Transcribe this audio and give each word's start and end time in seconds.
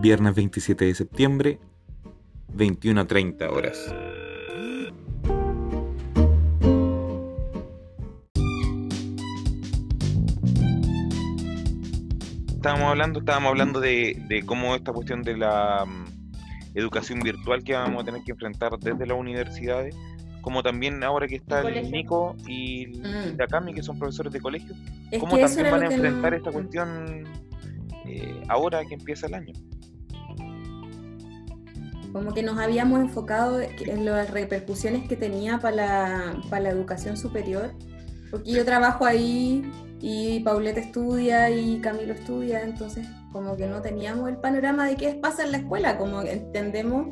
viernes 0.00 0.34
27 0.34 0.84
de 0.84 0.94
septiembre, 0.94 1.58
21 2.54 3.00
a 3.00 3.06
30 3.06 3.50
horas. 3.50 3.92
Estábamos 12.54 12.88
hablando, 12.90 13.20
estábamos 13.20 13.48
hablando 13.50 13.80
de, 13.80 14.22
de 14.28 14.42
cómo 14.44 14.74
esta 14.74 14.92
cuestión 14.92 15.22
de 15.22 15.36
la 15.36 15.84
mm, 15.86 16.76
educación 16.76 17.20
virtual 17.20 17.64
que 17.64 17.72
vamos 17.74 18.02
a 18.02 18.04
tener 18.04 18.22
que 18.22 18.32
enfrentar 18.32 18.78
desde 18.78 19.06
las 19.06 19.16
universidades, 19.18 19.96
como 20.42 20.62
también 20.62 21.02
ahora 21.02 21.26
que 21.26 21.36
está 21.36 21.60
el 21.62 21.90
Nico 21.90 22.36
y 22.46 22.86
Mm. 22.98 23.36
la 23.38 23.46
Cami, 23.46 23.72
que 23.72 23.82
son 23.82 23.98
profesores 23.98 24.32
de 24.32 24.40
colegio, 24.40 24.74
Es 25.10 25.18
cómo 25.20 25.38
también 25.38 25.70
van 25.70 25.82
a 25.84 25.86
enfrentar 25.86 26.32
no- 26.32 26.36
esta 26.36 26.52
cuestión 26.52 27.24
eh, 28.06 28.42
ahora 28.48 28.84
que 28.84 28.94
empieza 28.94 29.26
el 29.26 29.34
año. 29.34 29.52
Como 32.12 32.34
que 32.34 32.42
nos 32.42 32.58
habíamos 32.58 33.00
enfocado 33.00 33.60
en 33.60 34.04
las 34.04 34.30
repercusiones 34.30 35.08
que 35.08 35.16
tenía 35.16 35.58
para 35.58 35.76
la, 35.76 36.40
para 36.48 36.64
la 36.64 36.70
educación 36.70 37.16
superior, 37.16 37.72
porque 38.30 38.52
yo 38.52 38.64
trabajo 38.64 39.04
ahí 39.04 39.62
y 40.00 40.40
Paulette 40.40 40.78
estudia 40.78 41.50
y 41.50 41.80
Camilo 41.80 42.14
estudia, 42.14 42.62
entonces 42.62 43.06
como 43.32 43.56
que 43.56 43.66
no 43.66 43.80
teníamos 43.80 44.28
el 44.28 44.38
panorama 44.38 44.86
de 44.86 44.96
qué 44.96 45.14
pasa 45.14 45.44
en 45.44 45.52
la 45.52 45.58
escuela, 45.58 45.98
como 45.98 46.22
entendemos 46.22 47.08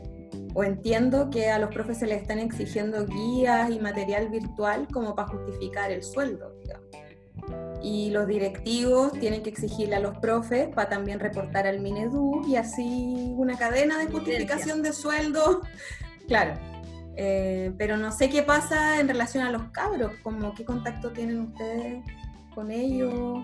o 0.55 0.65
entiendo 0.65 1.31
que 1.31 1.51
a 1.51 1.59
los 1.59 1.73
profes 1.73 1.99
se 1.99 2.07
les 2.07 2.23
están 2.23 2.39
exigiendo 2.39 3.07
guías 3.07 3.71
y 3.71 3.79
material 3.79 4.29
virtual 4.29 4.89
como 4.93 5.15
para 5.15 5.29
justificar 5.29 5.91
el 5.93 6.03
sueldo, 6.03 6.55
digamos. 6.63 6.87
Y 7.83 8.11
los 8.11 8.27
directivos 8.27 9.13
tienen 9.13 9.43
que 9.43 9.51
exigirle 9.51 9.97
a 9.97 10.01
los 10.01 10.19
profes 10.19 10.69
para 10.75 10.89
también 10.89 11.21
reportar 11.21 11.67
al 11.67 11.81
Minedu 11.81 12.43
y 12.49 12.57
así 12.57 13.33
una 13.37 13.57
cadena 13.57 13.99
de 13.99 14.07
justificación 14.07 14.83
de 14.83 14.93
sueldo. 14.93 15.63
Claro. 16.29 16.59
Eh, 17.17 17.73
pero 17.79 17.97
no 17.97 18.13
sé 18.13 18.29
qué 18.29 18.43
pasa 18.43 19.01
en 19.01 19.09
relación 19.09 19.47
a 19.47 19.51
los 19.51 19.71
cabros, 19.71 20.13
como 20.23 20.55
qué 20.55 20.63
contacto 20.63 21.11
tienen 21.11 21.41
ustedes 21.41 22.05
con 22.55 22.71
ellos. 22.71 23.43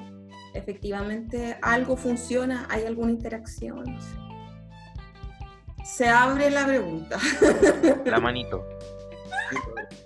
Efectivamente, 0.52 1.56
algo 1.62 1.96
funciona, 1.96 2.66
hay 2.68 2.84
alguna 2.84 3.10
interacción. 3.10 3.84
No 3.84 4.00
sé. 4.02 4.08
Se 5.82 6.08
abre 6.08 6.50
la 6.50 6.66
pregunta 6.66 7.18
La 8.04 8.20
manito. 8.20 8.66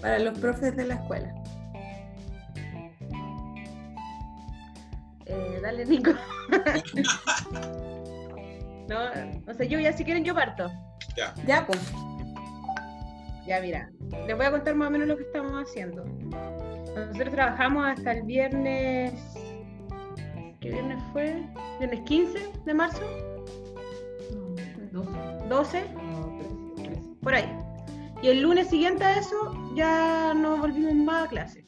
para 0.00 0.18
los 0.18 0.38
profes 0.38 0.76
de 0.76 0.86
la 0.86 0.94
escuela. 0.94 1.34
Eh, 5.28 5.60
dale, 5.62 5.84
Nico. 5.84 6.12
no, 8.88 8.98
o 9.46 9.54
sea, 9.54 9.66
yo 9.66 9.78
ya 9.78 9.92
si 9.92 10.04
quieren 10.04 10.24
yo 10.24 10.34
parto. 10.34 10.70
Ya. 11.16 11.34
Ya, 11.46 11.66
pues. 11.66 11.80
Ya, 13.46 13.60
mira, 13.60 13.90
les 14.26 14.36
voy 14.36 14.46
a 14.46 14.50
contar 14.50 14.74
más 14.74 14.88
o 14.88 14.90
menos 14.90 15.08
lo 15.08 15.16
que 15.16 15.24
estamos 15.24 15.52
haciendo. 15.52 16.04
Nosotros 16.94 17.30
trabajamos 17.30 17.86
hasta 17.86 18.12
el 18.12 18.22
viernes. 18.24 19.14
¿Qué 20.60 20.70
viernes 20.70 21.02
fue? 21.12 21.46
¿Viernes 21.78 22.00
15 22.00 22.52
de 22.64 22.74
marzo? 22.74 23.02
12, 25.48 25.84
por 27.22 27.34
ahí. 27.34 27.48
Y 28.22 28.28
el 28.28 28.42
lunes 28.42 28.68
siguiente 28.68 29.04
a 29.04 29.18
eso 29.18 29.54
ya 29.74 30.34
no 30.34 30.56
volvimos 30.56 30.94
más 30.94 31.26
a 31.26 31.28
clase. 31.28 31.67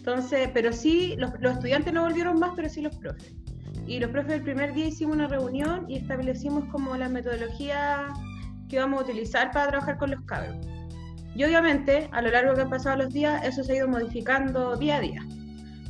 Entonces, 0.00 0.48
pero 0.54 0.72
sí, 0.72 1.14
los, 1.18 1.30
los 1.40 1.52
estudiantes 1.52 1.92
no 1.92 2.04
volvieron 2.04 2.38
más, 2.38 2.52
pero 2.56 2.70
sí 2.70 2.80
los 2.80 2.96
profes. 2.96 3.34
Y 3.86 4.00
los 4.00 4.10
profes 4.10 4.32
el 4.32 4.42
primer 4.42 4.72
día 4.72 4.86
hicimos 4.86 5.14
una 5.14 5.28
reunión 5.28 5.84
y 5.90 5.98
establecimos 5.98 6.64
como 6.72 6.96
la 6.96 7.10
metodología 7.10 8.08
que 8.70 8.78
vamos 8.78 9.02
a 9.02 9.04
utilizar 9.04 9.50
para 9.52 9.68
trabajar 9.68 9.98
con 9.98 10.12
los 10.12 10.22
cabros. 10.22 10.56
Y 11.34 11.44
obviamente, 11.44 12.08
a 12.12 12.22
lo 12.22 12.30
largo 12.30 12.54
que 12.54 12.62
han 12.62 12.70
pasado 12.70 12.96
los 12.96 13.12
días, 13.12 13.44
eso 13.44 13.62
se 13.62 13.72
ha 13.72 13.76
ido 13.76 13.88
modificando 13.88 14.74
día 14.74 14.96
a 14.96 15.00
día. 15.00 15.22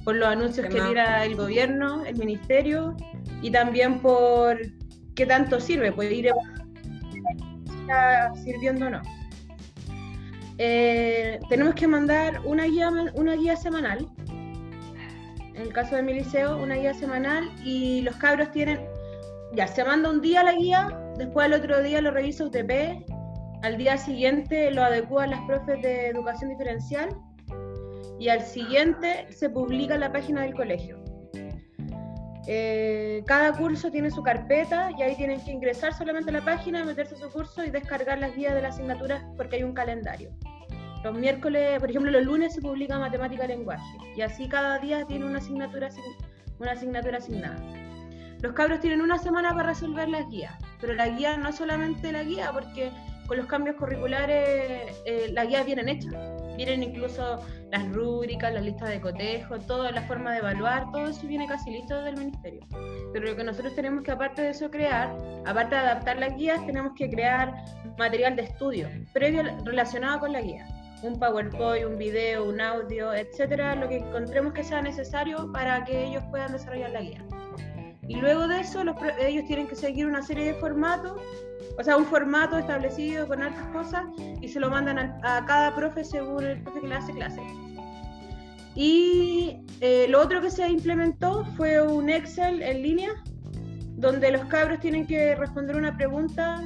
Por 0.03 0.17
los 0.17 0.27
anuncios 0.27 0.67
que 0.67 0.81
tira 0.81 1.25
el 1.25 1.37
gobierno, 1.37 2.05
el 2.05 2.17
ministerio, 2.17 2.97
y 3.43 3.53
también 3.53 4.01
por 4.01 4.59
qué 5.15 5.25
tanto 5.25 5.61
sirve, 5.61 5.93
puede 5.93 6.15
ir 6.15 6.31
sirviendo 8.43 8.87
o 8.87 8.91
no. 8.91 9.03
Eh, 10.63 11.41
tenemos 11.49 11.75
que 11.75 11.87
mandar 11.87 12.39
una 12.45 12.65
guía, 12.65 12.91
una 13.15 13.35
guía 13.35 13.57
semanal. 13.57 14.07
En 15.55 15.57
el 15.57 15.73
caso 15.73 15.97
de 15.97 16.03
mi 16.03 16.13
liceo, 16.13 16.59
una 16.59 16.75
guía 16.75 16.93
semanal 16.93 17.51
y 17.65 18.03
los 18.03 18.15
cabros 18.17 18.51
tienen, 18.51 18.79
ya, 19.55 19.67
se 19.67 19.83
manda 19.83 20.11
un 20.11 20.21
día 20.21 20.45
la 20.45 20.53
guía, 20.53 21.01
después 21.17 21.47
al 21.47 21.55
otro 21.55 21.83
día 21.83 22.03
lo 22.03 22.11
revisa 22.11 22.45
UTP, 22.45 22.71
al 23.63 23.79
día 23.79 23.97
siguiente 23.97 24.71
lo 24.71 24.85
adecúan 24.85 25.31
las 25.31 25.41
profes 25.47 25.81
de 25.81 26.09
educación 26.09 26.51
diferencial 26.51 27.09
y 28.19 28.29
al 28.29 28.43
siguiente 28.43 29.33
se 29.33 29.49
publica 29.49 29.97
la 29.97 30.13
página 30.13 30.43
del 30.43 30.55
colegio. 30.55 31.00
Eh, 32.47 33.23
cada 33.27 33.53
curso 33.53 33.91
tiene 33.91 34.11
su 34.11 34.23
carpeta 34.23 34.91
y 34.99 35.03
ahí 35.03 35.15
tienen 35.17 35.41
que 35.45 35.53
ingresar 35.53 35.93
solamente 35.93 36.31
a 36.31 36.35
la 36.35 36.45
página, 36.45 36.85
meterse 36.85 37.15
a 37.15 37.19
su 37.19 37.31
curso 37.31 37.65
y 37.65 37.71
descargar 37.71 38.19
las 38.19 38.35
guías 38.35 38.55
de 38.55 38.63
las 38.63 38.75
asignaturas 38.75 39.23
porque 39.37 39.57
hay 39.57 39.63
un 39.63 39.75
calendario. 39.75 40.31
Los 41.05 41.17
miércoles, 41.17 41.79
por 41.81 41.91
ejemplo, 41.91 42.11
los 42.11 42.25
lunes 42.25 42.55
se 42.55 42.61
publica 42.61 42.99
matemática 42.99 43.45
y 43.45 43.49
lenguaje 43.49 43.97
y 44.17 44.21
así 44.23 44.49
cada 44.49 44.79
día 44.79 45.05
tiene 45.07 45.25
una 45.27 45.39
asignatura, 45.39 45.89
asign- 45.89 46.17
una 46.59 46.73
asignatura 46.73 47.19
asignada. 47.19 47.57
Los 48.43 48.53
cabros 48.55 48.81
tienen 48.81 49.01
una 49.03 49.19
semana 49.19 49.55
para 49.55 49.69
resolver 49.69 50.09
las 50.09 50.29
guías, 50.29 50.55
pero 50.81 50.95
la 50.95 51.09
guía 51.09 51.37
no 51.37 51.51
es 51.51 51.57
solamente 51.57 52.11
la 52.11 52.23
guía, 52.23 52.51
porque 52.53 52.91
con 53.27 53.37
los 53.37 53.47
cambios 53.47 53.77
curriculares 53.77 54.91
eh, 55.05 55.31
las 55.33 55.47
guías 55.47 55.65
vienen 55.67 55.89
hechas. 55.91 56.15
Vienen 56.61 56.83
incluso 56.83 57.41
las 57.71 57.91
rúbricas, 57.91 58.53
las 58.53 58.63
listas 58.63 58.91
de 58.91 59.01
cotejo, 59.01 59.59
toda 59.61 59.91
la 59.93 60.03
forma 60.03 60.33
de 60.33 60.41
evaluar, 60.41 60.91
todo 60.93 61.07
eso 61.07 61.27
viene 61.27 61.47
casi 61.47 61.71
listo 61.71 61.97
desde 61.97 62.11
el 62.11 62.17
ministerio. 62.19 62.61
Pero 63.15 63.29
lo 63.29 63.35
que 63.35 63.45
nosotros 63.45 63.75
tenemos 63.75 64.05
que, 64.05 64.11
aparte 64.11 64.43
de 64.43 64.51
eso, 64.51 64.71
crear, 64.71 65.11
aparte 65.47 65.75
de 65.75 65.81
adaptar 65.81 66.19
las 66.19 66.37
guías, 66.37 66.61
tenemos 66.67 66.93
que 66.95 67.09
crear 67.09 67.65
material 67.97 68.37
de 68.37 68.43
estudio 68.43 68.91
previo 69.15 69.43
relacionado 69.65 70.21
con 70.21 70.35
la 70.35 70.43
guía. 70.43 70.67
Un 71.03 71.19
PowerPoint, 71.19 71.87
un 71.87 71.97
video, 71.97 72.47
un 72.47 72.61
audio, 72.61 73.15
etcétera, 73.15 73.75
lo 73.75 73.89
que 73.89 73.97
encontremos 73.97 74.53
que 74.53 74.63
sea 74.63 74.83
necesario 74.83 75.51
para 75.53 75.83
que 75.87 76.09
ellos 76.09 76.23
puedan 76.29 76.53
desarrollar 76.53 76.91
la 76.91 77.01
guía. 77.01 77.25
Y 78.11 78.17
luego 78.17 78.49
de 78.49 78.59
eso, 78.59 78.83
los 78.83 78.97
ellos 79.21 79.45
tienen 79.47 79.69
que 79.69 79.77
seguir 79.77 80.05
una 80.05 80.21
serie 80.21 80.47
de 80.47 80.55
formatos, 80.55 81.13
o 81.79 81.85
sea, 81.85 81.97
un 81.97 82.05
formato 82.05 82.59
establecido 82.59 83.29
con 83.29 83.41
hartas 83.41 83.67
cosas, 83.69 84.03
y 84.41 84.49
se 84.49 84.59
lo 84.59 84.69
mandan 84.69 84.99
a, 84.99 85.45
cada 85.47 85.73
profe 85.77 86.03
según 86.03 86.43
el 86.43 86.61
profe 86.61 86.81
que 86.81 86.89
le 86.89 86.95
hace 86.97 87.13
clase. 87.13 87.41
Y 88.75 89.61
eh, 89.81 90.07
lo 90.09 90.21
otro 90.21 90.41
que 90.41 90.51
se 90.51 90.69
implementó 90.69 91.45
fue 91.57 91.81
un 91.81 92.11
Excel 92.11 92.63
en 92.63 92.83
línea, 92.83 93.11
donde 93.95 94.33
los 94.33 94.45
cabros 94.47 94.81
tienen 94.81 95.07
que 95.07 95.37
responder 95.37 95.77
una 95.77 95.97
pregunta 95.97 96.65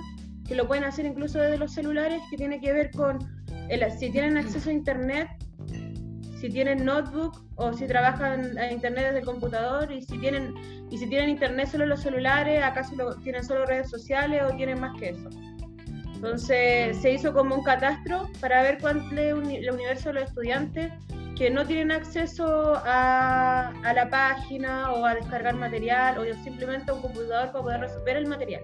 que 0.48 0.54
lo 0.54 0.66
pueden 0.66 0.84
hacer 0.84 1.04
incluso 1.04 1.38
desde 1.40 1.58
los 1.58 1.74
celulares, 1.74 2.22
que 2.30 2.38
tiene 2.38 2.58
que 2.58 2.72
ver 2.72 2.90
con 2.92 3.18
el- 3.68 3.92
si 3.98 4.10
tienen 4.10 4.38
acceso 4.38 4.70
a 4.70 4.72
Internet, 4.72 5.28
si 6.44 6.50
tienen 6.50 6.84
notebook 6.84 7.42
o 7.56 7.72
si 7.72 7.86
trabajan 7.86 8.58
a 8.58 8.70
Internet 8.70 9.04
desde 9.06 9.20
el 9.20 9.24
computador 9.24 9.90
y 9.90 10.02
si 10.02 10.18
tienen 10.18 10.52
y 10.90 10.98
si 10.98 11.08
tienen 11.08 11.30
Internet 11.30 11.68
solo 11.68 11.84
en 11.84 11.90
los 11.90 12.02
celulares, 12.02 12.62
acaso 12.62 12.94
lo- 12.96 13.14
tienen 13.16 13.42
solo 13.42 13.64
redes 13.64 13.88
sociales 13.88 14.42
o 14.44 14.54
tienen 14.54 14.78
más 14.78 14.94
que 15.00 15.08
eso. 15.10 15.30
Entonces 16.14 17.00
se 17.00 17.12
hizo 17.12 17.32
como 17.32 17.54
un 17.54 17.62
catastro 17.62 18.28
para 18.42 18.60
ver 18.60 18.76
cuál 18.78 18.98
es 19.18 19.38
el 19.58 19.70
universo 19.72 20.10
de 20.10 20.16
los 20.16 20.24
estudiantes 20.24 20.92
que 21.34 21.48
no 21.48 21.66
tienen 21.66 21.90
acceso 21.90 22.74
a, 22.84 23.68
a 23.82 23.92
la 23.94 24.10
página 24.10 24.92
o 24.92 25.06
a 25.06 25.14
descargar 25.14 25.54
material 25.54 26.18
o 26.18 26.24
simplemente 26.44 26.90
a 26.90 26.94
un 26.94 27.00
computador 27.00 27.52
para 27.52 27.62
poder 27.64 27.80
resolver 27.80 28.18
el 28.18 28.26
material. 28.26 28.62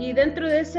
Y 0.00 0.14
dentro 0.14 0.48
de 0.48 0.60
ese, 0.60 0.78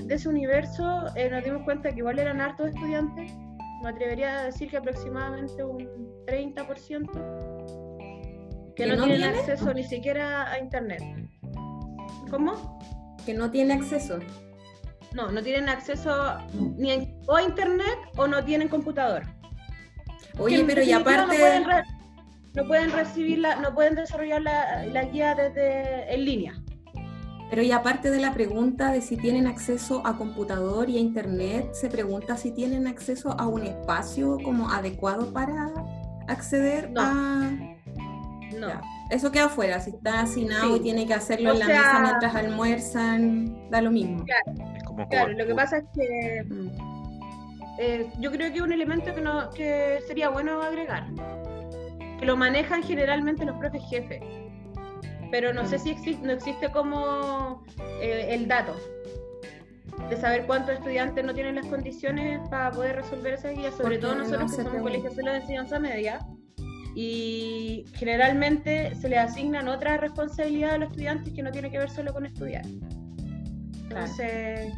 de 0.00 0.14
ese 0.14 0.28
universo 0.28 1.06
eh, 1.16 1.28
nos 1.28 1.42
dimos 1.42 1.64
cuenta 1.64 1.90
que 1.90 1.98
igual 1.98 2.20
eran 2.20 2.40
hartos 2.40 2.68
estudiantes, 2.68 3.32
me 3.82 3.90
atrevería 3.90 4.38
a 4.40 4.44
decir 4.44 4.70
que 4.70 4.76
aproximadamente 4.78 5.62
un 5.64 5.86
30%, 6.26 8.74
que 8.74 8.84
¿Que 8.84 8.86
no, 8.86 8.96
no 8.96 9.04
tienen 9.04 9.20
tiene? 9.32 9.38
acceso 9.38 9.74
ni 9.74 9.84
siquiera 9.84 10.50
a 10.50 10.58
internet. 10.58 11.02
¿Cómo? 12.30 12.78
Que 13.24 13.34
no 13.34 13.50
tiene 13.50 13.74
acceso. 13.74 14.18
No, 15.14 15.30
no 15.30 15.42
tienen 15.42 15.68
acceso 15.68 16.36
ni 16.76 16.92
a, 16.92 16.98
o 17.26 17.36
a 17.36 17.42
internet 17.42 17.96
o 18.16 18.26
no 18.26 18.44
tienen 18.44 18.68
computador. 18.68 19.22
Oye, 20.38 20.64
pero 20.66 20.82
y 20.82 20.92
aparte, 20.92 21.22
No 21.22 21.28
pueden, 21.40 21.64
re- 21.64 21.82
no 22.54 22.66
pueden 22.66 22.92
recibir 22.92 23.38
la, 23.38 23.56
no 23.56 23.74
pueden 23.74 23.94
desarrollar 23.94 24.42
la, 24.42 24.84
la 24.86 25.04
guía 25.04 25.34
desde 25.34 26.12
en 26.14 26.24
línea. 26.24 26.54
Pero 27.50 27.62
y 27.62 27.70
aparte 27.72 28.10
de 28.10 28.20
la 28.20 28.32
pregunta 28.32 28.90
de 28.92 29.00
si 29.00 29.16
tienen 29.16 29.46
acceso 29.46 30.02
a 30.06 30.16
computador 30.16 30.88
y 30.90 30.96
a 30.96 31.00
internet, 31.00 31.68
se 31.74 31.88
pregunta 31.88 32.36
si 32.36 32.50
tienen 32.50 32.86
acceso 32.86 33.34
a 33.38 33.46
un 33.46 33.62
espacio 33.64 34.38
como 34.42 34.68
adecuado 34.70 35.32
para 35.32 35.72
acceder 36.28 36.90
No. 36.90 37.00
a. 37.00 37.50
No. 38.58 38.68
Ya. 38.68 38.80
Eso 39.10 39.30
queda 39.30 39.44
afuera, 39.44 39.78
si 39.80 39.90
está 39.90 40.20
asignado 40.22 40.74
Sí. 40.74 40.80
y 40.80 40.82
tiene 40.82 41.06
que 41.06 41.14
hacerlo 41.14 41.50
O 41.50 41.52
en 41.52 41.60
la 41.60 41.66
sea- 41.66 41.78
mesa 41.82 42.00
mientras 42.00 42.34
almuerzan, 42.34 43.70
da 43.70 43.80
lo 43.80 43.90
mismo. 43.92 44.24
Es 44.76 44.82
como 44.82 45.08
Claro, 45.08 45.32
lo 45.32 45.46
que 45.46 45.54
pasa 45.54 45.78
es 45.78 45.84
que 45.94 46.44
Mm. 46.48 46.70
eh, 47.78 48.10
yo 48.18 48.32
creo 48.32 48.52
que 48.52 48.62
un 48.62 48.72
elemento 48.72 49.14
que, 49.14 49.20
no, 49.20 49.50
que 49.50 50.00
sería 50.08 50.30
bueno 50.30 50.60
agregar, 50.62 51.06
que 52.18 52.26
lo 52.26 52.36
manejan 52.36 52.82
generalmente 52.82 53.44
los 53.44 53.56
profes 53.58 53.82
jefes, 53.88 54.20
pero 55.30 55.52
no 55.52 55.66
sé 55.66 55.78
si 55.78 55.90
existe, 55.90 56.26
no 56.26 56.32
existe 56.32 56.70
como 56.70 57.64
eh, 58.00 58.28
el 58.30 58.48
dato 58.48 58.74
de 60.08 60.16
saber 60.16 60.46
cuántos 60.46 60.74
estudiantes 60.74 61.24
no 61.24 61.34
tienen 61.34 61.56
las 61.56 61.66
condiciones 61.66 62.40
para 62.48 62.70
poder 62.70 62.96
resolver 62.96 63.34
esa 63.34 63.50
guía, 63.50 63.70
sobre 63.70 63.82
Porque 63.82 63.98
todo 63.98 64.14
no 64.14 64.24
nosotros 64.24 64.54
que 64.54 64.62
somos 64.62 64.82
colegios 64.82 65.14
solo 65.14 65.32
de 65.32 65.38
enseñanza 65.38 65.78
media. 65.78 66.18
Y 66.94 67.84
generalmente 67.94 68.94
se 68.94 69.08
le 69.08 69.18
asignan 69.18 69.68
otras 69.68 70.00
responsabilidades 70.00 70.74
a 70.74 70.78
los 70.78 70.90
estudiantes 70.90 71.34
que 71.34 71.42
no 71.42 71.50
tiene 71.50 71.70
que 71.70 71.78
ver 71.78 71.90
solo 71.90 72.12
con 72.12 72.24
estudiar. 72.24 72.64
Entonces, 73.82 74.72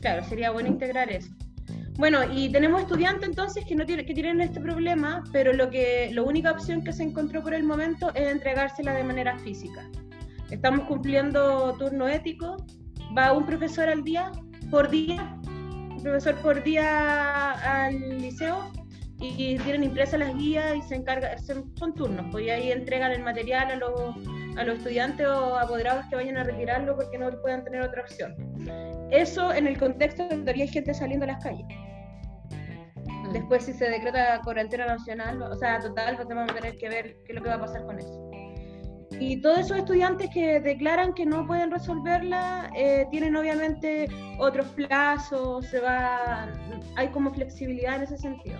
claro, 0.00 0.24
sería 0.24 0.50
bueno 0.50 0.68
integrar 0.68 1.10
eso. 1.10 1.30
Bueno, 2.00 2.20
y 2.32 2.48
tenemos 2.48 2.80
estudiantes 2.80 3.28
entonces 3.28 3.62
que 3.66 3.74
no 3.76 3.84
tienen, 3.84 4.06
que 4.06 4.14
tienen 4.14 4.40
este 4.40 4.58
problema, 4.58 5.22
pero 5.32 5.52
lo 5.52 5.68
que 5.68 6.10
la 6.14 6.22
única 6.22 6.50
opción 6.50 6.82
que 6.82 6.94
se 6.94 7.02
encontró 7.02 7.42
por 7.42 7.52
el 7.52 7.62
momento 7.62 8.10
es 8.14 8.26
entregársela 8.32 8.94
de 8.94 9.04
manera 9.04 9.38
física. 9.40 9.86
Estamos 10.50 10.86
cumpliendo 10.86 11.76
turno 11.78 12.08
ético, 12.08 12.56
va 13.16 13.34
un 13.34 13.44
profesor 13.44 13.90
al 13.90 14.02
día, 14.02 14.32
por 14.70 14.88
día, 14.88 15.38
un 15.46 16.02
profesor 16.02 16.36
por 16.36 16.64
día 16.64 17.50
al 17.50 18.18
liceo 18.18 18.72
y 19.20 19.58
tienen 19.58 19.84
impresas 19.84 20.20
las 20.20 20.34
guías 20.38 20.74
y 20.76 20.80
se 20.80 20.94
encarga, 20.94 21.36
son, 21.36 21.70
son 21.76 21.94
turnos, 21.94 22.24
pues 22.32 22.46
y 22.46 22.48
ahí 22.48 22.72
entregan 22.72 23.12
el 23.12 23.22
material 23.22 23.72
a 23.72 23.76
los, 23.76 24.16
a 24.56 24.64
los 24.64 24.78
estudiantes 24.78 25.26
o 25.26 25.56
apoderados 25.56 26.04
que 26.08 26.16
vayan 26.16 26.36
a 26.36 26.44
retirarlo 26.44 26.96
porque 26.96 27.18
no 27.18 27.30
puedan 27.40 27.64
tener 27.64 27.82
otra 27.82 28.02
opción. 28.02 28.34
Eso 29.10 29.52
en 29.52 29.66
el 29.66 29.78
contexto 29.78 30.28
donde 30.28 30.52
hay 30.52 30.68
gente 30.68 30.94
saliendo 30.94 31.24
a 31.24 31.28
las 31.28 31.42
calles. 31.42 31.66
Mm. 33.06 33.32
Después, 33.32 33.64
si 33.64 33.72
se 33.72 33.88
decreta 33.88 34.40
cuarentena 34.42 34.86
nacional, 34.86 35.42
o 35.42 35.56
sea, 35.56 35.78
total, 35.80 36.16
pues 36.16 36.28
vamos 36.28 36.50
a 36.50 36.54
tener 36.54 36.76
que 36.76 36.88
ver 36.88 37.16
qué 37.24 37.32
es 37.32 37.34
lo 37.34 37.42
que 37.42 37.48
va 37.48 37.56
a 37.56 37.60
pasar 37.60 37.84
con 37.84 37.98
eso. 37.98 38.30
Y 39.18 39.40
todos 39.42 39.58
esos 39.58 39.78
estudiantes 39.78 40.30
que 40.30 40.60
declaran 40.60 41.12
que 41.12 41.26
no 41.26 41.46
pueden 41.46 41.70
resolverla, 41.70 42.70
eh, 42.74 43.06
tienen 43.10 43.36
obviamente 43.36 44.08
otros 44.38 44.66
plazos, 44.68 45.66
se 45.66 45.78
va, 45.80 46.48
hay 46.96 47.08
como 47.08 47.32
flexibilidad 47.34 47.96
en 47.96 48.02
ese 48.04 48.16
sentido. 48.16 48.58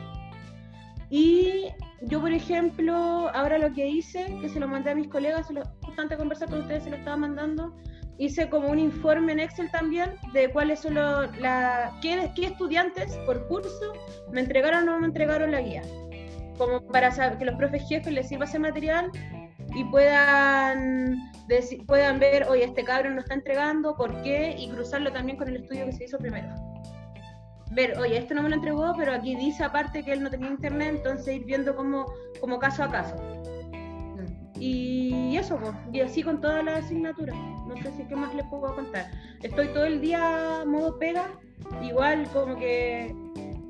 Y 1.08 1.68
yo, 2.02 2.20
por 2.20 2.32
ejemplo, 2.32 2.94
ahora 3.34 3.58
lo 3.58 3.72
que 3.72 3.86
hice, 3.86 4.26
que 4.40 4.48
se 4.48 4.58
lo 4.60 4.66
mandé 4.68 4.90
a 4.90 4.94
mis 4.94 5.08
colegas, 5.08 5.46
se 5.46 5.52
lo, 5.54 5.62
antes 5.86 6.10
de 6.10 6.16
conversar 6.16 6.48
con 6.48 6.60
ustedes, 6.60 6.84
se 6.84 6.90
lo 6.90 6.96
estaba 6.96 7.16
mandando, 7.16 7.74
hice 8.18 8.48
como 8.48 8.68
un 8.68 8.78
informe 8.78 9.32
en 9.32 9.40
Excel 9.40 9.70
también 9.70 10.14
de 10.32 10.50
cuáles 10.50 10.80
son 10.80 10.94
los, 10.94 11.36
la, 11.38 11.92
qué, 12.02 12.30
qué 12.34 12.46
estudiantes 12.46 13.16
por 13.26 13.46
curso 13.48 13.92
me 14.32 14.40
entregaron 14.40 14.88
o 14.88 14.92
no 14.92 15.00
me 15.00 15.06
entregaron 15.06 15.50
la 15.52 15.60
guía. 15.60 15.82
Como 16.58 16.86
para 16.86 17.10
saber, 17.10 17.38
que 17.38 17.46
los 17.46 17.54
profes 17.56 17.82
jefes 17.88 18.12
les 18.12 18.28
sirva 18.28 18.44
ese 18.44 18.58
material 18.58 19.10
y 19.74 19.84
puedan, 19.84 21.16
deci- 21.48 21.84
puedan 21.86 22.18
ver, 22.18 22.44
oye, 22.48 22.64
este 22.64 22.84
cabrón 22.84 23.14
no 23.14 23.20
está 23.20 23.34
entregando, 23.34 23.96
¿por 23.96 24.20
qué? 24.22 24.54
Y 24.58 24.68
cruzarlo 24.70 25.10
también 25.12 25.38
con 25.38 25.48
el 25.48 25.56
estudio 25.56 25.86
que 25.86 25.92
se 25.92 26.04
hizo 26.04 26.18
primero. 26.18 26.48
Ver, 27.70 27.96
oye, 27.98 28.18
esto 28.18 28.34
no 28.34 28.42
me 28.42 28.48
lo 28.48 28.56
entregó, 28.56 28.92
pero 28.96 29.12
aquí 29.12 29.36
dice 29.36 29.62
aparte 29.62 30.02
que 30.02 30.12
él 30.12 30.22
no 30.22 30.30
tenía 30.30 30.50
internet, 30.50 30.96
entonces 30.96 31.36
ir 31.36 31.44
viendo 31.44 31.76
como, 31.76 32.06
como 32.40 32.58
caso 32.58 32.82
a 32.82 32.90
caso. 32.90 33.16
Y 34.58 35.36
eso, 35.36 35.58
pues, 35.58 35.72
y 35.92 36.00
así 36.00 36.22
con 36.22 36.40
todas 36.40 36.64
las 36.64 36.84
asignaturas. 36.84 37.36
No 37.66 37.76
sé 37.82 37.92
si 37.96 38.04
qué 38.04 38.16
más 38.16 38.34
les 38.34 38.44
puedo 38.46 38.74
contar. 38.74 39.06
Estoy 39.42 39.68
todo 39.68 39.84
el 39.84 40.00
día 40.00 40.64
modo 40.66 40.98
pega, 40.98 41.28
igual 41.82 42.28
como 42.32 42.58
que 42.58 43.14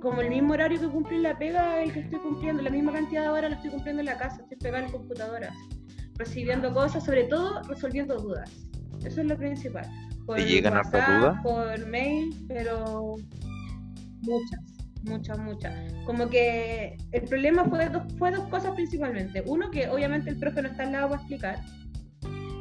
como 0.01 0.23
el 0.23 0.31
mismo 0.31 0.55
horario 0.55 0.81
que 0.81 0.89
cumplí 0.89 1.17
en 1.17 1.23
la 1.25 1.39
pega, 1.39 1.83
el 1.83 1.93
que 1.93 2.01
estoy 2.01 2.19
cumpliendo, 2.21 2.63
la 2.63 2.71
misma 2.71 2.93
cantidad 2.93 3.23
de 3.23 3.29
horas 3.29 3.51
lo 3.51 3.57
estoy 3.57 3.71
cumpliendo 3.71 4.01
en 4.01 4.07
la 4.07 4.17
casa, 4.17 4.41
estoy 4.41 4.57
pegada 4.57 4.87
en 4.87 4.93
computadora, 4.93 5.53
recibiendo 6.17 6.73
cosas, 6.73 7.05
sobre 7.05 7.25
todo 7.25 7.63
resolviendo 7.65 8.17
dudas. 8.17 8.51
Eso 9.05 9.21
es 9.21 9.27
lo 9.27 9.37
principal. 9.37 9.87
Por 10.27 10.37
¿Te 10.37 10.47
llegan 10.47 10.75
WhatsApp, 10.75 11.21
dudas? 11.21 11.43
Por 11.43 11.87
mail, 11.87 12.35
pero 12.49 13.17
muchas, 14.23 14.61
muchas, 15.03 15.39
muchas. 15.39 15.75
Como 16.05 16.29
que 16.29 16.97
el 17.13 17.23
problema 17.23 17.65
fue 17.65 17.89
dos, 17.89 18.03
fue 18.19 18.31
dos 18.31 18.47
cosas 18.49 18.75
principalmente. 18.75 19.43
Uno, 19.47 19.71
que 19.71 19.89
obviamente 19.89 20.31
el 20.31 20.39
profe 20.39 20.63
no 20.63 20.69
está 20.69 20.85
al 20.85 20.93
lado 20.93 21.11
para 21.11 21.21
explicar. 21.21 21.61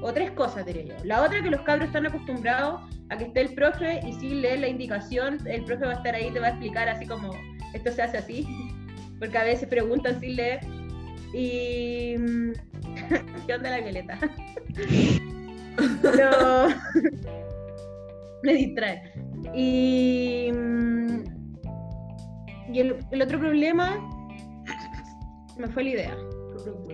O 0.01 0.13
tres 0.13 0.31
cosas, 0.31 0.65
diría 0.65 0.85
yo. 0.85 0.95
La 1.03 1.21
otra, 1.21 1.44
que 1.44 1.50
los 1.50 1.61
cabros 1.61 1.88
están 1.88 2.06
acostumbrados 2.06 2.81
a 3.09 3.17
que 3.17 3.25
esté 3.25 3.41
el 3.41 3.53
profe 3.53 4.00
y 4.06 4.13
si 4.13 4.29
leer 4.29 4.59
la 4.59 4.67
indicación, 4.67 5.39
el 5.45 5.65
profe 5.65 5.85
va 5.85 5.91
a 5.91 5.95
estar 5.95 6.15
ahí 6.15 6.31
te 6.31 6.39
va 6.39 6.47
a 6.47 6.51
explicar 6.51 6.88
así 6.88 7.06
como, 7.06 7.31
esto 7.73 7.91
se 7.91 8.01
hace 8.01 8.17
así. 8.17 8.47
Porque 9.19 9.38
a 9.38 9.44
veces 9.44 9.67
preguntan 9.67 10.19
sin 10.19 10.35
leer. 10.38 10.61
Y... 11.33 12.15
¿Qué 13.47 13.53
onda 13.53 13.71
la 13.71 13.81
violeta? 13.81 14.17
Pero... 16.01 16.67
Me 18.44 18.53
distrae. 18.53 19.11
Y... 19.53 20.50
Y 22.71 22.80
el, 22.80 22.95
el 23.12 23.21
otro 23.21 23.39
problema... 23.39 23.98
Me 25.57 25.68
fue 25.68 25.83
la 25.83 25.89
idea. 25.89 26.18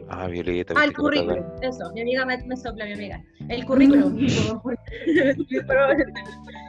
Ah, 0.10 0.28
Violeta. 0.28 0.74
Ah, 0.78 0.86
el 0.86 0.94
currículum. 0.94 1.44
Eso, 1.62 1.92
mi 1.94 2.02
amiga 2.02 2.26
me, 2.26 2.38
me 2.46 2.56
sopla, 2.56 2.86
mi 2.86 2.94
amiga. 2.94 3.22
El 3.50 3.66
currículum. 3.66 4.18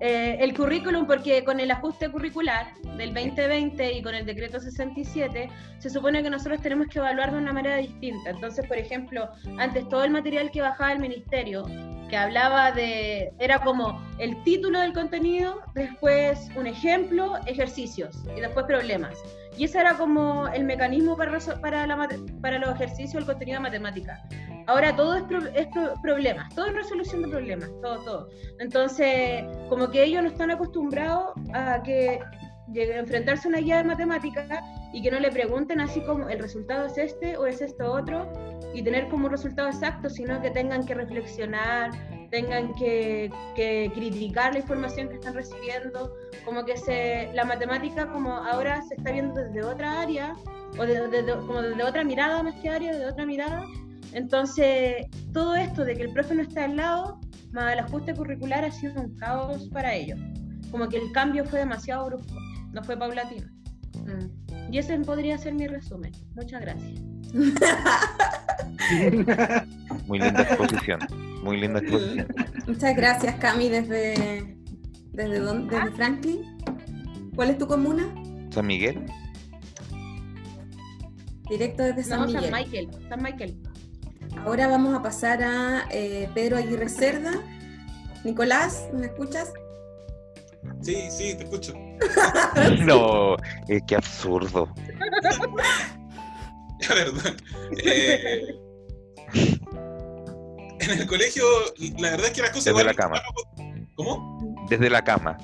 Eh, 0.00 0.36
el 0.40 0.54
currículum, 0.54 1.06
porque 1.06 1.44
con 1.44 1.58
el 1.58 1.70
ajuste 1.70 2.08
curricular 2.08 2.72
del 2.96 3.12
2020 3.12 3.92
y 3.92 4.02
con 4.02 4.14
el 4.14 4.24
decreto 4.24 4.60
67, 4.60 5.50
se 5.78 5.90
supone 5.90 6.22
que 6.22 6.30
nosotros 6.30 6.60
tenemos 6.62 6.86
que 6.86 7.00
evaluar 7.00 7.32
de 7.32 7.38
una 7.38 7.52
manera 7.52 7.76
distinta. 7.76 8.30
Entonces, 8.30 8.66
por 8.66 8.76
ejemplo, 8.76 9.28
antes 9.58 9.88
todo 9.88 10.04
el 10.04 10.10
material 10.10 10.50
que 10.52 10.60
bajaba 10.60 10.92
el 10.92 11.00
ministerio, 11.00 11.64
que 12.08 12.16
hablaba 12.16 12.70
de, 12.70 13.32
era 13.38 13.58
como 13.58 14.00
el 14.18 14.40
título 14.44 14.78
del 14.80 14.92
contenido, 14.92 15.60
después 15.74 16.48
un 16.56 16.66
ejemplo, 16.66 17.36
ejercicios 17.46 18.22
y 18.36 18.40
después 18.40 18.66
problemas. 18.66 19.18
Y 19.58 19.64
ese 19.64 19.80
era 19.80 19.94
como 19.94 20.46
el 20.48 20.64
mecanismo 20.64 21.16
para, 21.16 21.36
para, 21.60 21.86
la 21.86 21.96
los 22.60 22.74
ejercicios, 22.76 23.14
el 23.14 23.26
contenido 23.26 23.56
de 23.56 23.62
matemática. 23.62 24.22
Ahora 24.68 24.94
todo 24.94 25.16
es, 25.16 25.22
pro- 25.24 25.48
es 25.54 25.66
pro- 25.68 25.94
problemas, 26.02 26.54
todo 26.54 26.66
es 26.66 26.74
resolución 26.74 27.22
de 27.22 27.28
problemas, 27.28 27.68
todo, 27.82 28.04
todo. 28.04 28.28
Entonces, 28.60 29.42
como 29.68 29.90
que 29.90 30.04
ellos 30.04 30.22
no 30.22 30.28
están 30.28 30.50
acostumbrados 30.50 31.32
a 31.54 31.82
que 31.82 32.20
enfrentarse 32.74 33.48
a 33.48 33.50
una 33.50 33.58
guía 33.58 33.78
de 33.78 33.84
matemática 33.84 34.62
y 34.92 35.02
que 35.02 35.10
no 35.10 35.18
le 35.18 35.30
pregunten 35.32 35.80
así 35.80 36.02
como 36.02 36.28
el 36.28 36.38
resultado 36.38 36.86
es 36.86 36.98
este 36.98 37.36
o 37.36 37.46
es 37.46 37.60
esto 37.62 37.90
otro 37.90 38.30
y 38.74 38.82
tener 38.82 39.08
como 39.08 39.24
un 39.26 39.32
resultado 39.32 39.68
exacto, 39.68 40.10
sino 40.10 40.40
que 40.42 40.50
tengan 40.50 40.84
que 40.84 40.94
reflexionar, 40.94 41.90
tengan 42.30 42.74
que, 42.74 43.30
que 43.56 43.90
criticar 43.94 44.52
la 44.52 44.60
información 44.60 45.08
que 45.08 45.14
están 45.14 45.34
recibiendo, 45.34 46.12
como 46.44 46.64
que 46.64 46.76
se, 46.76 47.30
la 47.34 47.44
matemática 47.44 48.10
como 48.10 48.32
ahora 48.32 48.82
se 48.82 48.94
está 48.96 49.12
viendo 49.12 49.34
desde 49.34 49.64
otra 49.64 50.00
área, 50.00 50.34
o 50.78 50.84
de- 50.84 51.08
de- 51.08 51.22
de- 51.22 51.36
como 51.46 51.62
desde 51.62 51.82
otra 51.82 52.04
mirada 52.04 52.42
más 52.42 52.54
que 52.56 52.68
área, 52.68 52.92
desde 52.92 53.06
otra 53.06 53.24
mirada. 53.26 53.64
Entonces, 54.12 55.06
todo 55.32 55.54
esto 55.56 55.84
de 55.84 55.94
que 55.94 56.02
el 56.02 56.12
profe 56.12 56.34
no 56.34 56.42
está 56.42 56.64
al 56.64 56.76
lado, 56.76 57.20
más 57.52 57.72
el 57.72 57.78
ajuste 57.80 58.14
curricular 58.14 58.64
ha 58.64 58.70
sido 58.70 59.00
un 59.00 59.16
caos 59.16 59.68
para 59.72 59.94
ellos. 59.94 60.18
Como 60.70 60.88
que 60.88 60.98
el 60.98 61.10
cambio 61.12 61.44
fue 61.46 61.60
demasiado 61.60 62.06
brusco, 62.06 62.34
no 62.72 62.82
fue 62.84 62.96
paulatino. 62.96 63.46
Mm. 64.04 64.72
Y 64.72 64.78
ese 64.78 64.98
podría 65.00 65.38
ser 65.38 65.54
mi 65.54 65.66
resumen. 65.66 66.12
Muchas 66.34 66.60
gracias. 66.60 67.00
Muy 70.06 70.18
linda 70.18 70.42
exposición. 70.42 70.98
Muy 71.42 71.60
linda 71.60 71.80
exposición. 71.80 72.28
Muchas 72.66 72.96
gracias, 72.96 73.34
Cami, 73.36 73.68
desde, 73.68 74.56
desde, 75.12 75.38
dónde? 75.38 75.76
desde 75.76 75.90
Franklin. 75.92 76.42
¿Cuál 77.34 77.50
es 77.50 77.58
tu 77.58 77.66
comuna? 77.66 78.12
San 78.50 78.66
Miguel. 78.66 79.04
Directo 81.48 81.82
desde 81.82 82.02
San 82.02 82.20
no, 82.20 82.26
Miguel. 82.26 82.42
San 82.42 82.52
Michael. 82.52 82.88
San 83.08 83.22
Michael. 83.22 83.56
Ahora 84.44 84.68
vamos 84.68 84.94
a 84.94 85.02
pasar 85.02 85.42
a 85.42 85.84
eh, 85.90 86.28
Pedro 86.34 86.56
Aguirre 86.56 86.88
Cerda. 86.88 87.32
Nicolás, 88.24 88.88
¿me 88.92 89.06
escuchas? 89.06 89.52
Sí, 90.82 90.96
sí, 91.10 91.34
te 91.36 91.44
escucho. 91.44 91.74
No, 92.84 93.36
eh, 93.68 93.80
qué 93.86 93.96
absurdo. 93.96 94.72
La 96.88 96.94
verdad. 96.94 97.34
Eh, 97.84 98.54
en 100.92 101.00
el 101.00 101.06
colegio, 101.06 101.44
la 101.98 102.10
verdad 102.10 102.26
es 102.26 102.32
que 102.32 102.40
las 102.42 102.50
cosas. 102.50 102.64
Desde 102.66 102.84
la 102.84 102.94
cama. 102.94 103.22
¿Cómo? 103.94 104.66
Desde 104.68 104.90
la 104.90 105.02
cama. 105.04 105.36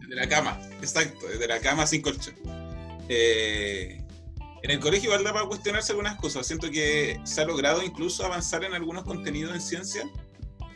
Desde 0.00 0.14
la 0.16 0.28
cama, 0.28 0.60
exacto, 0.80 1.26
desde 1.28 1.46
la 1.48 1.60
cama 1.60 1.86
sin 1.86 2.02
colchón. 2.02 2.34
Eh, 3.08 3.96
En 4.62 4.70
el 4.70 4.78
colegio 4.78 5.08
igual 5.10 5.24
da 5.24 5.32
para 5.32 5.46
cuestionarse 5.46 5.92
algunas 5.92 6.16
cosas. 6.16 6.46
Siento 6.46 6.70
que 6.70 7.18
se 7.24 7.40
ha 7.40 7.44
logrado 7.46 7.82
incluso 7.82 8.26
avanzar 8.26 8.62
en 8.62 8.74
algunos 8.74 9.04
contenidos 9.04 9.54
en 9.54 9.60
ciencia, 9.62 10.02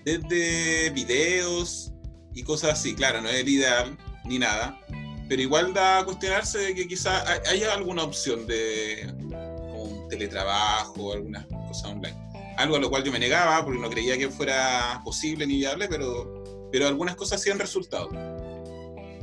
desde 0.06 0.88
videos 0.90 1.92
y 2.34 2.42
cosas 2.44 2.72
así. 2.72 2.94
Claro, 2.94 3.20
no 3.20 3.28
es 3.28 3.36
el 3.40 3.48
ideal 3.48 3.96
ni 4.24 4.38
nada, 4.38 4.80
pero 5.28 5.42
igual 5.42 5.74
da 5.74 5.98
a 5.98 6.04
cuestionarse 6.06 6.58
de 6.58 6.74
que 6.74 6.88
quizá 6.88 7.30
hay- 7.30 7.40
haya 7.50 7.74
alguna 7.74 8.04
opción 8.04 8.46
de 8.46 9.12
como 9.18 9.82
un 9.82 10.08
teletrabajo 10.08 10.94
o 11.08 11.12
algunas 11.12 11.44
cosas 11.68 11.84
online. 11.90 12.16
Algo 12.56 12.76
a 12.76 12.78
lo 12.78 12.88
cual 12.88 13.02
yo 13.04 13.12
me 13.12 13.18
negaba 13.18 13.64
porque 13.64 13.80
no 13.80 13.90
creía 13.90 14.16
que 14.16 14.30
fuera 14.30 15.00
posible 15.04 15.46
ni 15.46 15.56
viable, 15.56 15.88
pero, 15.88 16.68
pero 16.70 16.86
algunas 16.86 17.16
cosas 17.16 17.42
sí 17.42 17.50
han 17.50 17.58
resultado. 17.58 18.10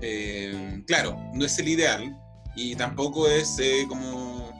Eh, 0.01 0.83
claro, 0.87 1.17
no 1.33 1.45
es 1.45 1.57
el 1.59 1.69
ideal 1.69 2.17
y 2.55 2.75
tampoco 2.75 3.27
es 3.27 3.57
eh, 3.59 3.85
como, 3.87 4.51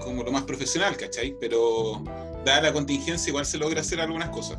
como 0.00 0.22
lo 0.22 0.32
más 0.32 0.44
profesional, 0.44 0.96
¿cachai? 0.96 1.34
Pero 1.40 2.02
dada 2.44 2.62
la 2.62 2.72
contingencia 2.72 3.30
igual 3.30 3.44
se 3.44 3.58
logra 3.58 3.80
hacer 3.80 4.00
algunas 4.00 4.30
cosas. 4.30 4.58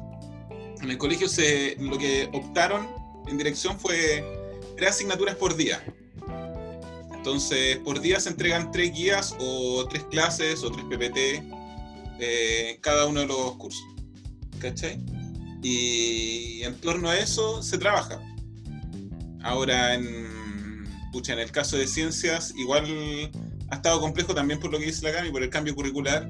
En 0.82 0.92
el 0.92 0.98
colegio 0.98 1.28
se, 1.28 1.76
lo 1.80 1.98
que 1.98 2.30
optaron 2.34 2.88
en 3.28 3.38
dirección 3.38 3.80
fue 3.80 4.24
tres 4.78 4.92
asignaturas 4.92 5.36
por 5.36 5.56
día. 5.56 5.84
Entonces, 7.14 7.78
por 7.78 8.00
día 8.00 8.20
se 8.20 8.30
entregan 8.30 8.72
tres 8.72 8.94
guías 8.94 9.36
o 9.40 9.86
tres 9.90 10.06
clases 10.06 10.64
o 10.64 10.72
tres 10.72 10.86
PPT 10.86 11.59
eh, 12.20 12.72
en 12.76 12.82
cada 12.82 13.06
uno 13.08 13.22
de 13.22 13.28
los 13.28 13.56
cursos. 13.56 13.84
¿Cachai? 14.60 15.00
Y 15.62 16.62
en 16.64 16.76
torno 16.76 17.10
a 17.10 17.18
eso 17.18 17.62
se 17.62 17.78
trabaja. 17.78 18.20
Ahora, 19.42 19.94
en, 19.96 20.86
pucha, 21.12 21.34
en 21.34 21.40
el 21.40 21.52
caso 21.52 21.78
de 21.78 21.88
ciencias, 21.88 22.54
igual 22.58 23.32
ha 23.70 23.76
estado 23.76 24.00
complejo 24.00 24.34
también 24.34 24.60
por 24.60 24.72
lo 24.72 24.80
que 24.80 24.86
dice 24.86 25.04
la 25.04 25.14
Cami, 25.14 25.32
por 25.32 25.44
el 25.44 25.50
cambio 25.50 25.76
curricular, 25.76 26.30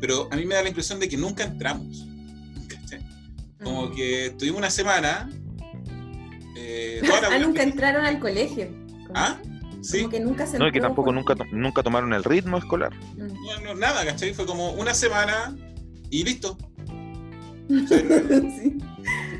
pero 0.00 0.28
a 0.30 0.36
mí 0.36 0.44
me 0.44 0.54
da 0.54 0.62
la 0.62 0.68
impresión 0.68 1.00
de 1.00 1.08
que 1.08 1.16
nunca 1.16 1.44
entramos. 1.44 2.06
¿cachai? 2.68 3.00
Como 3.62 3.90
que 3.92 4.34
tuvimos 4.38 4.58
una 4.58 4.70
semana. 4.70 5.30
eh, 6.56 7.02
Ah, 7.30 7.38
nunca 7.38 7.62
entraron 7.62 8.04
al 8.04 8.18
colegio. 8.20 8.68
¿Ah? 9.14 9.38
Sí. 9.86 9.98
Como 9.98 10.10
que 10.10 10.20
nunca 10.20 10.46
se 10.46 10.58
No, 10.58 10.66
y 10.68 10.72
que 10.72 10.80
tampoco 10.80 11.06
por- 11.06 11.14
nunca, 11.14 11.34
nunca 11.52 11.82
tomaron 11.82 12.12
el 12.12 12.24
ritmo 12.24 12.58
escolar. 12.58 12.94
Mm. 13.14 13.26
No, 13.28 13.60
no, 13.64 13.74
nada, 13.74 14.04
¿cachai? 14.04 14.34
Fue 14.34 14.44
como 14.46 14.72
una 14.72 14.94
semana 14.94 15.56
y 16.10 16.24
listo. 16.24 16.56
Sí. 17.68 18.78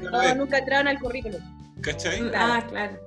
No, 0.03 0.35
nunca 0.35 0.59
entraron 0.59 0.89
al 0.89 0.99
currículum. 1.01 1.41
¿Cachai? 1.81 2.21
Ah, 2.35 2.65
claro. 2.69 2.99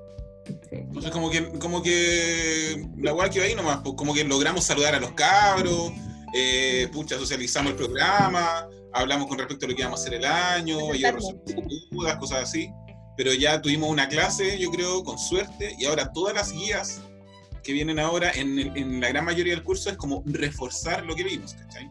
Sí. 0.45 0.55
Entonces 0.77 1.11
como 1.11 1.29
que, 1.29 1.47
como 1.59 1.81
que 1.83 2.85
la 2.97 3.13
weá 3.13 3.29
que 3.29 3.41
ahí 3.41 3.55
nomás, 3.55 3.79
pues, 3.83 3.95
como 3.95 4.13
que 4.13 4.23
logramos 4.23 4.63
saludar 4.65 4.95
a 4.95 4.99
los 4.99 5.11
cabros, 5.11 5.91
eh, 6.35 6.87
pucha, 6.91 7.17
socializamos 7.17 7.71
el 7.71 7.77
programa, 7.77 8.67
hablamos 8.93 9.27
con 9.27 9.37
respecto 9.37 9.65
a 9.65 9.69
lo 9.69 9.75
que 9.75 9.81
íbamos 9.81 9.99
a 9.99 10.03
hacer 10.03 10.13
el 10.15 10.25
año, 10.25 10.77
ellos 10.93 11.13
resolvieron 11.13 11.67
dudas, 11.91 12.17
cosas 12.17 12.43
así, 12.43 12.69
pero 13.17 13.33
ya 13.33 13.61
tuvimos 13.61 13.89
una 13.89 14.07
clase, 14.09 14.57
yo 14.59 14.71
creo, 14.71 15.03
con 15.03 15.17
suerte, 15.19 15.75
y 15.77 15.85
ahora 15.85 16.11
todas 16.11 16.33
las 16.33 16.51
guías 16.51 17.01
que 17.63 17.73
vienen 17.73 17.99
ahora 17.99 18.31
en, 18.31 18.57
el- 18.59 18.77
en 18.77 18.99
la 19.01 19.09
gran 19.09 19.25
mayoría 19.25 19.53
del 19.53 19.63
curso 19.63 19.89
es 19.89 19.97
como 19.97 20.23
reforzar 20.25 21.05
lo 21.05 21.15
que 21.15 21.23
vimos, 21.23 21.53
¿cachai? 21.53 21.89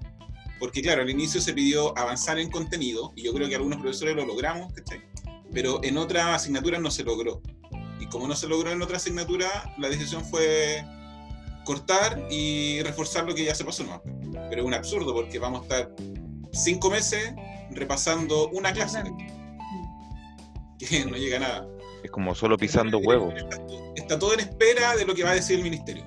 Porque 0.59 0.83
claro, 0.83 1.03
al 1.03 1.11
inicio 1.11 1.41
se 1.41 1.53
pidió 1.53 1.97
avanzar 1.97 2.39
en 2.39 2.51
contenido, 2.51 3.13
y 3.15 3.23
yo 3.23 3.33
creo 3.33 3.49
que 3.49 3.55
algunos 3.55 3.81
profesores 3.81 4.17
lo 4.17 4.27
logramos, 4.27 4.73
¿cachai? 4.73 5.01
Pero 5.53 5.81
en 5.85 5.97
otras 5.99 6.27
asignaturas 6.27 6.81
no 6.81 6.91
se 6.91 7.05
logró. 7.05 7.41
Y 8.01 8.07
como 8.07 8.27
no 8.29 8.35
se 8.37 8.49
logró 8.49 8.71
en 8.73 8.83
otra 8.83 8.97
asignatura, 8.97 9.49
la 9.79 9.89
decisión 9.89 10.25
fue 10.25 10.85
cortar 11.65 12.27
y 12.31 12.83
reforzar 12.83 13.25
lo 13.25 13.35
que 13.35 13.45
ya 13.45 13.55
se 13.55 13.65
pasó 13.65 13.85
nomás. 13.85 14.01
Pero 14.51 14.63
es 14.63 14.67
un 14.67 14.75
absurdo 14.75 15.15
porque 15.15 15.39
vamos 15.39 15.61
a 15.61 15.63
estar 15.63 15.95
cinco 16.53 16.91
meses 16.91 17.33
repasando 17.71 18.49
una 18.51 18.73
clase. 18.73 19.03
Que 20.79 21.05
no 21.05 21.17
llega 21.17 21.37
a 21.39 21.41
nada. 21.41 21.69
Es 22.09 22.13
como 22.13 22.35
solo 22.35 22.57
pisando 22.57 22.97
huevos. 22.97 23.35
Está 23.95 24.19
todo 24.19 24.33
en 24.33 24.41
espera 24.41 24.97
de 24.97 25.05
lo 25.05 25.15
que 25.15 25.25
va 25.25 25.33
a 25.33 25.35
decir 25.35 25.59
el 25.59 25.63
ministerio. 25.63 26.07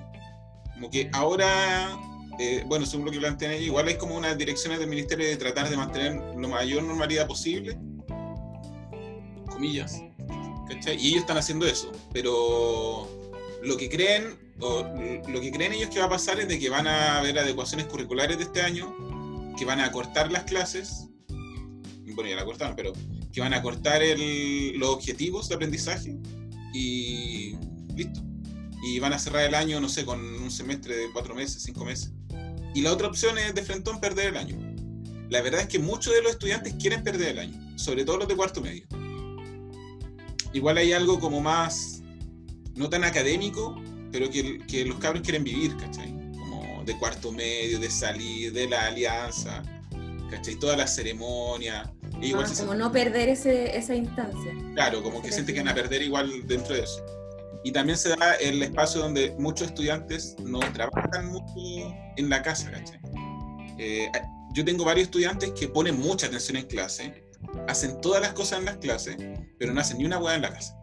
Como 0.74 0.90
que 0.90 1.08
ahora, 1.12 1.96
eh, 2.40 2.64
bueno, 2.66 2.86
según 2.86 3.06
lo 3.06 3.12
que 3.12 3.20
plantean 3.20 3.52
ellos, 3.52 3.66
igual 3.66 3.86
hay 3.86 3.94
como 3.94 4.16
unas 4.16 4.36
direcciones 4.36 4.80
del 4.80 4.88
ministerio 4.88 5.28
de 5.28 5.36
tratar 5.36 5.70
de 5.70 5.76
mantener 5.76 6.20
la 6.36 6.48
mayor 6.48 6.82
normalidad 6.82 7.28
posible. 7.28 7.78
Comillas. 9.48 10.02
¿cachai? 10.68 10.96
Y 11.00 11.10
ellos 11.10 11.20
están 11.20 11.36
haciendo 11.36 11.66
eso. 11.66 11.92
Pero 12.12 13.08
lo 13.62 13.76
que 13.76 13.88
creen, 13.88 14.36
o 14.58 14.82
lo 15.28 15.40
que 15.40 15.52
creen 15.52 15.72
ellos 15.72 15.90
que 15.90 16.00
va 16.00 16.06
a 16.06 16.10
pasar 16.10 16.40
es 16.40 16.48
de 16.48 16.58
que 16.58 16.68
van 16.68 16.88
a 16.88 17.18
haber 17.18 17.38
adecuaciones 17.38 17.86
curriculares 17.86 18.38
de 18.38 18.42
este 18.42 18.60
año, 18.60 18.92
que 19.56 19.64
van 19.64 19.78
a 19.78 19.84
acortar 19.84 20.32
las 20.32 20.42
clases. 20.42 21.06
Bueno, 21.28 22.28
ya 22.28 22.34
la 22.34 22.44
cortaron, 22.44 22.74
pero 22.74 22.92
que 23.32 23.40
van 23.40 23.54
a 23.54 23.62
cortar 23.62 24.02
el- 24.02 24.78
los 24.78 24.90
objetivos 24.90 25.48
de 25.48 25.54
aprendizaje 25.54 26.16
y 26.74 27.54
listo. 27.96 28.20
Y 28.84 28.98
van 28.98 29.12
a 29.12 29.18
cerrar 29.18 29.44
el 29.44 29.54
año, 29.54 29.80
no 29.80 29.88
sé, 29.88 30.04
con 30.04 30.20
un 30.20 30.50
semestre 30.50 30.96
de 30.96 31.12
cuatro 31.12 31.34
meses, 31.34 31.62
cinco 31.62 31.84
meses. 31.84 32.12
Y 32.74 32.80
la 32.82 32.92
otra 32.92 33.06
opción 33.08 33.38
es 33.38 33.54
de 33.54 33.62
frentón 33.62 34.00
perder 34.00 34.28
el 34.28 34.36
año. 34.36 34.56
La 35.30 35.40
verdad 35.40 35.60
es 35.60 35.68
que 35.68 35.78
muchos 35.78 36.12
de 36.14 36.22
los 36.22 36.32
estudiantes 36.32 36.74
quieren 36.74 37.02
perder 37.02 37.28
el 37.28 37.38
año, 37.38 37.78
sobre 37.78 38.04
todo 38.04 38.18
los 38.18 38.28
de 38.28 38.36
cuarto 38.36 38.60
medio. 38.60 38.86
Igual 40.52 40.76
hay 40.78 40.92
algo 40.92 41.18
como 41.18 41.40
más, 41.40 42.02
no 42.74 42.90
tan 42.90 43.04
académico, 43.04 43.80
pero 44.10 44.28
que, 44.28 44.58
que 44.66 44.84
los 44.84 44.98
cabros 44.98 45.22
quieren 45.22 45.44
vivir, 45.44 45.76
¿cachai? 45.76 46.10
Como 46.32 46.82
de 46.84 46.98
cuarto 46.98 47.32
medio, 47.32 47.78
de 47.78 47.90
salir, 47.90 48.52
de 48.52 48.68
la 48.68 48.86
alianza, 48.88 49.62
¿cachai? 50.30 50.56
Toda 50.56 50.76
la 50.76 50.86
ceremonia. 50.86 51.90
E 52.22 52.28
igual 52.28 52.44
Ah, 52.44 52.48
se 52.48 52.62
como 52.62 52.74
no 52.74 52.92
perder 52.92 53.28
ese, 53.28 53.76
esa 53.76 53.94
instancia. 53.94 54.52
Claro, 54.74 55.02
como 55.02 55.20
que 55.20 55.32
sienten 55.32 55.54
que 55.56 55.60
van 55.60 55.68
a 55.68 55.74
perder 55.74 56.02
igual 56.02 56.46
dentro 56.46 56.74
de 56.74 56.82
eso. 56.82 57.04
Y 57.64 57.72
también 57.72 57.98
se 57.98 58.10
da 58.10 58.34
el 58.34 58.62
espacio 58.62 59.00
donde 59.00 59.34
muchos 59.38 59.68
estudiantes 59.68 60.36
no 60.42 60.60
trabajan 60.72 61.26
mucho 61.26 61.94
en 62.16 62.30
la 62.30 62.42
casa, 62.42 62.70
¿cachai? 62.70 63.00
Eh, 63.78 64.10
yo 64.54 64.64
tengo 64.64 64.84
varios 64.84 65.06
estudiantes 65.06 65.52
que 65.52 65.68
ponen 65.68 65.98
mucha 65.98 66.26
atención 66.26 66.56
en 66.56 66.66
clase, 66.66 67.24
hacen 67.68 68.00
todas 68.00 68.20
las 68.20 68.32
cosas 68.32 68.60
en 68.60 68.64
las 68.66 68.76
clases, 68.78 69.16
pero 69.58 69.72
no 69.72 69.80
hacen 69.80 69.98
ni 69.98 70.04
una 70.04 70.18
hueá 70.18 70.36
en 70.36 70.42
la 70.42 70.52
casa. 70.52 70.76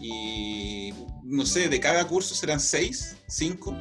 Y 0.00 0.92
no 1.22 1.46
sé, 1.46 1.68
de 1.68 1.80
cada 1.80 2.06
curso 2.06 2.34
serán 2.34 2.60
seis, 2.60 3.16
cinco, 3.28 3.76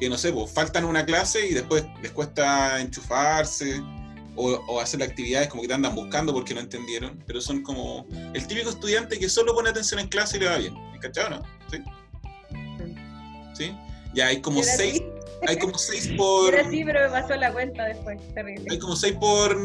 que 0.00 0.08
no 0.08 0.16
sé, 0.16 0.32
pues 0.32 0.50
faltan 0.50 0.84
una 0.84 1.04
clase 1.04 1.46
y 1.46 1.54
después 1.54 1.84
les 2.02 2.12
cuesta 2.12 2.80
enchufarse, 2.80 3.82
o, 4.38 4.54
o 4.68 4.80
hacer 4.80 5.02
actividades 5.02 5.48
como 5.48 5.62
que 5.62 5.68
te 5.68 5.74
andan 5.74 5.94
buscando 5.94 6.32
porque 6.32 6.54
no 6.54 6.60
entendieron, 6.60 7.22
pero 7.26 7.40
son 7.40 7.62
como 7.62 8.06
el 8.32 8.46
típico 8.46 8.70
estudiante 8.70 9.18
que 9.18 9.28
solo 9.28 9.54
pone 9.54 9.70
atención 9.70 10.00
en 10.00 10.08
clase 10.08 10.36
y 10.36 10.40
le 10.40 10.46
va 10.46 10.56
bien. 10.58 10.74
¿Me 10.92 10.98
cachado, 11.00 11.30
no? 11.30 11.42
¿Sí? 11.70 11.78
¿Sí? 13.54 13.76
Ya 14.14 14.28
hay 14.28 14.40
como 14.40 14.62
seis, 14.62 15.02
así, 15.02 15.04
hay 15.48 15.58
como 15.58 15.76
seis 15.76 16.08
por. 16.16 16.54
era 16.54 16.66
así, 16.66 16.84
pero 16.84 17.00
me 17.02 17.08
pasó 17.08 17.34
la 17.36 17.52
cuenta 17.52 17.84
después. 17.86 18.18
Terrible. 18.34 18.64
Hay 18.70 18.78
como 18.78 18.96
seis 18.96 19.14
por, 19.14 19.56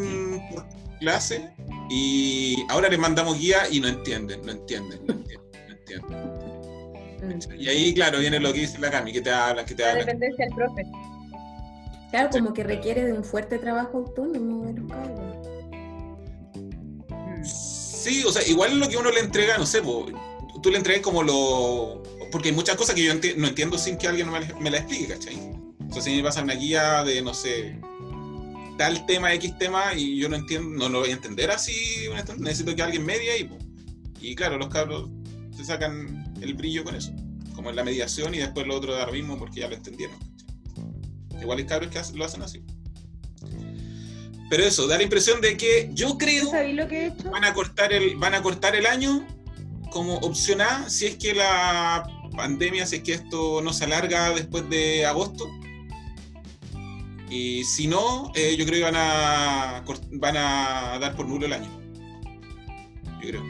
por 0.52 0.66
clase 1.00 1.50
y 1.90 2.64
ahora 2.68 2.88
les 2.88 2.98
mandamos 2.98 3.38
guía 3.38 3.62
y 3.70 3.80
no 3.80 3.88
entienden, 3.88 4.42
no 4.44 4.52
entienden, 4.52 5.00
no 5.06 5.14
entienden, 5.14 5.68
no 5.68 5.72
entienden. 5.74 6.34
Mm. 7.22 7.60
Y 7.60 7.68
ahí, 7.68 7.94
claro, 7.94 8.18
viene 8.18 8.38
lo 8.40 8.52
que 8.52 8.60
dice 8.60 8.78
la 8.78 8.90
Cami, 8.90 9.12
que 9.12 9.20
te 9.22 9.30
hablan, 9.30 9.64
que 9.64 9.74
te 9.74 9.82
La 9.82 9.90
hablan. 9.92 10.06
dependencia 10.06 10.44
del 10.46 10.54
profe. 10.54 10.82
Claro, 12.14 12.30
como 12.30 12.52
que 12.54 12.62
requiere 12.62 13.04
de 13.04 13.12
un 13.12 13.24
fuerte 13.24 13.58
trabajo 13.58 13.98
autónomo 13.98 14.64
de 14.66 14.74
los 14.74 14.88
cabros. 14.88 15.36
Sí, 17.44 18.22
o 18.24 18.30
sea, 18.30 18.46
igual 18.46 18.78
lo 18.78 18.88
que 18.88 18.96
uno 18.96 19.10
le 19.10 19.18
entrega, 19.18 19.58
no 19.58 19.66
sé, 19.66 19.82
po, 19.82 20.06
tú 20.62 20.70
le 20.70 20.76
entregas 20.76 21.02
como 21.02 21.24
lo... 21.24 22.04
Porque 22.30 22.50
hay 22.50 22.54
muchas 22.54 22.76
cosas 22.76 22.94
que 22.94 23.02
yo 23.02 23.12
enti- 23.12 23.34
no 23.34 23.48
entiendo 23.48 23.76
sin 23.78 23.98
que 23.98 24.06
alguien 24.06 24.30
me, 24.30 24.38
la- 24.38 24.60
me 24.60 24.70
la 24.70 24.76
explique, 24.78 25.08
¿cachai? 25.08 25.36
O 25.90 25.92
sea, 25.92 26.02
si 26.02 26.14
me 26.14 26.22
pasa 26.22 26.44
una 26.44 26.54
guía 26.54 27.02
de, 27.02 27.20
no 27.20 27.34
sé, 27.34 27.80
tal 28.78 29.04
tema, 29.06 29.34
X 29.34 29.58
tema, 29.58 29.92
y 29.96 30.16
yo 30.16 30.28
no 30.28 30.36
entiendo, 30.36 30.68
no 30.68 30.88
lo 30.88 31.00
voy 31.00 31.10
a 31.10 31.14
entender 31.14 31.50
así, 31.50 31.74
necesito 32.38 32.76
que 32.76 32.82
alguien 32.82 33.04
medie 33.04 33.32
ahí, 33.32 33.42
po. 33.42 33.58
Y 34.20 34.36
claro, 34.36 34.56
los 34.56 34.68
cabros 34.68 35.10
se 35.56 35.64
sacan 35.64 36.32
el 36.40 36.54
brillo 36.54 36.84
con 36.84 36.94
eso, 36.94 37.12
como 37.56 37.70
en 37.70 37.76
la 37.76 37.82
mediación 37.82 38.36
y 38.36 38.38
después 38.38 38.68
lo 38.68 38.76
otro 38.76 38.94
de 38.94 39.00
ahora 39.00 39.10
mismo 39.10 39.36
porque 39.36 39.58
ya 39.62 39.68
lo 39.68 39.74
entendieron. 39.74 40.16
Igual 41.44 41.58
hay 41.58 41.66
cabros 41.66 41.90
que 41.90 42.00
lo 42.16 42.24
hacen 42.24 42.42
así. 42.42 42.62
Pero 44.50 44.64
eso, 44.64 44.86
da 44.86 44.96
la 44.96 45.02
impresión 45.02 45.40
de 45.40 45.56
que 45.56 45.90
yo 45.92 46.18
creo 46.18 46.44
¿Tú 46.44 46.50
sabes 46.50 46.74
lo 46.74 46.88
que 46.88 47.04
he 47.04 47.06
hecho? 47.06 47.30
van 47.30 47.44
a 47.44 47.54
cortar 47.54 47.92
el 47.92 48.16
van 48.16 48.34
a 48.34 48.42
cortar 48.42 48.76
el 48.76 48.86
año 48.86 49.26
como 49.90 50.16
opción 50.18 50.60
A 50.60 50.88
si 50.88 51.06
es 51.06 51.16
que 51.16 51.34
la 51.34 52.04
pandemia 52.36 52.86
si 52.86 52.96
es 52.96 53.02
que 53.02 53.14
esto 53.14 53.60
no 53.62 53.72
se 53.72 53.84
alarga 53.84 54.30
después 54.30 54.68
de 54.68 55.06
agosto 55.06 55.48
y 57.30 57.64
si 57.64 57.86
no 57.86 58.32
eh, 58.34 58.56
yo 58.56 58.66
creo 58.66 58.78
que 58.78 58.92
van 58.92 58.96
a 58.96 59.84
van 60.12 60.36
a 60.36 60.98
dar 61.00 61.16
por 61.16 61.26
nulo 61.26 61.46
el 61.46 61.52
año 61.52 61.70
yo 63.22 63.28
creo 63.28 63.44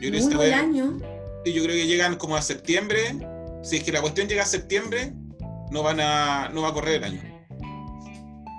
yo 0.00 0.10
creo, 0.10 0.38
que 0.38 0.46
el 0.46 0.54
año. 0.54 0.98
sí, 1.44 1.52
yo 1.52 1.62
creo 1.62 1.74
que 1.74 1.86
llegan 1.86 2.16
como 2.16 2.36
a 2.36 2.42
septiembre 2.42 3.16
si 3.62 3.76
es 3.76 3.82
que 3.82 3.92
la 3.92 4.00
cuestión 4.00 4.28
llega 4.28 4.44
a 4.44 4.46
septiembre 4.46 5.12
no 5.70 5.82
van 5.82 6.00
a, 6.00 6.48
no 6.52 6.62
va 6.62 6.68
a 6.68 6.72
correr 6.72 6.96
el 6.96 7.04
año. 7.04 7.20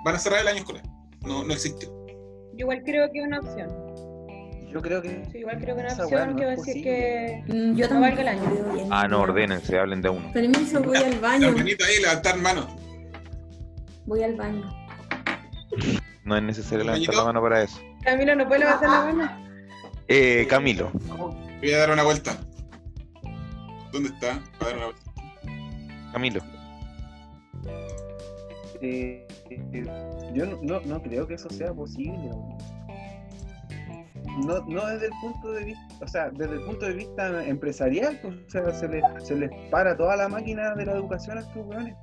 Van 0.04 0.14
a 0.14 0.18
cerrar 0.18 0.40
el 0.40 0.48
año 0.48 0.58
escolar. 0.58 0.82
No, 1.22 1.44
no 1.44 1.52
existió. 1.52 1.88
Yo 2.54 2.58
igual 2.58 2.82
creo 2.84 3.10
que 3.12 3.20
es 3.20 3.26
una 3.26 3.38
opción. 3.40 3.70
Yo 4.72 4.80
creo 4.80 5.02
que. 5.02 5.24
Sí, 5.30 5.38
igual 5.38 5.58
creo 5.60 5.76
que 5.76 5.86
es 5.86 5.92
una 5.94 6.04
opción 6.04 6.30
no 6.30 6.36
que 6.36 6.44
va 6.46 6.52
a 6.52 6.56
decir 6.56 6.82
que 6.82 7.42
Mm, 7.46 7.74
Yo 7.76 7.84
no 7.86 7.88
tampoco 7.88 8.00
valga 8.00 8.20
el 8.22 8.28
año. 8.28 8.88
Ah, 8.90 9.06
no, 9.08 9.20
ordénense, 9.20 9.78
hablen 9.78 10.00
de 10.02 10.08
uno. 10.08 10.32
Permiso, 10.32 10.82
voy 10.82 10.96
al 10.96 11.10
La 11.12 11.18
baño. 11.20 11.52
manito 11.52 11.84
ahí, 11.84 12.00
levantar 12.00 12.36
mano. 12.38 12.66
Voy 14.06 14.22
al 14.22 14.34
baño. 14.34 14.74
No 16.24 16.36
es 16.36 16.42
necesario 16.42 16.84
levantar 16.84 17.06
Bañito. 17.08 17.12
la 17.12 17.24
mano 17.24 17.42
para 17.42 17.62
eso. 17.62 17.78
Camilo 18.02 18.34
no 18.34 18.46
puede 18.48 18.60
levantar 18.60 18.88
la 18.90 19.12
mano. 19.12 19.46
Eh, 20.08 20.46
Camilo, 20.48 20.90
Voy 21.60 21.72
a 21.72 21.78
dar 21.78 21.90
una 21.92 22.02
vuelta. 22.02 22.36
¿Dónde 23.92 24.08
está? 24.08 24.40
A 24.60 24.64
dar 24.64 24.76
una 24.76 24.84
vuelta. 24.86 25.12
Camilo. 26.12 26.40
Eh, 28.82 29.26
yo 30.34 30.44
no, 30.62 30.80
no, 30.80 31.02
creo 31.02 31.26
que 31.26 31.34
eso 31.34 31.48
sea 31.50 31.72
posible. 31.72 32.18
No, 34.44 34.60
no 34.66 34.86
desde 34.86 35.06
el 35.06 35.12
punto 35.20 35.52
de 35.52 35.64
vista, 35.64 35.94
o 36.00 36.08
sea, 36.08 36.30
desde 36.30 36.54
el 36.54 36.62
punto 36.62 36.86
de 36.86 36.94
vista 36.94 37.46
empresarial, 37.46 38.18
pues, 38.22 38.34
o 38.34 38.50
sea, 38.50 38.72
se 38.72 38.88
les, 38.88 39.04
se 39.20 39.36
les 39.36 39.50
para 39.70 39.96
toda 39.96 40.16
la 40.16 40.28
máquina 40.28 40.74
de 40.74 40.86
la 40.86 40.92
educación 40.92 41.38
a 41.38 41.42
estos 41.42 41.66
weones. 41.66 41.94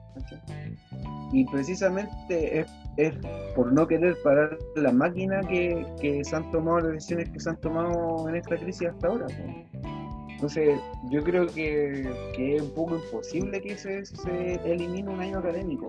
Y 1.34 1.46
precisamente 1.46 2.60
es, 2.60 2.68
es 2.98 3.14
por 3.56 3.74
no 3.74 3.86
querer 3.88 4.16
parar 4.24 4.58
la 4.76 4.92
máquina 4.92 5.42
que, 5.42 5.86
que 6.00 6.24
se 6.24 6.36
han 6.36 6.50
tomado 6.52 6.80
las 6.80 6.94
decisiones 6.94 7.30
que 7.30 7.40
se 7.40 7.50
han 7.50 7.58
tomado 7.58 8.30
en 8.30 8.36
esta 8.36 8.58
crisis 8.58 8.88
hasta 8.88 9.08
ahora. 9.08 9.26
pues. 9.26 10.00
Entonces, 10.30 10.80
yo 11.12 11.22
creo 11.22 11.48
que, 11.48 12.10
que 12.34 12.56
es 12.56 12.62
un 12.62 12.74
poco 12.74 12.96
imposible 12.96 13.60
que 13.60 13.78
se, 13.78 14.06
se 14.06 14.56
elimine 14.64 15.10
un 15.10 15.20
año 15.20 15.40
académico. 15.40 15.88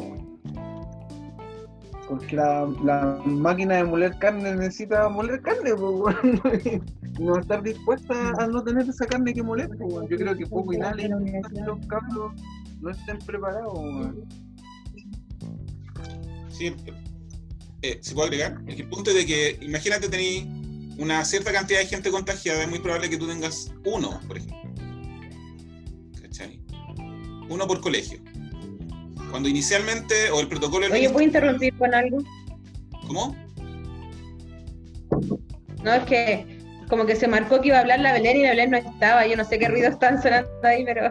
Porque 2.10 2.34
la, 2.34 2.68
la 2.82 3.22
máquina 3.24 3.76
de 3.76 3.84
moler 3.84 4.18
carne 4.18 4.56
necesita 4.56 5.08
moler 5.08 5.40
carne, 5.42 5.70
no 7.20 7.38
estar 7.38 7.62
dispuesta 7.62 8.32
a 8.36 8.48
no 8.48 8.64
tener 8.64 8.88
esa 8.88 9.06
carne 9.06 9.32
que 9.32 9.44
moler. 9.44 9.70
Yo 10.08 10.16
creo 10.16 10.36
que 10.36 10.44
poco 10.44 10.72
y 10.72 10.78
nada 10.78 10.96
los 10.96 11.86
cabros 11.86 12.32
no 12.80 12.90
estén 12.90 13.16
preparados. 13.20 13.78
Sí, 16.48 16.74
eh, 17.82 18.00
¿se 18.02 18.12
puede 18.12 18.26
agregar? 18.26 18.60
El 18.66 18.88
punto 18.88 19.10
es 19.10 19.16
de 19.16 19.26
que, 19.26 19.58
imagínate, 19.62 20.08
tenéis 20.08 20.46
una 20.98 21.24
cierta 21.24 21.52
cantidad 21.52 21.78
de 21.78 21.86
gente 21.86 22.10
contagiada, 22.10 22.64
es 22.64 22.68
muy 22.68 22.80
probable 22.80 23.08
que 23.08 23.18
tú 23.18 23.28
tengas 23.28 23.72
uno, 23.84 24.20
por 24.26 24.36
ejemplo. 24.36 24.58
¿Cachai? 26.20 26.60
Uno 27.48 27.68
por 27.68 27.80
colegio. 27.80 28.18
Cuando 29.30 29.48
inicialmente, 29.48 30.30
o 30.30 30.40
el 30.40 30.48
protocolo 30.48 30.84
del 30.84 30.92
Oye, 30.92 31.10
¿puedo 31.10 31.24
interrumpir 31.24 31.76
con 31.78 31.94
algo? 31.94 32.18
¿Cómo? 33.06 33.36
No, 35.82 35.94
es 35.94 36.04
que 36.04 36.58
como 36.88 37.06
que 37.06 37.16
se 37.16 37.28
marcó 37.28 37.60
que 37.60 37.68
iba 37.68 37.78
a 37.78 37.80
hablar 37.80 38.00
la 38.00 38.12
Belén 38.12 38.38
y 38.38 38.42
la 38.42 38.50
Belén 38.50 38.70
no 38.70 38.76
estaba. 38.78 39.26
Yo 39.26 39.36
no 39.36 39.44
sé 39.44 39.58
qué 39.58 39.68
ruidos 39.68 39.92
están 39.92 40.20
sonando 40.20 40.50
ahí, 40.62 40.84
pero 40.84 41.06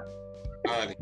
Ah, 0.67 0.77
vale. 0.79 0.97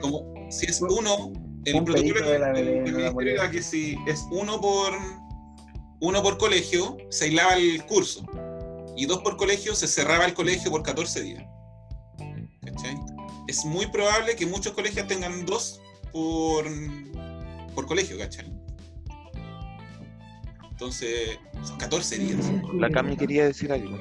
Como 0.00 0.34
si 0.50 0.66
es 0.66 0.80
uno, 0.82 1.32
el 1.64 1.76
Un 1.76 1.84
protocolo 1.84 2.30
de 2.30 2.38
la 2.38 2.52
Belén, 2.52 2.84
del 2.84 2.92
no 2.92 2.98
la 3.00 3.10
ministerio 3.10 3.32
era 3.32 3.50
que 3.50 3.62
si 3.62 3.96
es 4.06 4.26
uno 4.30 4.60
por 4.60 4.92
uno 6.00 6.22
por 6.22 6.36
colegio, 6.36 6.96
se 7.08 7.26
aislaba 7.26 7.54
el 7.54 7.84
curso. 7.86 8.24
Y 8.96 9.06
dos 9.06 9.22
por 9.22 9.36
colegio, 9.36 9.74
se 9.74 9.88
cerraba 9.88 10.26
el 10.26 10.34
colegio 10.34 10.70
por 10.70 10.82
14 10.82 11.22
días. 11.22 11.44
¿Cachai? 12.64 12.96
Es 13.48 13.64
muy 13.64 13.86
probable 13.86 14.36
que 14.36 14.46
muchos 14.46 14.74
colegios 14.74 15.06
tengan 15.06 15.46
dos 15.46 15.80
por, 16.14 16.64
por 17.74 17.86
colegio, 17.86 18.16
¿cachai? 18.16 18.46
Entonces, 20.70 21.38
son 21.64 21.76
14 21.76 22.18
días. 22.18 22.52
La 22.74 22.88
Cami 22.88 23.16
quería 23.16 23.46
decir 23.46 23.72
algo. 23.72 23.98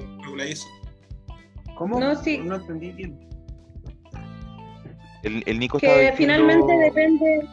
¿Cómo? 1.75 1.99
No, 1.99 2.15
sí. 2.15 2.37
No 2.37 2.55
entendí 2.57 2.91
bien. 2.91 3.19
El, 5.23 5.43
el 5.47 5.59
Nico 5.59 5.79
que 5.79 5.87
diciendo- 5.87 6.17
finalmente 6.17 6.73
depende, 6.77 7.47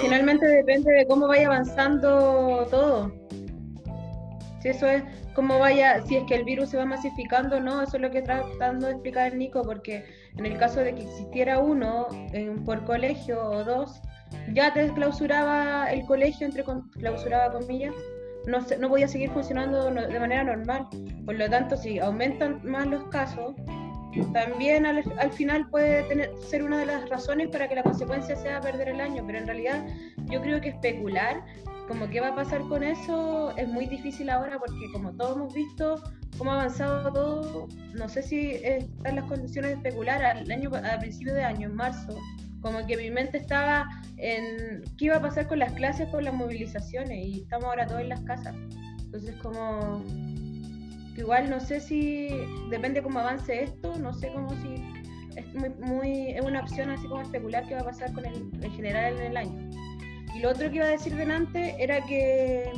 finalmente 0.00 0.46
depende 0.46 0.92
de 0.92 1.06
cómo 1.06 1.26
vaya 1.28 1.46
avanzando 1.46 2.66
todo. 2.70 3.12
Si 4.64 4.70
eso 4.70 4.86
es 4.86 5.02
cómo 5.34 5.58
vaya, 5.58 6.02
si 6.06 6.16
es 6.16 6.24
que 6.24 6.36
el 6.36 6.44
virus 6.44 6.70
se 6.70 6.78
va 6.78 6.86
masificando 6.86 7.60
no, 7.60 7.82
eso 7.82 7.98
es 7.98 8.02
lo 8.02 8.10
que 8.10 8.20
está 8.20 8.42
tratando 8.56 8.86
de 8.86 8.92
explicar 8.92 9.30
el 9.30 9.38
Nico, 9.38 9.62
porque 9.62 10.06
en 10.38 10.46
el 10.46 10.56
caso 10.56 10.80
de 10.80 10.94
que 10.94 11.02
existiera 11.02 11.58
uno 11.58 12.08
por 12.64 12.82
colegio 12.86 13.42
o 13.42 13.62
dos, 13.62 14.00
ya 14.54 14.72
te 14.72 14.90
clausuraba 14.94 15.92
el 15.92 16.06
colegio, 16.06 16.46
entre 16.46 16.64
clausuraba 16.92 17.52
comillas, 17.52 17.92
no, 18.46 18.64
no 18.80 18.88
podía 18.88 19.06
seguir 19.06 19.28
funcionando 19.32 19.90
de 19.90 20.18
manera 20.18 20.44
normal. 20.44 20.88
Por 21.26 21.34
lo 21.34 21.50
tanto, 21.50 21.76
si 21.76 21.98
aumentan 21.98 22.62
más 22.64 22.86
los 22.86 23.04
casos, 23.10 23.54
también 24.32 24.86
al, 24.86 25.04
al 25.18 25.30
final 25.30 25.68
puede 25.68 26.04
tener, 26.04 26.30
ser 26.38 26.62
una 26.62 26.78
de 26.78 26.86
las 26.86 27.06
razones 27.10 27.48
para 27.48 27.68
que 27.68 27.74
la 27.74 27.82
consecuencia 27.82 28.34
sea 28.34 28.62
perder 28.62 28.88
el 28.88 29.02
año, 29.02 29.24
pero 29.26 29.40
en 29.40 29.46
realidad 29.46 29.84
yo 30.30 30.40
creo 30.40 30.58
que 30.62 30.70
especular 30.70 31.44
como 31.88 32.08
qué 32.08 32.20
va 32.20 32.28
a 32.28 32.34
pasar 32.34 32.62
con 32.62 32.82
eso 32.82 33.54
es 33.56 33.68
muy 33.68 33.86
difícil 33.86 34.30
ahora 34.30 34.58
porque 34.58 34.90
como 34.92 35.12
todos 35.12 35.36
hemos 35.36 35.54
visto 35.54 36.02
cómo 36.38 36.52
ha 36.52 36.60
avanzado 36.60 37.12
todo, 37.12 37.68
no 37.94 38.08
sé 38.08 38.22
si 38.22 38.52
están 38.62 39.16
las 39.16 39.24
condiciones 39.26 39.70
de 39.72 39.76
especular 39.76 40.24
al 40.24 40.50
año 40.50 40.70
a 40.74 40.98
principio 40.98 41.34
de 41.34 41.44
año, 41.44 41.68
en 41.68 41.76
marzo, 41.76 42.18
como 42.60 42.84
que 42.86 42.96
mi 42.96 43.10
mente 43.10 43.38
estaba 43.38 43.86
en 44.16 44.82
qué 44.96 45.06
iba 45.06 45.16
a 45.16 45.22
pasar 45.22 45.46
con 45.46 45.58
las 45.58 45.72
clases, 45.74 46.08
con 46.08 46.24
las 46.24 46.34
movilizaciones 46.34 47.26
y 47.26 47.42
estamos 47.42 47.66
ahora 47.66 47.86
todos 47.86 48.00
en 48.00 48.08
las 48.08 48.20
casas. 48.22 48.54
Entonces 49.04 49.36
como 49.42 50.02
igual 51.16 51.50
no 51.50 51.60
sé 51.60 51.80
si 51.80 52.28
depende 52.70 53.02
cómo 53.02 53.20
avance 53.20 53.62
esto, 53.62 53.94
no 53.98 54.12
sé 54.14 54.32
cómo 54.32 54.50
si 54.50 54.74
es 55.36 55.54
muy, 55.54 55.68
muy 55.80 56.30
es 56.30 56.42
una 56.42 56.60
opción 56.60 56.90
así 56.90 57.06
como 57.06 57.22
especular 57.22 57.66
qué 57.68 57.74
va 57.74 57.82
a 57.82 57.84
pasar 57.84 58.12
con 58.12 58.24
el 58.24 58.50
en 58.62 58.72
general 58.72 59.16
en 59.18 59.26
el 59.26 59.36
año. 59.36 59.63
Y 60.34 60.40
lo 60.40 60.50
otro 60.50 60.68
que 60.70 60.76
iba 60.76 60.86
a 60.86 60.90
decir 60.90 61.14
delante 61.14 61.76
era 61.78 62.04
que, 62.04 62.72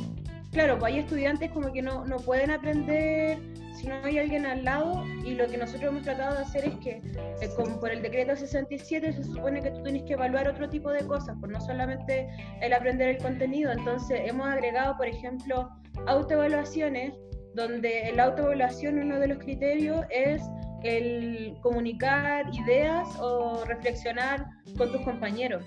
claro, 0.51 0.77
pues 0.77 0.93
hay 0.93 0.99
estudiantes 0.99 1.51
como 1.51 1.71
que 1.73 1.81
no, 1.81 2.05
no 2.05 2.17
pueden 2.17 2.51
aprender 2.51 3.39
si 3.77 3.87
no 3.87 3.95
hay 4.03 4.17
alguien 4.17 4.45
al 4.45 4.63
lado 4.63 5.05
y 5.23 5.35
lo 5.35 5.47
que 5.47 5.57
nosotros 5.57 5.91
hemos 5.91 6.03
tratado 6.03 6.35
de 6.35 6.41
hacer 6.41 6.65
es 6.65 6.75
que 6.77 7.01
eh, 7.41 7.49
como 7.55 7.79
por 7.79 7.91
el 7.91 8.01
decreto 8.01 8.35
67 8.35 9.13
se 9.13 9.23
supone 9.23 9.61
que 9.61 9.69
tú 9.69 9.83
tienes 9.83 10.03
que 10.03 10.13
evaluar 10.13 10.47
otro 10.47 10.67
tipo 10.67 10.89
de 10.89 11.05
cosas, 11.05 11.37
pues 11.39 11.51
no 11.51 11.61
solamente 11.61 12.27
el 12.61 12.73
aprender 12.73 13.09
el 13.09 13.17
contenido, 13.19 13.71
entonces 13.71 14.21
hemos 14.25 14.47
agregado, 14.47 14.97
por 14.97 15.07
ejemplo, 15.07 15.69
autoevaluaciones, 16.07 17.13
donde 17.53 18.09
en 18.09 18.17
la 18.17 18.25
autoevaluación 18.25 18.99
uno 18.99 19.19
de 19.19 19.27
los 19.27 19.37
criterios 19.39 20.05
es 20.09 20.41
el 20.83 21.55
comunicar 21.61 22.45
ideas 22.53 23.07
o 23.19 23.63
reflexionar 23.65 24.45
con 24.75 24.91
tus 24.91 25.01
compañeros. 25.01 25.63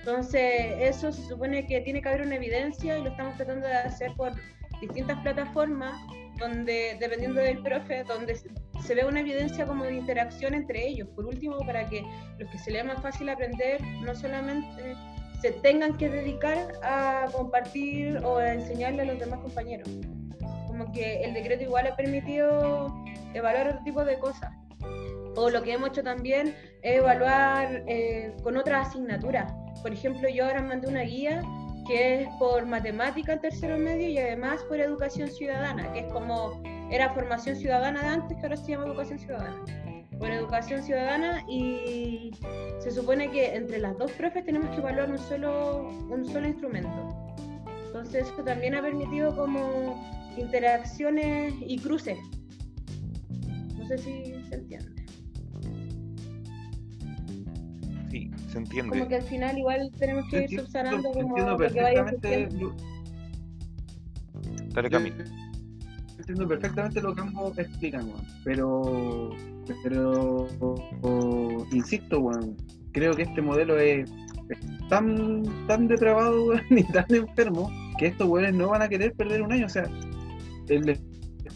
Entonces, 0.00 0.74
eso 0.80 1.12
se 1.12 1.22
supone 1.28 1.66
que 1.66 1.80
tiene 1.82 2.00
que 2.02 2.08
haber 2.08 2.22
una 2.22 2.36
evidencia 2.36 2.98
y 2.98 3.02
lo 3.02 3.10
estamos 3.10 3.36
tratando 3.36 3.66
de 3.66 3.74
hacer 3.74 4.12
por 4.16 4.32
distintas 4.80 5.18
plataformas, 5.20 5.94
donde, 6.38 6.96
dependiendo 6.98 7.40
del 7.40 7.62
profe, 7.62 8.02
donde 8.04 8.34
se- 8.34 8.94
ve 8.94 9.04
una 9.04 9.20
evidencia 9.20 9.66
como 9.66 9.84
de 9.84 9.94
interacción 9.94 10.54
entre 10.54 10.86
ellos. 10.86 11.06
Por 11.14 11.26
último, 11.26 11.58
para 11.58 11.86
que 11.86 12.02
los 12.38 12.50
que 12.50 12.58
se 12.58 12.70
les 12.70 12.84
más 12.84 13.00
fácil 13.02 13.28
aprender 13.28 13.80
no 14.02 14.14
solamente 14.14 14.96
se 15.42 15.52
tengan 15.52 15.96
que 15.96 16.08
dedicar 16.08 16.72
a 16.82 17.26
compartir 17.32 18.18
o 18.24 18.38
a 18.38 18.54
enseñarle 18.54 19.02
a 19.02 19.04
los 19.04 19.18
demás 19.18 19.40
compañeros. 19.40 19.88
Como 20.66 20.90
que 20.92 21.22
el 21.22 21.34
decreto 21.34 21.62
igual 21.64 21.86
ha 21.86 21.94
permitido 21.96 22.92
evaluar 23.34 23.68
otro 23.68 23.82
tipo 23.84 24.04
de 24.04 24.18
cosas. 24.18 24.50
O 25.36 25.50
lo 25.50 25.62
que 25.62 25.74
hemos 25.74 25.90
hecho 25.90 26.02
también 26.02 26.48
es 26.82 26.96
evaluar 26.98 27.84
eh, 27.86 28.34
con 28.42 28.56
otras 28.56 28.88
asignaturas. 28.88 29.52
Por 29.82 29.92
ejemplo, 29.92 30.28
yo 30.28 30.44
ahora 30.44 30.62
mandé 30.62 30.88
una 30.88 31.02
guía 31.02 31.42
que 31.86 32.22
es 32.22 32.28
por 32.38 32.66
matemática 32.66 33.32
en 33.32 33.40
tercero 33.40 33.78
medio 33.78 34.08
y 34.08 34.18
además 34.18 34.60
por 34.68 34.78
educación 34.78 35.28
ciudadana, 35.28 35.92
que 35.92 36.00
es 36.00 36.12
como 36.12 36.62
era 36.90 37.12
formación 37.14 37.56
ciudadana 37.56 38.02
de 38.02 38.08
antes, 38.08 38.36
que 38.36 38.42
ahora 38.42 38.56
se 38.56 38.72
llama 38.72 38.86
educación 38.86 39.18
ciudadana. 39.18 39.64
Por 40.18 40.30
educación 40.30 40.82
ciudadana 40.82 41.42
y 41.48 42.32
se 42.80 42.90
supone 42.90 43.30
que 43.30 43.54
entre 43.54 43.78
las 43.78 43.96
dos 43.96 44.12
profes 44.12 44.44
tenemos 44.44 44.68
que 44.70 44.76
evaluar 44.76 45.10
un 45.10 45.18
solo, 45.18 45.88
un 46.10 46.24
solo 46.26 46.46
instrumento. 46.46 47.34
Entonces 47.86 48.28
eso 48.28 48.44
también 48.44 48.74
ha 48.74 48.82
permitido 48.82 49.34
como 49.34 50.00
interacciones 50.36 51.54
y 51.60 51.78
cruces. 51.78 52.18
No 53.76 53.86
sé 53.86 53.98
si 53.98 54.34
se 54.48 54.54
entiende. 54.54 54.99
Sí, 58.10 58.30
se 58.48 58.58
entiende. 58.58 58.90
Como 58.98 59.08
que 59.08 59.16
al 59.16 59.22
final 59.22 59.56
igual 59.58 59.90
tenemos 59.98 60.24
que 60.28 60.36
ir 60.36 60.42
Entiendo- 60.42 60.64
subsanando 60.64 61.10
como 61.12 61.28
entiendo 61.28 61.52
lo 61.52 61.58
que 61.58 61.64
perfectamente 61.68 62.48
lo- 62.58 62.74
Dale, 64.74 64.90
Cami. 64.90 65.12
entiendo 66.18 66.48
perfectamente 66.48 67.00
lo 67.02 67.14
que 67.14 67.20
ambos 67.20 67.58
explican, 67.58 68.06
weón. 68.08 68.24
Pero, 68.44 69.30
pero, 69.82 70.48
o- 71.02 71.66
insisto, 71.72 72.20
weón, 72.20 72.56
creo 72.92 73.14
que 73.14 73.22
este 73.22 73.42
modelo 73.42 73.78
es, 73.78 74.10
es 74.48 74.58
tan, 74.88 75.42
tan 75.66 75.86
depravado 75.88 76.46
weón, 76.46 76.62
y 76.70 76.82
tan 76.84 77.06
enfermo 77.10 77.70
que 77.98 78.06
estos 78.08 78.28
weones 78.28 78.54
no 78.54 78.68
van 78.68 78.82
a 78.82 78.88
querer 78.88 79.12
perder 79.12 79.42
un 79.42 79.52
año. 79.52 79.66
O 79.66 79.70
sea, 79.70 79.84
el 80.68 80.98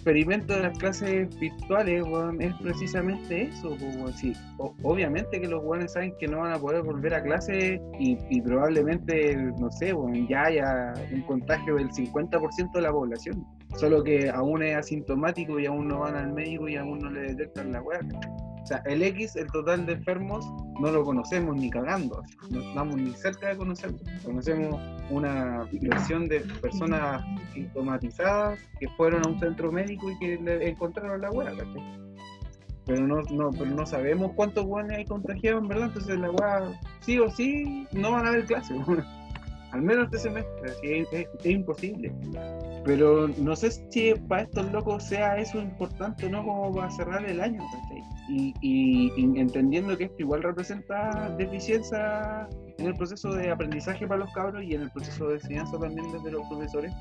experimento 0.05 0.55
de 0.55 0.65
las 0.65 0.79
clases 0.79 1.39
virtuales 1.39 2.03
weón, 2.03 2.41
es 2.43 2.55
precisamente 2.61 3.45
eso. 3.45 3.71
weón. 3.81 4.13
Sí, 4.13 4.35
obviamente 4.83 5.41
que 5.41 5.49
los 5.49 5.65
weones 5.65 5.93
saben 5.93 6.15
que 6.21 6.29
no 6.29 6.41
van 6.41 6.53
a 6.53 6.59
poder 6.59 6.83
volver 6.83 7.15
a 7.15 7.23
clase 7.23 7.81
y, 7.99 8.19
y 8.29 8.43
probablemente, 8.43 9.35
no 9.59 9.71
sé, 9.71 9.95
weón, 9.95 10.29
ya 10.29 10.43
haya 10.43 10.93
un 11.11 11.23
contagio 11.23 11.77
del 11.77 11.89
50% 11.91 12.73
de 12.73 12.83
la 12.83 12.93
población. 12.93 13.47
Solo 13.77 14.05
que 14.05 14.29
aún 14.29 14.63
es 14.63 14.77
asintomático 14.77 15.59
y 15.59 15.65
aún 15.65 15.89
no 15.89 16.01
van 16.01 16.17
al 16.17 16.35
médico 16.35 16.69
y 16.69 16.77
aún 16.77 16.99
no 16.99 17.11
le 17.11 17.23
detectan 17.23 17.73
la 17.73 17.81
weá. 17.81 18.01
O 18.65 18.67
sea, 18.67 18.83
el 18.87 19.03
X, 19.03 19.37
el 19.37 19.47
total 19.49 19.85
de 19.85 19.93
enfermos, 19.93 20.51
no 20.81 20.91
lo 20.91 21.05
conocemos 21.05 21.55
ni 21.55 21.69
cagando. 21.69 22.23
No 22.49 22.61
estamos 22.61 22.97
ni 22.97 23.13
cerca 23.13 23.49
de 23.49 23.59
conocerlo. 23.59 23.99
Conocemos 24.25 24.81
una 25.11 25.69
versión 25.83 26.29
de 26.29 26.41
personas 26.63 27.23
sintomatizadas 27.53 28.59
que 28.81 28.89
fueron 28.97 29.27
a 29.27 29.29
un 29.29 29.39
centro 29.39 29.71
médico 29.71 30.11
y 30.11 30.19
que 30.19 30.39
le 30.39 30.71
encontraron 30.71 31.21
la 31.21 31.31
¿cachai? 31.31 32.01
Pero 32.87 33.07
no, 33.07 33.21
no, 33.31 33.51
pero 33.51 33.67
no 33.67 33.85
sabemos 33.85 34.33
cuántos 34.35 34.65
weones 34.65 34.97
hay 34.97 35.05
contagiados, 35.05 35.69
verdad. 35.69 35.89
Entonces 35.89 36.19
la 36.19 36.31
weá, 36.31 36.81
sí 37.01 37.19
o 37.19 37.31
sí, 37.31 37.87
no 37.93 38.13
van 38.13 38.25
a 38.25 38.31
haber 38.31 38.47
clases. 38.47 38.79
Al 39.75 39.83
menos 39.83 40.05
este 40.05 40.19
semestre, 40.19 40.71
es, 40.85 41.09
es- 41.13 41.29
es 41.41 41.47
imposible. 41.47 42.13
Pero 42.85 43.27
no 43.39 43.57
sé 43.57 43.71
si 43.91 44.15
para 44.29 44.43
estos 44.43 44.71
locos 44.71 45.03
sea 45.05 45.37
eso 45.39 45.59
importante 45.61 46.27
o 46.27 46.29
no 46.31 46.45
como 46.45 46.73
para 46.73 46.91
cerrar 46.93 47.25
el 47.29 47.41
año. 47.41 47.61
Y, 48.29 48.55
y- 48.61 49.13
y 49.17 49.39
entendiendo 49.41 49.97
que 49.99 50.05
esto 50.05 50.17
igual 50.19 50.43
representa 50.45 51.29
deficiencia 51.37 52.49
en 52.79 52.87
el 52.87 52.95
proceso 52.95 53.33
de 53.35 53.51
aprendizaje 53.51 54.07
para 54.07 54.21
los 54.21 54.33
cabros 54.33 54.63
y 54.63 54.75
en 54.75 54.83
el 54.83 54.91
proceso 54.93 55.29
de 55.29 55.35
enseñanza 55.35 55.77
también 55.79 56.11
desde 56.13 56.31
los 56.31 56.47
profesores. 56.49 56.93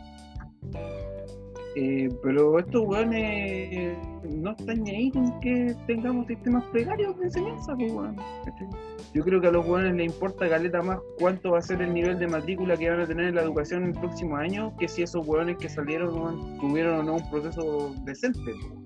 Eh, 1.75 2.09
pero 2.21 2.59
estos 2.59 2.83
weones 2.85 3.97
no 4.29 4.51
están 4.51 4.85
ahí 4.85 5.09
con 5.09 5.39
que 5.39 5.75
tengamos 5.87 6.27
sistemas 6.27 6.63
precarios 6.65 7.17
de 7.17 7.25
enseñanza, 7.25 7.75
pues. 7.75 7.89
Yo 9.13 9.23
creo 9.23 9.41
que 9.41 9.47
a 9.47 9.51
los 9.51 9.67
weones 9.67 9.95
les 9.95 10.13
importa 10.13 10.47
caleta 10.47 10.81
más 10.81 10.99
cuánto 11.17 11.51
va 11.51 11.59
a 11.59 11.61
ser 11.61 11.81
el 11.81 11.93
nivel 11.93 12.19
de 12.19 12.27
matrícula 12.27 12.77
que 12.77 12.89
van 12.89 13.01
a 13.01 13.07
tener 13.07 13.27
en 13.27 13.35
la 13.35 13.41
educación 13.41 13.85
el 13.85 13.93
próximo 13.93 14.35
año 14.35 14.75
que 14.77 14.87
si 14.87 15.01
esos 15.01 15.27
weones 15.27 15.57
que 15.57 15.69
salieron 15.69 16.57
tuvieron 16.59 16.99
o 16.99 17.03
no 17.03 17.15
un 17.15 17.29
proceso 17.31 17.93
decente. 18.05 18.39
pues. 18.43 18.83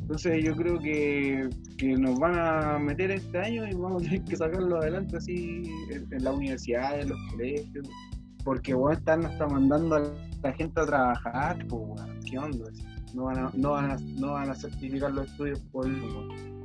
Entonces 0.00 0.44
yo 0.44 0.56
creo 0.56 0.78
que, 0.80 1.48
que 1.76 1.88
nos 1.96 2.18
van 2.18 2.34
a 2.36 2.78
meter 2.78 3.12
este 3.12 3.38
año 3.38 3.68
y 3.68 3.74
vamos 3.74 4.02
a 4.02 4.06
tener 4.06 4.24
que 4.24 4.36
sacarlo 4.36 4.78
adelante 4.78 5.16
así 5.16 5.62
en, 5.90 6.12
en 6.12 6.24
la 6.24 6.32
universidad, 6.32 7.00
en 7.00 7.10
los 7.10 7.18
colegios. 7.30 7.88
Porque 8.44 8.74
bueno, 8.74 8.98
están 8.98 9.24
hasta 9.26 9.46
mandando 9.46 9.96
a 9.96 10.02
la 10.42 10.52
gente 10.52 10.80
a 10.80 10.86
trabajar, 10.86 11.66
pues 11.68 11.82
weón, 11.84 12.20
¿qué 12.28 12.38
onda? 12.38 12.70
No 13.14 13.24
van 13.24 13.38
a, 13.38 13.50
no 13.54 13.72
van 13.72 13.90
a, 13.90 13.96
no 13.98 14.32
van 14.32 14.50
a 14.50 14.54
certificar 14.54 15.12
los 15.12 15.26
estudios 15.26 15.60
por 15.72 15.86
weón. 15.86 16.60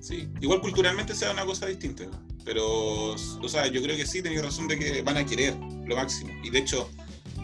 Sí, 0.00 0.28
igual 0.40 0.60
culturalmente 0.60 1.14
sea 1.14 1.30
una 1.30 1.44
cosa 1.44 1.66
distinta, 1.66 2.04
pero, 2.44 3.12
o 3.12 3.48
sea, 3.48 3.68
yo 3.68 3.80
creo 3.82 3.96
que 3.96 4.04
sí, 4.04 4.20
tenéis 4.20 4.42
razón 4.42 4.66
de 4.66 4.76
que 4.76 5.02
van 5.02 5.16
a 5.16 5.24
querer 5.24 5.56
lo 5.86 5.94
máximo. 5.94 6.32
Y 6.42 6.50
de 6.50 6.58
hecho, 6.58 6.90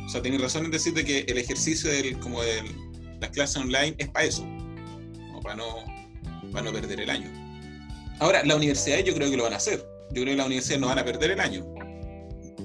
o 0.04 0.09
sea, 0.09 0.22
tenéis 0.22 0.42
razón 0.42 0.64
en 0.64 0.72
decir 0.72 0.92
de 0.92 1.04
que 1.04 1.20
el 1.20 1.38
ejercicio 1.38 1.88
del, 1.88 2.18
como 2.18 2.42
de 2.42 2.62
las 3.20 3.31
clases 3.31 3.59
online 3.59 3.94
es 3.98 4.09
para 4.09 4.24
eso, 4.24 4.44
para 5.42 5.54
no, 5.54 5.66
para 6.52 6.64
no 6.64 6.72
perder 6.72 7.00
el 7.00 7.11
año. 7.11 7.31
Ahora, 8.18 8.42
la 8.44 8.57
universidad 8.57 8.98
yo 9.04 9.14
creo 9.14 9.31
que 9.31 9.37
lo 9.37 9.44
van 9.44 9.52
a 9.52 9.57
hacer. 9.57 9.78
Yo 10.11 10.22
creo 10.22 10.33
que 10.33 10.37
las 10.37 10.46
universidades 10.46 10.81
no 10.81 10.88
van 10.88 10.98
a 10.98 11.04
perder 11.04 11.31
el 11.31 11.40
año. 11.40 11.64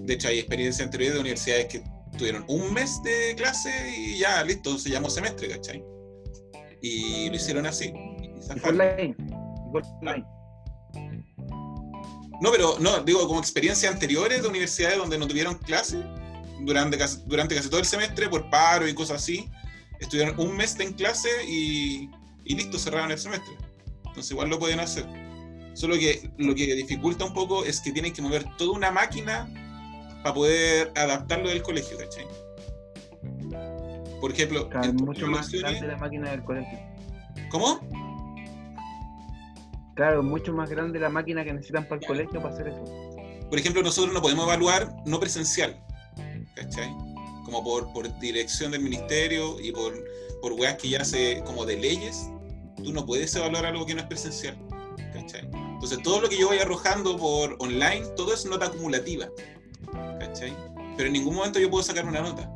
De 0.03 0.13
hecho, 0.13 0.27
hay 0.27 0.39
experiencias 0.39 0.85
anteriores 0.85 1.15
de 1.15 1.21
universidades 1.21 1.65
que 1.67 1.83
tuvieron 2.17 2.45
un 2.47 2.73
mes 2.73 3.01
de 3.03 3.33
clase 3.35 3.71
y 3.97 4.19
ya, 4.19 4.43
listo, 4.43 4.77
se 4.77 4.89
llamó 4.89 5.09
semestre, 5.09 5.49
¿cachai? 5.49 5.83
Y 6.81 7.29
lo 7.29 7.35
hicieron 7.35 7.65
así. 7.65 7.93
Y 8.21 8.67
online. 8.67 9.15
No, 12.41 12.51
pero 12.51 12.77
no, 12.79 12.99
digo, 13.03 13.25
como 13.27 13.39
experiencias 13.39 13.91
anteriores 13.91 14.41
de 14.41 14.47
universidades 14.47 14.97
donde 14.97 15.17
no 15.17 15.27
tuvieron 15.27 15.55
clase 15.59 16.03
durante 16.61 16.97
casi, 16.97 17.21
durante 17.25 17.55
casi 17.55 17.69
todo 17.69 17.79
el 17.79 17.85
semestre 17.85 18.27
por 18.27 18.49
paro 18.49 18.87
y 18.87 18.93
cosas 18.93 19.21
así, 19.21 19.49
estuvieron 19.99 20.37
un 20.39 20.55
mes 20.57 20.77
en 20.79 20.93
clase 20.93 21.29
y, 21.47 22.09
y 22.43 22.55
listo, 22.55 22.77
cerraron 22.77 23.11
el 23.11 23.17
semestre. 23.17 23.53
Entonces 24.05 24.31
igual 24.31 24.49
lo 24.49 24.59
pueden 24.59 24.81
hacer. 24.81 25.05
Solo 25.73 25.95
que 25.95 26.29
lo 26.37 26.53
que 26.53 26.75
dificulta 26.75 27.25
un 27.25 27.33
poco 27.33 27.63
es 27.63 27.79
que 27.79 27.91
tienen 27.91 28.13
que 28.13 28.21
mover 28.21 28.45
toda 28.57 28.73
una 28.73 28.91
máquina 28.91 29.49
para 30.23 30.33
poder 30.33 30.91
adaptarlo 30.95 31.49
del 31.49 31.61
colegio, 31.61 31.97
¿cachai? 31.97 32.25
Por 34.21 34.31
ejemplo, 34.31 34.69
Claro, 34.69 34.89
en 34.89 34.97
tus 34.97 35.07
mucho 35.07 35.27
más 35.27 35.51
grande 35.51 35.85
la 35.85 35.97
máquina 35.97 36.31
del 36.31 36.43
colegio. 36.43 36.79
¿Cómo? 37.51 37.79
Claro, 39.95 40.23
mucho 40.23 40.53
más 40.53 40.69
grande 40.69 40.97
la 40.97 41.09
máquina 41.09 41.43
que 41.43 41.53
necesitan 41.53 41.83
para 41.87 41.99
el 42.01 42.07
colegio 42.07 42.41
para 42.41 42.53
hacer 42.53 42.69
eso. 42.69 42.83
por 43.49 43.59
ejemplo, 43.59 43.83
nosotros 43.83 44.13
no 44.13 44.21
podemos 44.21 44.45
evaluar 44.45 44.95
no 45.05 45.19
presencial, 45.19 45.79
¿cachai? 46.55 46.89
Como 47.43 47.63
por, 47.63 47.91
por 47.91 48.17
dirección 48.19 48.71
del 48.71 48.81
ministerio 48.81 49.59
y 49.59 49.71
por, 49.71 49.93
por 50.41 50.53
weas 50.53 50.77
que 50.77 50.89
ya 50.89 51.03
se, 51.03 51.43
como 51.45 51.65
de 51.65 51.77
leyes, 51.77 52.29
tú 52.83 52.93
no 52.93 53.05
puedes 53.05 53.35
evaluar 53.35 53.65
algo 53.65 53.85
que 53.85 53.93
no 53.93 54.01
es 54.01 54.07
presencial, 54.07 54.57
¿cachai? 55.13 55.47
Entonces, 55.53 56.01
todo 56.01 56.21
lo 56.21 56.29
que 56.29 56.37
yo 56.37 56.47
voy 56.47 56.59
arrojando 56.59 57.17
por 57.17 57.57
online, 57.59 58.07
todo 58.15 58.33
es 58.33 58.45
nota 58.45 58.67
acumulativa, 58.67 59.27
¿cachai? 60.33 60.53
Pero 60.97 61.07
en 61.07 61.13
ningún 61.13 61.35
momento 61.35 61.59
yo 61.59 61.69
puedo 61.69 61.83
sacar 61.83 62.05
una 62.05 62.21
nota. 62.21 62.49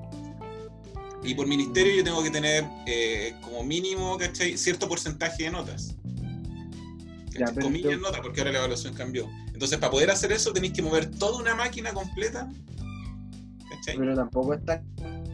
Y 1.23 1.33
por 1.35 1.47
ministerio 1.47 1.95
yo 1.95 2.03
tengo 2.03 2.23
que 2.23 2.29
tener 2.29 2.63
eh, 2.85 3.33
como 3.41 3.63
mínimo, 3.63 4.17
¿cachai? 4.17 4.57
Cierto 4.57 4.87
porcentaje 4.87 5.43
de 5.43 5.51
notas. 5.51 5.95
Ya, 7.37 7.45
Comillas 7.53 7.99
nota, 7.99 8.21
porque 8.21 8.41
ahora 8.41 8.51
la 8.51 8.59
evaluación 8.59 8.93
cambió. 8.93 9.27
Entonces, 9.53 9.77
para 9.77 9.91
poder 9.91 10.09
hacer 10.09 10.31
eso, 10.31 10.51
tenéis 10.53 10.73
que 10.73 10.81
mover 10.81 11.09
toda 11.11 11.39
una 11.39 11.53
máquina 11.55 11.93
completa. 11.93 12.49
¿Cachai? 13.69 13.97
pero 13.97 14.15
tampoco 14.15 14.53
es 14.53 14.63
tan 14.65 14.81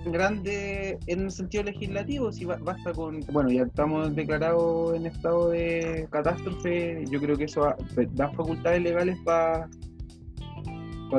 grande 0.05 0.97
en 1.07 1.21
el 1.21 1.31
sentido 1.31 1.63
legislativo, 1.63 2.31
si 2.31 2.43
ba- 2.45 2.57
basta 2.59 2.91
con, 2.91 3.21
bueno, 3.31 3.49
ya 3.51 3.61
estamos 3.63 4.13
declarados 4.15 4.95
en 4.95 5.05
estado 5.05 5.49
de 5.49 6.07
catástrofe, 6.11 7.05
yo 7.09 7.21
creo 7.21 7.37
que 7.37 7.45
eso 7.45 7.73
da 8.13 8.29
facultades 8.31 8.81
legales 8.81 9.17
para 9.23 9.69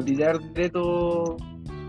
tirar 0.02 0.40
decretos 0.40 1.36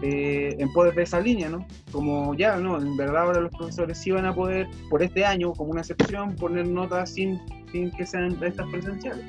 eh, 0.01 0.55
en 0.59 0.71
poder 0.73 0.93
de 0.93 1.03
esa 1.03 1.19
línea, 1.19 1.49
¿no? 1.49 1.65
Como 1.91 2.35
ya, 2.35 2.57
no, 2.57 2.77
en 2.77 2.97
verdad 2.97 3.23
ahora 3.23 3.39
los 3.39 3.51
profesores 3.51 3.97
sí 3.97 4.11
van 4.11 4.25
a 4.25 4.35
poder, 4.35 4.67
por 4.89 5.01
este 5.01 5.25
año, 5.25 5.53
como 5.53 5.71
una 5.71 5.81
excepción, 5.81 6.35
poner 6.35 6.67
notas 6.67 7.13
sin, 7.13 7.41
sin 7.71 7.91
que 7.91 8.05
sean 8.05 8.37
estas 8.43 8.69
presenciales. 8.69 9.25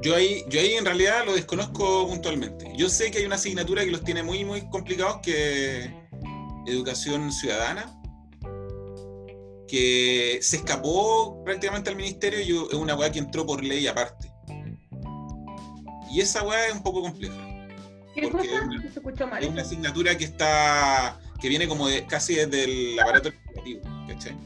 Yo 0.00 0.14
ahí, 0.14 0.44
yo 0.48 0.60
ahí 0.60 0.74
en 0.74 0.84
realidad 0.84 1.26
lo 1.26 1.34
desconozco 1.34 2.06
puntualmente. 2.08 2.72
Yo 2.76 2.88
sé 2.88 3.10
que 3.10 3.18
hay 3.18 3.24
una 3.24 3.34
asignatura 3.34 3.84
que 3.84 3.90
los 3.90 4.04
tiene 4.04 4.22
muy, 4.22 4.44
muy 4.44 4.68
complicados, 4.68 5.18
que 5.22 5.92
educación 6.66 7.32
ciudadana, 7.32 8.00
que 9.66 10.38
se 10.40 10.56
escapó 10.56 11.42
prácticamente 11.44 11.90
al 11.90 11.96
ministerio 11.96 12.40
y 12.40 12.68
es 12.68 12.74
una 12.74 12.94
weá 12.94 13.10
que 13.10 13.18
entró 13.18 13.44
por 13.44 13.62
ley 13.64 13.86
aparte. 13.86 14.27
Y 16.10 16.20
esa 16.20 16.42
weá 16.42 16.66
es 16.68 16.74
un 16.74 16.82
poco 16.82 17.02
compleja. 17.02 17.34
¿Qué 18.14 18.22
Porque 18.28 18.48
cosa? 18.48 18.60
es 18.60 18.66
una- 18.68 18.82
Se 18.82 18.88
escuchó 18.88 19.26
mal. 19.26 19.42
Es 19.42 19.48
una 19.50 19.62
asignatura 19.62 20.16
que 20.18 20.24
está, 20.24 21.18
que 21.40 21.48
viene 21.48 21.68
como 21.68 21.86
de, 21.88 22.04
casi 22.06 22.34
desde 22.34 22.64
el 22.64 22.98
aparato 23.00 23.30
legislativo, 23.30 23.80
¿cachai? 24.08 24.36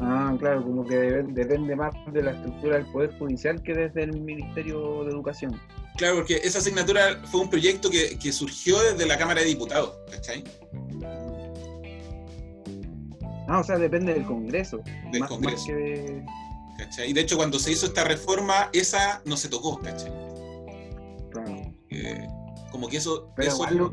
Ah, 0.00 0.34
claro, 0.38 0.62
como 0.64 0.84
que 0.84 0.96
debe- 0.96 1.32
depende 1.32 1.76
más 1.76 1.94
de 2.12 2.22
la 2.22 2.32
estructura 2.32 2.76
del 2.76 2.86
Poder 2.86 3.16
Judicial 3.18 3.62
que 3.62 3.74
desde 3.74 4.02
el 4.02 4.20
Ministerio 4.20 5.04
de 5.04 5.10
Educación. 5.10 5.60
Claro, 5.96 6.16
porque 6.16 6.40
esa 6.42 6.58
asignatura 6.58 7.20
fue 7.26 7.40
un 7.40 7.48
proyecto 7.48 7.88
que, 7.90 8.18
que 8.18 8.32
surgió 8.32 8.80
desde 8.82 9.06
la 9.06 9.16
Cámara 9.16 9.40
de 9.42 9.46
Diputados, 9.46 9.92
¿cachai? 10.10 10.42
Ah, 13.46 13.60
o 13.60 13.64
sea, 13.64 13.78
depende 13.78 14.14
del 14.14 14.24
Congreso. 14.24 14.82
Del 15.12 15.20
más, 15.20 15.28
Congreso. 15.28 15.56
más 15.58 15.66
que 15.66 15.74
de... 15.74 16.24
¿cachai? 16.78 17.10
Y 17.10 17.12
de 17.12 17.20
hecho, 17.22 17.36
cuando 17.36 17.58
se 17.58 17.72
hizo 17.72 17.86
esta 17.86 18.04
reforma, 18.04 18.70
esa 18.72 19.22
no 19.24 19.36
se 19.36 19.48
tocó, 19.48 19.78
¿cachai? 19.80 20.12
claro. 21.30 21.74
Eh, 21.90 22.28
como 22.70 22.88
que 22.88 22.96
eso, 22.96 23.30
Pero 23.36 23.48
eso 23.48 23.68
igual 23.70 23.92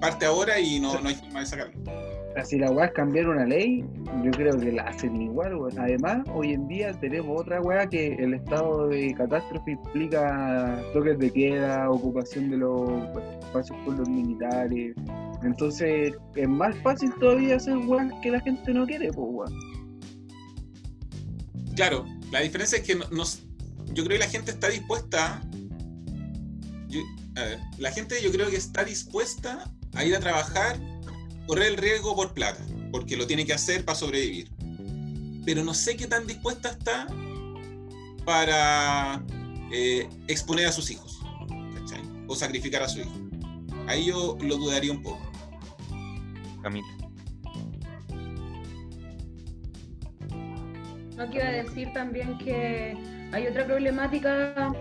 parte 0.00 0.26
ahora 0.26 0.58
y 0.60 0.80
no, 0.80 0.98
no 1.00 1.08
hay 1.08 1.14
forma 1.14 1.40
de 1.40 1.46
sacarlo. 1.46 1.80
o 1.80 2.32
sea, 2.34 2.44
si 2.44 2.58
la 2.58 2.70
weá 2.70 2.86
es 2.86 2.92
cambiar 2.92 3.28
una 3.28 3.44
ley, 3.44 3.84
yo 4.24 4.30
creo 4.32 4.58
que 4.58 4.72
la 4.72 4.82
hacen 4.84 5.20
igual, 5.20 5.56
weón. 5.56 5.78
Además, 5.78 6.26
hoy 6.32 6.52
en 6.52 6.68
día 6.68 6.92
tenemos 7.00 7.40
otra 7.40 7.60
weá 7.60 7.86
que 7.88 8.14
el 8.14 8.34
estado 8.34 8.88
de 8.88 9.14
catástrofe 9.14 9.72
implica 9.72 10.80
toques 10.92 11.18
de 11.18 11.30
queda, 11.30 11.90
ocupación 11.90 12.50
de 12.50 12.58
los 12.58 12.90
espacios 13.40 13.76
por 13.84 13.98
los 13.98 14.08
militares. 14.08 14.94
Entonces, 15.42 16.12
es 16.34 16.48
más 16.48 16.76
fácil 16.78 17.12
todavía 17.20 17.56
hacer 17.56 17.76
weá 17.76 18.08
que 18.22 18.30
la 18.30 18.40
gente 18.40 18.72
no 18.72 18.86
quiere, 18.86 19.12
pues 19.12 19.28
weón. 19.30 19.67
Claro, 21.78 22.04
la 22.32 22.40
diferencia 22.40 22.78
es 22.78 22.84
que 22.84 22.96
no- 22.96 23.08
nos, 23.12 23.38
yo 23.94 24.02
creo 24.04 24.18
que 24.18 24.24
la 24.24 24.28
gente 24.28 24.50
está 24.50 24.68
dispuesta. 24.68 25.40
a 27.36 27.56
la 27.78 27.92
gente 27.92 28.20
yo 28.20 28.32
creo 28.32 28.50
que 28.50 28.56
está 28.56 28.82
dispuesta 28.82 29.72
a 29.94 30.04
ir 30.04 30.16
a 30.16 30.18
trabajar, 30.18 30.76
correr 31.46 31.68
el 31.68 31.76
riesgo 31.76 32.16
por 32.16 32.34
plata, 32.34 32.66
porque 32.90 33.16
lo 33.16 33.28
tiene 33.28 33.46
que 33.46 33.52
hacer 33.52 33.84
para 33.84 33.96
sobrevivir. 33.96 34.50
Pero 35.44 35.62
no 35.62 35.72
sé 35.72 35.96
qué 35.96 36.08
tan 36.08 36.26
dispuesta 36.26 36.70
está 36.70 37.06
para 38.24 39.24
eh, 39.70 40.08
exponer 40.26 40.66
a 40.66 40.72
sus 40.72 40.90
hijos, 40.90 41.20
¿cachai? 41.76 42.02
O 42.26 42.34
sacrificar 42.34 42.82
a 42.82 42.88
su 42.88 42.98
hijo. 43.02 43.12
Ahí 43.86 44.06
yo 44.06 44.36
lo 44.40 44.56
dudaría 44.56 44.90
un 44.90 45.00
poco. 45.04 45.30
Camila. 46.60 46.88
No 51.18 51.26
quiero 51.26 51.50
decir 51.50 51.92
también 51.92 52.38
que 52.38 52.96
hay 53.32 53.46
otra 53.48 53.66
problemática. 53.66 54.72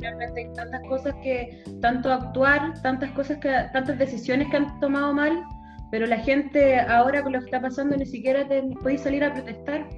Realmente 0.00 0.40
hay 0.40 0.52
tantas 0.52 0.82
cosas 0.86 1.14
que, 1.22 1.64
tanto 1.80 2.12
actuar, 2.12 2.74
tantas 2.82 3.10
cosas 3.12 3.38
que, 3.38 3.48
tantas 3.72 3.98
decisiones 3.98 4.48
que 4.50 4.58
han 4.58 4.78
tomado 4.80 5.14
mal, 5.14 5.42
pero 5.90 6.06
la 6.06 6.18
gente 6.18 6.78
ahora 6.78 7.22
con 7.22 7.32
lo 7.32 7.38
que 7.38 7.46
está 7.46 7.60
pasando 7.60 7.96
ni 7.96 8.04
siquiera 8.04 8.46
te, 8.46 8.62
podéis 8.82 9.00
salir 9.00 9.24
a 9.24 9.32
protestar. 9.32 9.88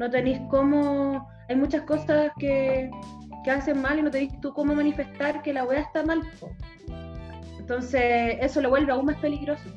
No 0.00 0.10
tenéis 0.10 0.40
cómo, 0.50 1.24
hay 1.48 1.54
muchas 1.54 1.82
cosas 1.82 2.32
que, 2.40 2.90
que 3.44 3.50
hacen 3.52 3.80
mal 3.80 4.00
y 4.00 4.02
no 4.02 4.10
tenéis 4.10 4.32
tú 4.40 4.52
cómo 4.52 4.74
manifestar 4.74 5.42
que 5.42 5.52
la 5.52 5.64
weá 5.64 5.82
está 5.82 6.02
mal. 6.02 6.22
Entonces 7.56 8.36
eso 8.40 8.60
lo 8.60 8.70
vuelve 8.70 8.90
aún 8.90 9.06
más 9.06 9.16
peligroso. 9.18 9.70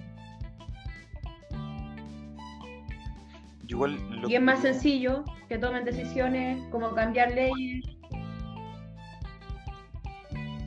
Y 4.27 4.35
es 4.35 4.41
más 4.41 4.61
sencillo 4.61 5.23
que 5.49 5.57
tomen 5.57 5.83
decisiones 5.83 6.59
como 6.71 6.93
cambiar 6.93 7.33
leyes 7.33 7.85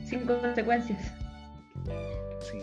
sin 0.05 0.25
consecuencias. 0.25 1.13
Sí. 2.39 2.57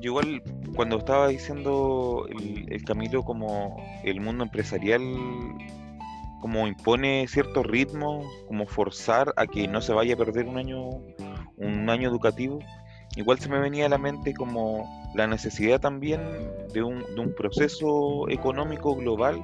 Yo 0.00 0.10
igual 0.10 0.42
cuando 0.74 0.98
estaba 0.98 1.28
diciendo 1.28 2.26
el, 2.30 2.84
Camilo 2.84 3.24
como 3.24 3.76
el 4.04 4.20
mundo 4.20 4.44
empresarial 4.44 5.02
como 6.40 6.68
impone 6.68 7.26
cierto 7.26 7.64
ritmo, 7.64 8.22
como 8.46 8.64
forzar 8.66 9.34
a 9.36 9.46
que 9.46 9.66
no 9.66 9.80
se 9.80 9.92
vaya 9.92 10.14
a 10.14 10.16
perder 10.16 10.46
un 10.46 10.56
año 10.56 10.78
un 11.56 11.90
año 11.90 12.08
educativo, 12.08 12.60
igual 13.16 13.40
se 13.40 13.48
me 13.48 13.58
venía 13.58 13.86
a 13.86 13.88
la 13.88 13.98
mente 13.98 14.32
como 14.34 14.88
la 15.16 15.26
necesidad 15.26 15.80
también 15.80 16.20
de 16.72 16.82
un, 16.82 17.02
de 17.16 17.20
un 17.20 17.34
proceso 17.34 18.28
económico 18.28 18.94
global 18.94 19.42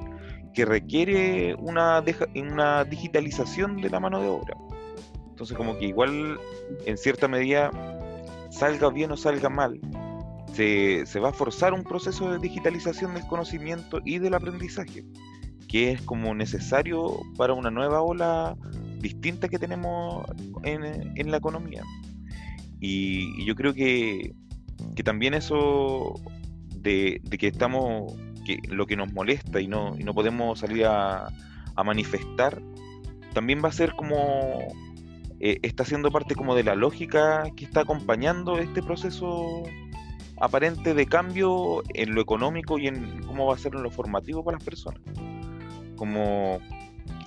que 0.55 0.65
requiere 0.65 1.53
una, 1.55 2.03
una 2.35 2.85
digitalización 2.85 3.77
de 3.77 3.89
la 3.89 3.99
mano 3.99 4.21
de 4.21 4.27
obra. 4.27 4.57
Entonces 5.29 5.55
como 5.57 5.77
que 5.77 5.85
igual 5.85 6.39
en 6.85 6.97
cierta 6.97 7.27
medida, 7.27 7.69
salga 8.49 8.89
bien 8.89 9.11
o 9.11 9.17
salga 9.17 9.49
mal, 9.49 9.79
se, 10.53 11.05
se 11.05 11.19
va 11.19 11.29
a 11.29 11.33
forzar 11.33 11.73
un 11.73 11.83
proceso 11.83 12.31
de 12.31 12.39
digitalización 12.39 13.13
del 13.13 13.27
conocimiento 13.27 13.99
y 14.05 14.19
del 14.19 14.33
aprendizaje, 14.33 15.03
que 15.67 15.91
es 15.91 16.01
como 16.01 16.33
necesario 16.33 17.19
para 17.37 17.53
una 17.53 17.69
nueva 17.69 18.01
ola 18.01 18.55
distinta 18.99 19.49
que 19.49 19.59
tenemos 19.59 20.25
en, 20.63 20.83
en 21.17 21.31
la 21.31 21.37
economía. 21.37 21.83
Y, 22.79 23.45
yo 23.45 23.55
creo 23.55 23.73
que, 23.73 24.33
que 24.95 25.03
también 25.03 25.33
eso 25.33 26.13
de, 26.77 27.19
de, 27.23 27.37
que 27.37 27.47
estamos 27.47 28.13
que 28.45 28.59
lo 28.69 28.85
que 28.85 28.95
nos 28.95 29.11
molesta 29.11 29.59
y 29.59 29.67
no, 29.67 29.95
y 29.97 30.03
no 30.03 30.13
podemos 30.13 30.59
salir 30.59 30.85
a, 30.85 31.27
manifestar, 31.83 32.61
también 33.33 33.61
va 33.61 33.67
a 33.67 33.73
ser 33.73 33.91
como 33.95 34.73
eh, 35.41 35.59
está 35.61 35.83
siendo 35.83 36.09
parte 36.09 36.33
como 36.33 36.55
de 36.55 36.63
la 36.63 36.73
lógica 36.73 37.43
que 37.57 37.65
está 37.65 37.81
acompañando 37.81 38.57
este 38.59 38.81
proceso 38.81 39.63
aparente 40.39 40.93
de 40.93 41.05
cambio 41.05 41.83
en 41.93 42.15
lo 42.15 42.21
económico 42.21 42.77
y 42.77 42.87
en 42.87 43.21
cómo 43.23 43.47
va 43.47 43.55
a 43.55 43.57
ser 43.57 43.75
en 43.75 43.83
lo 43.83 43.91
formativo 43.91 44.43
para 44.43 44.55
las 44.57 44.63
personas. 44.63 45.01
Como 45.97 46.59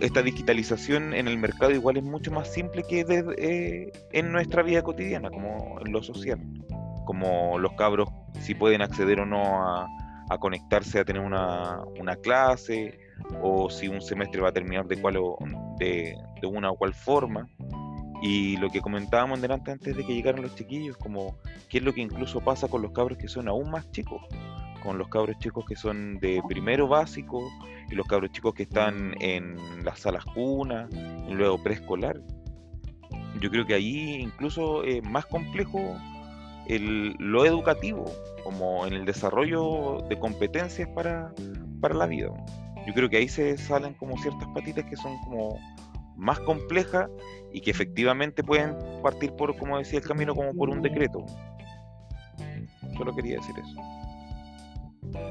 esta 0.00 0.22
digitalización 0.22 1.12
en 1.12 1.28
el 1.28 1.38
mercado 1.38 1.72
igual 1.72 1.96
es 1.96 2.04
mucho 2.04 2.31
más 2.31 2.52
simple 2.52 2.85
que 2.85 3.04
eh, 3.38 3.92
en 4.12 4.33
nuestra 4.33 4.62
vida 4.62 4.83
cotidiana, 4.83 5.31
como 5.31 5.78
en 5.85 5.92
lo 5.92 6.02
social. 6.02 6.40
Como 7.04 7.59
los 7.59 7.72
cabros 7.74 8.09
si 8.40 8.54
pueden 8.54 8.83
acceder 8.83 9.20
o 9.20 9.26
no 9.26 9.42
a, 9.42 9.88
a 10.29 10.38
conectarse 10.38 11.01
a 11.01 11.05
tener 11.05 11.23
una, 11.23 11.81
una, 11.99 12.17
clase 12.17 12.99
o 13.43 13.71
si 13.71 13.88
un 13.88 14.01
semestre 14.01 14.41
va 14.41 14.51
a 14.51 14.53
terminar 14.53 14.87
de, 14.87 15.01
cual 15.01 15.19
de, 15.79 16.17
de, 16.41 16.47
una 16.47 16.71
o 16.71 16.77
cual 16.77 16.95
forma. 16.95 17.49
Y 18.21 18.57
lo 18.57 18.69
que 18.69 18.81
comentábamos 18.81 19.41
delante 19.41 19.71
antes 19.71 19.97
de 19.97 20.05
que 20.05 20.14
llegaran 20.14 20.43
los 20.43 20.55
chiquillos, 20.55 20.97
como 20.97 21.38
qué 21.69 21.79
es 21.79 21.85
lo 21.85 21.95
que 21.95 22.01
incluso 22.01 22.41
pasa 22.41 22.69
con 22.69 22.83
los 22.83 22.93
cabros 22.93 23.17
que 23.17 23.29
son 23.29 23.49
aún 23.49 23.71
más 23.71 23.91
chicos, 23.93 24.21
con 24.83 24.99
los 24.99 25.09
cabros 25.09 25.38
chicos 25.38 25.64
que 25.67 25.77
son 25.77 26.19
de 26.19 26.43
primero 26.49 26.88
básico 26.88 27.49
y 27.91 27.95
los 27.95 28.07
cabros 28.07 28.33
chicos 28.33 28.55
que 28.55 28.64
están 28.64 29.14
en 29.21 29.57
las 29.85 30.01
salas 30.01 30.25
cuna 30.25 30.88
luego 31.29 31.62
preescolar. 31.62 32.21
Yo 33.41 33.51
creo 33.51 33.64
que 33.64 33.75
ahí 33.75 34.17
incluso 34.21 34.83
es 34.83 35.03
más 35.05 35.27
complejo 35.27 35.97
el, 36.68 37.14
lo 37.18 37.44
educativo, 37.44 38.04
como 38.44 38.87
en 38.87 38.92
el 38.92 39.04
desarrollo 39.04 39.98
de 40.09 40.18
competencias 40.18 40.88
para, 40.90 41.33
para 41.81 41.94
la 41.94 42.07
vida. 42.07 42.31
Yo 42.87 42.94
creo 42.94 43.09
que 43.09 43.18
ahí 43.18 43.28
se 43.28 43.57
salen 43.59 43.94
como 43.94 44.16
ciertas 44.18 44.48
patitas 44.54 44.85
que 44.85 44.96
son 44.96 45.18
como 45.24 45.59
más 46.16 46.40
complejas 46.40 47.09
y 47.52 47.61
que 47.61 47.70
efectivamente 47.70 48.42
pueden 48.42 48.76
partir 49.02 49.33
por, 49.33 49.57
como 49.57 49.78
decía 49.78 49.98
el 49.98 50.04
camino, 50.04 50.35
como 50.35 50.54
por 50.54 50.68
un 50.68 50.83
decreto. 50.83 51.24
Solo 52.96 53.14
quería 53.14 53.37
decir 53.37 53.54
eso. 53.59 53.81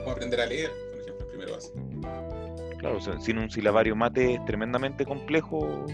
O 0.06 0.12
aprender 0.12 0.40
a 0.40 0.46
leer, 0.46 0.72
por 0.92 1.02
ejemplo, 1.02 1.28
primero 1.28 1.54
básico. 1.54 1.80
Claro, 2.78 3.00
sin 3.20 3.38
un 3.40 3.50
silabario 3.50 3.96
mate 3.96 4.36
es 4.36 4.46
tremendamente 4.46 5.06
complejo 5.06 5.86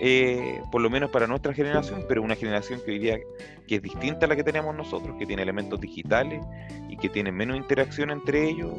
eh, 0.00 0.60
por 0.70 0.80
lo 0.80 0.90
menos 0.90 1.10
para 1.10 1.26
nuestra 1.26 1.52
generación, 1.52 2.04
pero 2.08 2.22
una 2.22 2.36
generación 2.36 2.80
que 2.84 2.92
hoy 2.92 2.98
día 2.98 3.18
que 3.66 3.76
es 3.76 3.82
distinta 3.82 4.26
a 4.26 4.28
la 4.28 4.36
que 4.36 4.44
tenemos 4.44 4.74
nosotros, 4.74 5.16
que 5.18 5.26
tiene 5.26 5.42
elementos 5.42 5.80
digitales 5.80 6.44
y 6.88 6.96
que 6.96 7.08
tiene 7.08 7.32
menos 7.32 7.56
interacción 7.56 8.10
entre 8.10 8.48
ellos, 8.48 8.72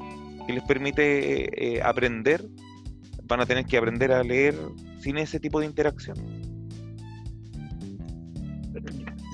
que 0.48 0.54
les 0.54 0.64
permite 0.64 1.76
eh, 1.76 1.82
aprender, 1.84 2.46
van 3.26 3.42
a 3.42 3.46
tener 3.46 3.66
que 3.66 3.78
aprender 3.78 4.12
a 4.12 4.24
leer 4.24 4.56
sin 5.00 5.18
ese 5.18 5.40
tipo 5.40 5.60
de 5.60 5.66
interacción. 5.66 6.16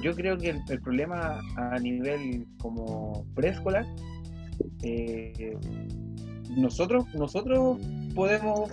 Yo 0.03 0.13
creo 0.13 0.37
que 0.37 0.49
el, 0.49 0.81
problema 0.81 1.39
a 1.55 1.79
nivel 1.79 2.45
como 2.59 3.25
preescolar, 3.33 3.85
eh, 4.83 5.57
nosotros, 6.49 7.05
nosotros 7.13 7.79
podemos 8.13 8.71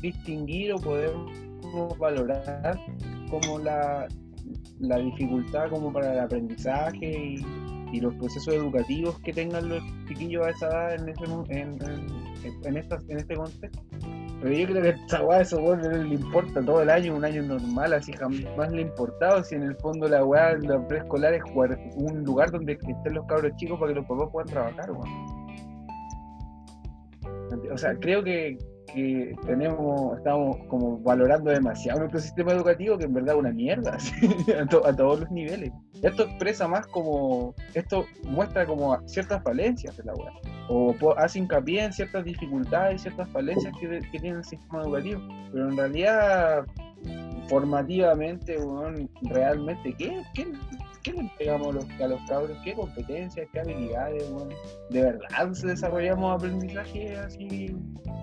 distinguir 0.00 0.72
o 0.72 0.78
podemos 0.78 1.30
valorar 1.98 2.78
como 3.30 3.58
la, 3.58 4.08
la 4.80 4.98
dificultad 4.98 5.70
como 5.70 5.92
para 5.92 6.12
el 6.12 6.20
aprendizaje 6.20 7.36
y, 7.36 8.00
los 8.00 8.14
procesos 8.14 8.54
educativos 8.54 9.18
que 9.20 9.34
tengan 9.34 9.68
los 9.68 9.82
chiquillos 10.08 10.46
a 10.46 10.50
esa 10.50 10.66
edad 10.68 10.94
en, 10.94 11.08
ese, 11.10 11.24
en, 11.50 11.78
en, 12.64 12.76
en 12.76 13.18
este 13.18 13.34
contexto. 13.34 13.82
Pero 14.42 14.54
yo 14.56 14.66
creo 14.66 14.82
que 14.82 14.88
esta 14.88 15.22
weá 15.22 15.42
eso 15.42 15.60
no 15.60 15.76
le 15.76 16.14
importa 16.14 16.60
todo 16.64 16.82
el 16.82 16.90
año, 16.90 17.14
un 17.14 17.24
año 17.24 17.44
normal, 17.44 17.92
así 17.92 18.12
jamás 18.12 18.72
le 18.72 18.78
ha 18.78 18.80
importado 18.80 19.44
si 19.44 19.54
en 19.54 19.62
el 19.62 19.76
fondo 19.76 20.08
la 20.08 20.24
weá, 20.24 20.58
la 20.58 20.84
preescolar 20.88 21.34
es 21.34 21.42
un 21.94 22.24
lugar 22.24 22.50
donde 22.50 22.72
estén 22.72 23.14
los 23.14 23.24
cabros 23.26 23.54
chicos 23.56 23.78
para 23.78 23.92
que 23.92 24.00
los 24.00 24.08
papás 24.08 24.28
puedan 24.32 24.48
trabajar, 24.48 24.90
O 27.70 27.78
sea, 27.78 27.94
creo 28.00 28.24
que, 28.24 28.58
que 28.94 29.34
tenemos, 29.46 30.16
estamos 30.18 30.56
como 30.68 30.98
valorando 30.98 31.50
demasiado 31.50 32.00
nuestro 32.00 32.20
sistema 32.20 32.52
educativo, 32.52 32.98
que 32.98 33.04
en 33.04 33.14
verdad 33.14 33.34
es 33.34 33.40
una 33.40 33.52
mierda, 33.52 33.96
a, 34.84 34.96
todos 34.96 35.20
los 35.20 35.30
niveles. 35.30 35.72
Esto 36.02 36.24
expresa 36.24 36.68
más 36.68 36.86
como, 36.86 37.54
esto 37.74 38.06
muestra 38.24 38.66
como 38.66 38.96
ciertas 39.08 39.42
falencias 39.42 39.96
de 39.96 40.04
la 40.04 40.14
web, 40.14 40.32
o 40.68 40.94
hace 41.16 41.38
hincapié 41.38 41.84
en 41.84 41.92
ciertas 41.92 42.24
dificultades, 42.24 43.02
ciertas 43.02 43.28
falencias 43.30 43.72
que, 43.80 44.00
tiene 44.10 44.38
el 44.38 44.44
sistema 44.44 44.82
educativo, 44.82 45.20
pero 45.52 45.68
en 45.68 45.76
realidad, 45.76 46.64
formativamente, 47.48 48.56
realmente, 49.22 49.94
¿qué, 49.94 50.22
qué 50.34 50.46
¿qué 51.02 51.12
le 51.12 51.20
entregamos 51.20 51.68
a 52.00 52.06
los, 52.06 52.20
cabros? 52.28 52.56
¿Qué 52.64 52.74
competencias, 52.74 53.48
qué 53.52 53.60
habilidades? 53.60 54.24
¿De 54.90 55.02
verdad 55.02 55.48
desarrollamos 55.62 56.36
aprendizaje 56.36 57.16
así? 57.16 57.76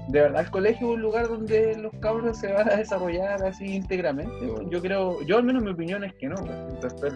¿De 0.09 0.21
verdad 0.21 0.41
el 0.41 0.51
colegio 0.51 0.87
es 0.87 0.93
un 0.95 1.01
lugar 1.01 1.27
donde 1.27 1.77
los 1.77 1.93
cabros 1.99 2.39
se 2.39 2.51
van 2.51 2.69
a 2.69 2.75
desarrollar 2.77 3.43
así 3.43 3.65
íntegramente? 3.75 4.33
Yo 4.69 4.81
creo, 4.81 5.21
yo 5.23 5.37
al 5.37 5.43
menos 5.43 5.63
mi 5.63 5.71
opinión 5.71 6.03
es 6.03 6.13
que 6.15 6.27
no. 6.27 6.37
Entonces, 6.37 7.13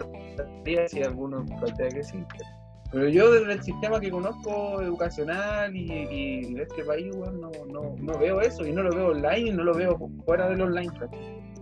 si 0.90 1.02
alguno 1.02 1.44
plantea 1.44 1.88
que 1.88 2.02
sí. 2.02 2.18
Pero 2.92 3.08
yo 3.08 3.32
desde 3.32 3.54
el 3.54 3.62
sistema 3.62 3.98
que 3.98 4.10
conozco 4.10 4.80
educacional 4.80 5.74
y, 5.74 5.90
y 5.90 6.54
de 6.54 6.62
este 6.62 6.84
país, 6.84 7.12
weón, 7.16 7.40
no, 7.40 7.50
no, 7.72 7.96
no 7.98 8.18
veo 8.18 8.40
eso 8.40 8.64
y 8.64 8.72
no 8.72 8.84
lo 8.84 8.94
veo 8.94 9.08
online 9.08 9.50
y 9.50 9.52
no 9.52 9.64
lo 9.64 9.74
veo 9.74 9.98
fuera 10.24 10.48
del 10.48 10.60
online. 10.60 10.92
¿cachai? 11.00 11.53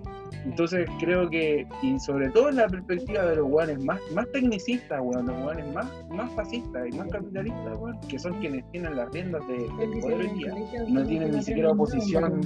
Entonces 0.45 0.89
creo 0.99 1.31
que, 1.31 1.67
y 1.83 2.01
sobre 2.01 2.29
todo 2.31 2.49
en 2.49 2.57
la 2.57 2.67
perspectiva 2.69 3.25
de 3.27 3.37
los 3.37 3.49
guanes 3.49 3.79
más, 3.85 4.01
más 4.13 4.27
tecnicistas, 4.33 5.01
weón, 5.03 5.27
los 5.27 5.41
guanes 5.41 5.73
más, 5.73 5.87
más 6.11 6.33
fascistas 6.35 6.83
y 6.93 6.97
más 6.97 7.09
capitalistas, 7.11 7.77
weón, 7.79 8.01
que 8.09 8.19
son 8.19 8.41
quienes 8.41 8.69
tienen 8.73 8.97
las 8.97 9.09
riendas 9.13 9.47
de, 9.47 9.55
del 9.55 10.01
poder 10.01 10.21
hoy 10.21 10.31
día, 10.39 10.55
y 10.89 10.93
no 10.93 11.07
tienen 11.07 11.31
ni 11.31 11.43
siquiera 11.43 11.71
oposición, 11.71 12.41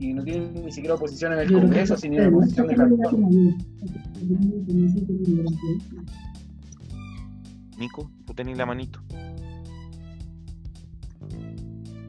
y 0.00 0.14
no 0.14 0.24
tienen 0.24 0.54
ni 0.64 0.72
siquiera 0.72 0.94
oposición 0.94 1.34
en 1.34 1.38
el 1.40 1.52
Congreso, 1.52 1.96
sino 1.98 2.16
una 2.16 2.28
oposición 2.38 2.66
de 2.68 2.74
cartón. 2.76 3.28
Nico, 7.78 8.10
tú 8.26 8.34
tenés 8.34 8.56
la 8.56 8.66
manito. 8.66 9.00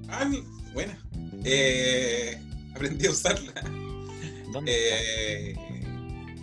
Ah, 0.08 0.26
mi- 0.26 0.44
buena. 0.74 0.98
Eh, 1.44 2.40
aprendí 2.74 3.08
a 3.08 3.12
usarla. 3.12 3.52
¿Dónde 4.56 4.72
Eh, 4.74 5.56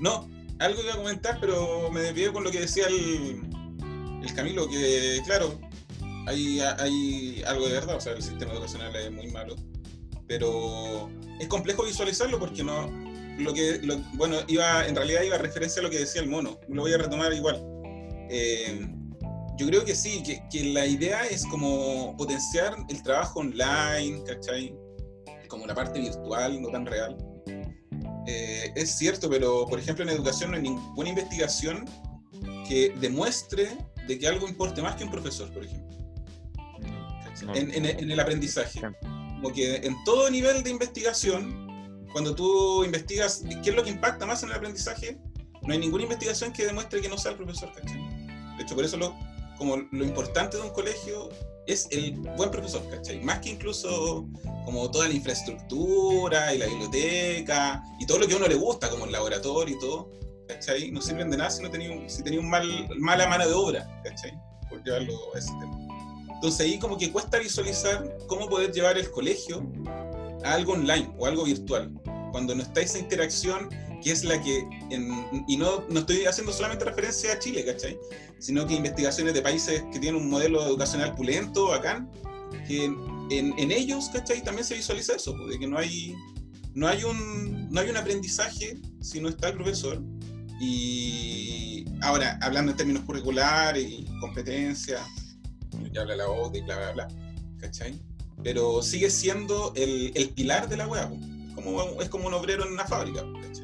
no, 0.01 0.29
algo 0.59 0.83
iba 0.83 0.93
a 0.95 0.97
comentar, 0.97 1.39
pero 1.41 1.91
me 1.91 2.01
desvié 2.01 2.31
con 2.33 2.45
lo 2.45 2.51
que 2.51 2.61
decía 2.61 2.87
el, 2.87 3.43
el 4.23 4.35
Camilo, 4.35 4.69
que 4.69 5.21
claro, 5.25 5.59
hay, 6.27 6.61
hay 6.61 7.43
algo 7.47 7.67
de 7.67 7.73
verdad, 7.73 7.97
o 7.97 8.01
sea, 8.01 8.13
el 8.13 8.23
sistema 8.23 8.53
educacional 8.53 8.95
es 8.95 9.11
muy 9.11 9.29
malo, 9.29 9.57
pero 10.29 11.11
es 11.41 11.49
complejo 11.49 11.85
visualizarlo 11.85 12.39
porque 12.39 12.63
no, 12.63 12.87
lo 13.39 13.55
que, 13.55 13.79
lo- 13.83 13.99
bueno, 14.15 14.37
iba, 14.47 14.87
en 14.87 14.95
realidad 14.95 15.23
iba 15.23 15.37
a 15.37 15.39
referencia 15.39 15.81
a 15.81 15.83
lo 15.85 15.91
que 15.91 15.99
decía 16.01 16.21
el 16.21 16.29
mono, 16.29 16.61
lo 16.69 16.83
voy 16.83 16.93
a 16.93 16.99
retomar 16.99 17.33
igual. 17.33 17.65
Eh, 18.31 18.87
yo 19.59 19.67
creo 19.67 19.85
que 19.85 19.95
sí, 19.95 20.23
que, 20.23 20.43
que 20.51 20.65
la 20.73 20.87
idea 20.87 21.27
es 21.27 21.45
como 21.47 22.15
potenciar 22.17 22.77
el 22.89 23.03
trabajo 23.03 23.41
online, 23.41 24.23
¿cachai? 24.27 24.75
Como 25.49 25.67
la 25.67 25.75
parte 25.75 25.99
virtual, 26.01 26.61
no 26.63 26.69
tan 26.69 26.87
real. 26.87 27.17
Eh, 28.27 28.73
es 28.77 28.97
cierto, 28.97 29.29
pero 29.29 29.67
por 29.67 29.79
ejemplo 29.79 30.05
en 30.05 30.11
educación 30.11 30.51
no 30.51 30.57
hay 30.57 30.63
ninguna 30.63 31.09
investigación 31.09 31.85
que 32.69 32.95
demuestre 33.01 33.77
de 34.07 34.19
que 34.19 34.27
algo 34.29 34.47
importe 34.49 34.81
más 34.83 34.97
que 34.97 35.05
un 35.05 35.11
profesor, 35.11 35.53
por 35.53 35.65
ejemplo, 35.65 35.97
en, 37.55 37.75
en- 37.75 37.87
en 37.99 38.11
el 38.11 38.21
aprendizaje. 38.21 38.81
Como 39.41 39.53
que 39.53 39.77
en 39.77 39.97
todo 40.05 40.31
nivel 40.31 40.63
de 40.63 40.71
investigación, 40.71 42.07
cuando 42.13 42.35
tú 42.35 42.85
investigas 42.85 43.43
qué 43.63 43.71
es 43.71 43.77
lo 43.77 43.83
que 43.83 43.91
impacta 43.91 44.25
más 44.27 44.43
en 44.43 44.51
el 44.51 44.55
aprendizaje, 44.57 45.19
no 45.63 45.73
hay 45.73 45.79
ninguna 45.79 46.05
investigación 46.05 46.53
que 46.53 46.65
demuestre 46.67 47.01
que 47.01 47.09
no 47.09 47.17
sea 47.19 47.33
el 47.33 47.37
profesor, 47.39 47.73
¿cachai? 47.75 47.99
De 48.57 48.63
hecho, 48.63 48.75
por 48.77 48.85
eso 48.85 48.97
lo, 48.97 49.17
como 49.59 49.77
lo 49.77 50.05
importante 50.05 50.57
de 50.57 50.63
un 50.63 50.71
colegio 50.71 51.29
es 51.67 51.89
el 51.91 52.13
buen 52.37 52.51
profesor, 52.51 52.83
¿cachai? 52.91 53.21
Más 53.21 53.39
que 53.41 53.51
incluso 53.51 54.29
como 54.65 54.91
toda 54.91 55.09
la 55.09 55.15
infraestructura 55.15 56.55
y 56.55 56.59
la 56.59 56.67
biblioteca 56.67 57.83
y 57.99 58.07
todo 58.07 58.19
lo 58.19 58.27
que 58.27 58.35
a 58.35 58.37
uno 58.37 58.47
le 58.47 58.55
gusta, 58.55 58.91
como 58.91 59.05
el 59.05 59.13
laboratorio 59.13 59.75
y 59.75 59.79
todo, 59.79 60.11
¿cachai? 60.49 60.91
No 60.91 61.01
sirven 61.01 61.31
de 61.31 61.37
nada 61.37 61.51
si 61.51 61.63
no 61.63 61.71
tenía 61.71 61.93
un, 61.93 62.09
si 62.09 62.23
tenía 62.23 62.41
un 62.41 62.51
mal, 62.51 62.89
mala 62.99 63.27
mano 63.29 63.47
de 63.47 63.55
obra, 63.55 64.03
¿cachai? 64.05 64.33
Por 64.69 64.83
llevarlo 64.83 65.15
a 65.35 65.39
ese 65.39 65.53
tema. 65.61 65.79
Entonces 66.35 66.67
ahí 66.67 66.79
como 66.79 66.99
que 66.99 67.13
cuesta 67.13 67.39
visualizar 67.39 68.17
cómo 68.27 68.49
poder 68.49 68.73
llevar 68.73 68.99
el 68.99 69.11
colegio 69.11 69.63
a 70.45 70.55
algo 70.55 70.73
online 70.73 71.09
o 71.19 71.27
algo 71.27 71.45
virtual, 71.45 71.93
cuando 72.33 72.55
no 72.55 72.63
está 72.63 72.81
esa 72.81 72.99
interacción 72.99 73.69
que 74.03 74.11
es 74.13 74.25
la 74.25 74.41
que, 74.43 74.59
en- 74.91 75.45
y 75.49 75.57
no, 75.57 75.85
no 75.89 76.01
estoy 76.01 76.25
haciendo 76.25 76.53
solamente 76.53 76.85
referencia 76.85 77.33
a 77.33 77.39
Chile, 77.39 77.65
¿cachai? 77.65 77.99
Sino 78.39 78.67
que 78.67 78.75
investigaciones 78.75 79.35
de 79.35 79.43
países 79.43 79.85
que 79.93 79.99
tienen 80.01 80.21
un 80.21 80.29
modelo 80.31 80.65
educacional 80.67 81.15
pulento, 81.15 81.69
bacán, 81.69 82.11
que 82.67 82.85
en, 82.85 83.55
en 83.59 83.71
ellos, 83.71 84.11
¿cachai? 84.13 84.43
También 84.43 84.67
se 84.67 84.75
visualiza 84.75 85.15
eso, 85.15 85.35
pues, 85.37 85.51
de 85.51 85.59
que 85.59 85.67
no 85.67 85.79
hay, 85.79 86.15
no 86.75 86.89
hay, 86.89 87.05
un, 87.05 87.69
no 87.71 87.81
hay 87.81 87.89
un 87.91 87.97
aprendizaje 87.97 88.79
si 89.01 89.21
no 89.21 89.29
está 89.29 89.49
el 89.49 89.55
profesor. 89.55 90.03
Y 90.61 91.85
ahora, 92.03 92.39
hablando 92.43 92.71
en 92.73 92.77
términos 92.77 93.05
curriculares 93.05 93.85
y 93.89 94.07
competencias, 94.21 95.01
ya 95.93 96.03
habla 96.03 96.17
la 96.17 96.29
OCDE 96.29 96.59
y 96.59 96.63
bla, 96.63 96.77
bla, 96.77 96.93
bla, 96.93 97.09
¿cachai? 97.59 98.01
Pero 98.43 98.83
sigue 98.83 99.11
siendo 99.11 99.73
el, 99.77 100.13
el 100.15 100.31
pilar 100.31 100.69
de 100.69 100.77
la 100.77 100.87
web, 100.89 101.09
como, 101.55 102.01
es 102.03 102.09
como 102.09 102.27
un 102.29 102.35
obrero 102.35 102.65
en 102.67 102.73
una 102.73 102.85
fábrica, 102.85 103.25
¿cachai? 103.41 103.62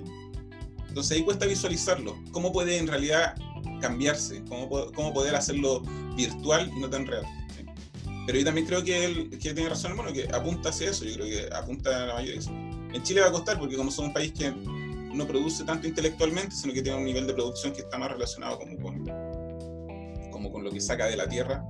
Entonces 0.88 1.16
ahí 1.16 1.24
cuesta 1.24 1.46
visualizarlo, 1.46 2.16
cómo 2.32 2.52
puede 2.52 2.78
en 2.78 2.86
realidad 2.86 3.34
cambiarse, 3.80 4.42
cómo, 4.48 4.68
cómo 4.92 5.12
poder 5.12 5.34
hacerlo 5.34 5.82
virtual 6.16 6.70
y 6.74 6.80
no 6.80 6.90
tan 6.90 7.06
real. 7.06 7.24
Pero 8.26 8.38
yo 8.40 8.44
también 8.44 8.66
creo 8.66 8.84
que, 8.84 9.04
él, 9.04 9.30
que 9.30 9.54
tiene 9.54 9.68
razón, 9.68 9.96
bueno, 9.96 10.12
que 10.12 10.28
apunta 10.34 10.68
hacia 10.68 10.90
eso, 10.90 11.04
yo 11.04 11.14
creo 11.14 11.26
que 11.26 11.54
apunta 11.54 12.02
a 12.02 12.06
la 12.06 12.14
mayoría 12.14 12.40
de. 12.40 12.96
En 12.96 13.02
Chile 13.02 13.20
va 13.20 13.28
a 13.28 13.32
costar 13.32 13.58
porque 13.58 13.76
como 13.76 13.90
somos 13.90 14.08
un 14.08 14.14
país 14.14 14.32
que 14.32 14.50
no 14.50 15.26
produce 15.26 15.64
tanto 15.64 15.86
intelectualmente, 15.86 16.54
sino 16.54 16.72
que 16.72 16.82
tiene 16.82 16.98
un 16.98 17.04
nivel 17.04 17.26
de 17.26 17.34
producción 17.34 17.72
que 17.72 17.80
está 17.80 17.96
más 17.98 18.10
relacionado 18.10 18.58
como 18.58 18.76
con, 18.78 19.04
como 20.30 20.52
con 20.52 20.62
lo 20.62 20.70
que 20.70 20.80
saca 20.80 21.06
de 21.06 21.16
la 21.16 21.26
tierra, 21.26 21.64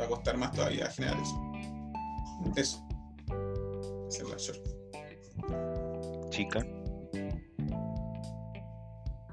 va 0.00 0.04
a 0.04 0.08
costar 0.08 0.36
más 0.36 0.52
todavía 0.52 0.88
generar 0.90 1.18
eso. 1.20 1.40
Eso. 2.56 2.86
Es 4.08 4.22
la 4.28 4.36
short. 4.36 4.60
Chica. 6.30 6.64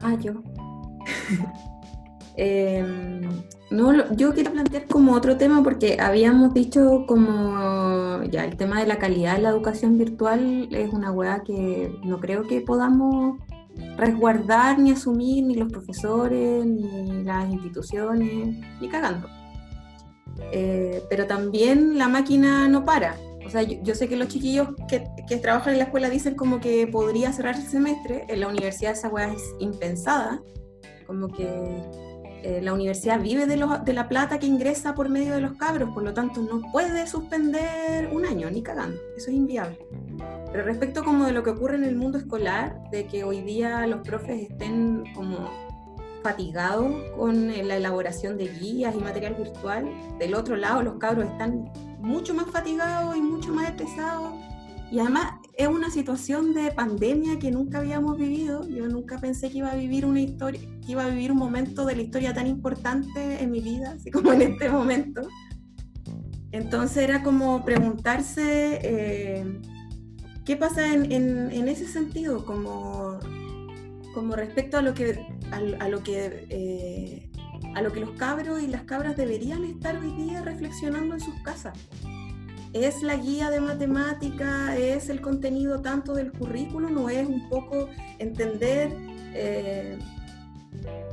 Ah, 0.02 0.16
yo. 0.16 0.34
Em, 2.40 3.22
no, 3.72 4.14
yo 4.14 4.32
quería 4.32 4.52
plantear 4.52 4.86
como 4.86 5.14
otro 5.14 5.38
tema 5.38 5.64
porque 5.64 5.98
habíamos 6.00 6.54
dicho 6.54 7.06
como 7.08 8.22
ya 8.30 8.46
el 8.46 8.56
tema 8.58 8.80
de 8.80 8.86
la 8.86 9.00
calidad 9.00 9.38
de 9.38 9.42
la 9.42 9.50
educación 9.50 9.98
virtual 9.98 10.70
es 10.72 10.94
una 10.94 11.12
weá 11.12 11.42
que 11.44 11.92
no 12.04 12.20
creo 12.20 12.44
que 12.44 12.62
podamos 12.62 13.40
resguardar 13.98 14.78
ni 14.78 14.92
asumir 14.92 15.46
ni 15.46 15.56
los 15.56 15.72
profesores 15.72 16.64
ni 16.64 17.24
las 17.24 17.50
instituciones 17.50 18.56
ni 18.80 18.88
cagando. 18.88 19.28
Eh, 20.52 21.04
pero 21.10 21.26
también 21.26 21.98
la 21.98 22.08
máquina 22.08 22.68
no 22.68 22.86
para. 22.86 23.16
O 23.48 23.50
sea, 23.50 23.64
yo, 23.64 23.82
yo 23.82 23.96
sé 23.96 24.10
que 24.10 24.18
los 24.18 24.28
chiquillos 24.28 24.68
que, 24.90 25.08
que 25.26 25.38
trabajan 25.38 25.72
en 25.72 25.80
la 25.80 25.86
escuela 25.86 26.10
dicen 26.10 26.36
como 26.36 26.60
que 26.60 26.86
podría 26.86 27.32
cerrar 27.32 27.56
el 27.56 27.66
semestre. 27.66 28.26
En 28.28 28.42
la 28.42 28.50
universidad 28.50 28.92
esa 28.92 29.08
weá 29.08 29.32
es 29.32 29.56
impensada. 29.60 30.42
Como 31.06 31.30
que 31.30 31.48
eh, 32.44 32.60
la 32.62 32.74
universidad 32.74 33.22
vive 33.22 33.46
de, 33.46 33.66
de 33.86 33.94
la 33.94 34.10
plata 34.10 34.38
que 34.38 34.48
ingresa 34.48 34.94
por 34.94 35.08
medio 35.08 35.34
de 35.34 35.40
los 35.40 35.54
cabros, 35.54 35.92
por 35.94 36.04
lo 36.04 36.14
tanto 36.14 36.42
no 36.42 36.62
puede 36.74 37.08
suspender 37.08 38.10
un 38.12 38.26
año, 38.26 38.52
ni 38.52 38.62
cagando. 38.62 38.98
Eso 39.16 39.32
es 39.32 39.38
inviable. 39.38 39.80
Pero 40.52 40.66
respecto 40.66 41.06
como 41.06 41.26
de 41.26 41.32
lo 41.32 41.42
que 41.44 41.52
ocurre 41.52 41.76
en 41.76 41.86
el 41.86 41.96
mundo 41.96 42.18
escolar, 42.18 42.82
de 42.92 43.08
que 43.08 43.24
hoy 43.24 43.42
día 43.42 43.88
los 43.88 44.02
profes 44.02 44.50
estén 44.50 45.06
como 45.16 45.50
fatigados 46.28 46.92
con 47.18 47.50
eh, 47.50 47.64
la 47.64 47.76
elaboración 47.78 48.38
de 48.38 48.48
guías 48.60 48.94
y 48.96 49.00
material 49.00 49.36
virtual, 49.36 49.84
del 50.20 50.34
otro 50.36 50.56
lado 50.58 50.84
los 50.84 50.96
cabros 50.98 51.26
están 51.32 51.52
mucho 52.00 52.34
más 52.34 52.48
fatigados 52.58 53.16
y 53.16 53.22
mucho 53.22 53.54
más 53.54 53.70
estresados. 53.70 54.34
Y 54.92 55.00
además 55.00 55.26
es 55.58 55.68
una 55.68 55.90
situación 55.90 56.54
de 56.54 56.72
pandemia 56.72 57.40
que 57.40 57.50
nunca 57.52 57.80
habíamos 57.80 58.18
vivido. 58.18 58.68
Yo 58.68 58.88
nunca 58.88 59.18
pensé 59.20 59.50
que 59.50 59.58
iba 59.60 59.72
a 59.72 59.76
vivir 59.76 60.06
una 60.06 60.22
historia, 60.22 60.62
que 60.86 60.92
iba 60.94 61.04
a 61.06 61.10
vivir 61.10 61.32
un 61.32 61.38
momento 61.38 61.86
de 61.86 61.96
la 61.96 62.02
historia 62.04 62.34
tan 62.34 62.48
importante 62.48 63.42
en 63.44 63.52
mi 63.52 63.60
vida, 63.62 63.92
así 63.98 64.12
como 64.12 64.32
en 64.34 64.42
este 64.44 64.70
momento. 64.70 65.22
Entonces 66.52 66.98
era 67.04 67.22
como 67.24 67.64
preguntarse 67.66 68.80
eh, 68.84 69.60
qué 70.46 70.56
pasa 70.56 70.94
en, 70.94 71.12
en- 71.12 71.52
en 71.52 71.68
ese 71.68 71.86
sentido, 71.88 72.46
como, 72.46 73.20
como 74.18 74.36
respecto 74.36 74.80
a 74.80 74.82
lo 74.82 74.96
que 74.96 75.28
a, 75.52 75.90
lo 75.90 76.02
que 76.02 76.48
eh, 76.50 77.30
a 77.76 77.84
lo 77.84 77.92
que 77.94 78.00
los 78.00 78.10
cabros 78.18 78.64
y 78.64 78.66
las 78.66 78.82
cabras 78.82 79.16
deberían 79.16 79.64
estar 79.64 79.96
hoy 79.96 80.12
día 80.14 80.42
reflexionando 80.42 81.14
en 81.14 81.22
sus 81.22 81.36
casas. 81.44 81.78
¿Es 82.74 83.04
la 83.04 83.16
guía 83.16 83.52
de 83.52 83.60
matemática? 83.60 84.76
¿Es 84.76 85.10
el 85.10 85.22
contenido 85.22 85.84
tanto 85.84 86.16
del 86.16 86.32
currículum? 86.32 86.98
¿O 86.98 87.12
es 87.12 87.28
un 87.28 87.48
poco 87.48 87.90
entender 88.18 88.92
eh, 89.36 90.00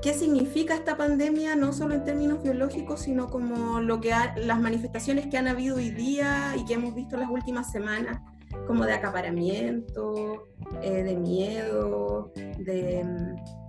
qué 0.01 0.15
significa 0.15 0.75
esta 0.75 0.97
pandemia, 0.97 1.57
no 1.57 1.75
solo 1.75 1.97
en 1.97 2.05
términos 2.05 2.43
biológicos, 2.43 3.03
sino 3.03 3.29
como 3.29 3.81
lo 3.81 4.01
que 4.01 4.15
las 4.37 4.61
manifestaciones 4.63 5.27
que 5.27 5.37
han 5.37 5.47
habido 5.47 5.77
hoy 5.77 5.91
día 5.91 6.55
y 6.59 6.65
que 6.65 6.73
hemos 6.73 6.95
visto 6.95 7.19
las 7.19 7.29
últimas 7.29 7.71
semanas, 7.71 8.23
como 8.67 8.85
de 8.85 8.95
acaparamiento, 8.95 10.49
eh, 10.83 11.03
de 11.03 11.17
miedo, 11.17 12.33
de 12.35 13.05
mm, 13.05 13.65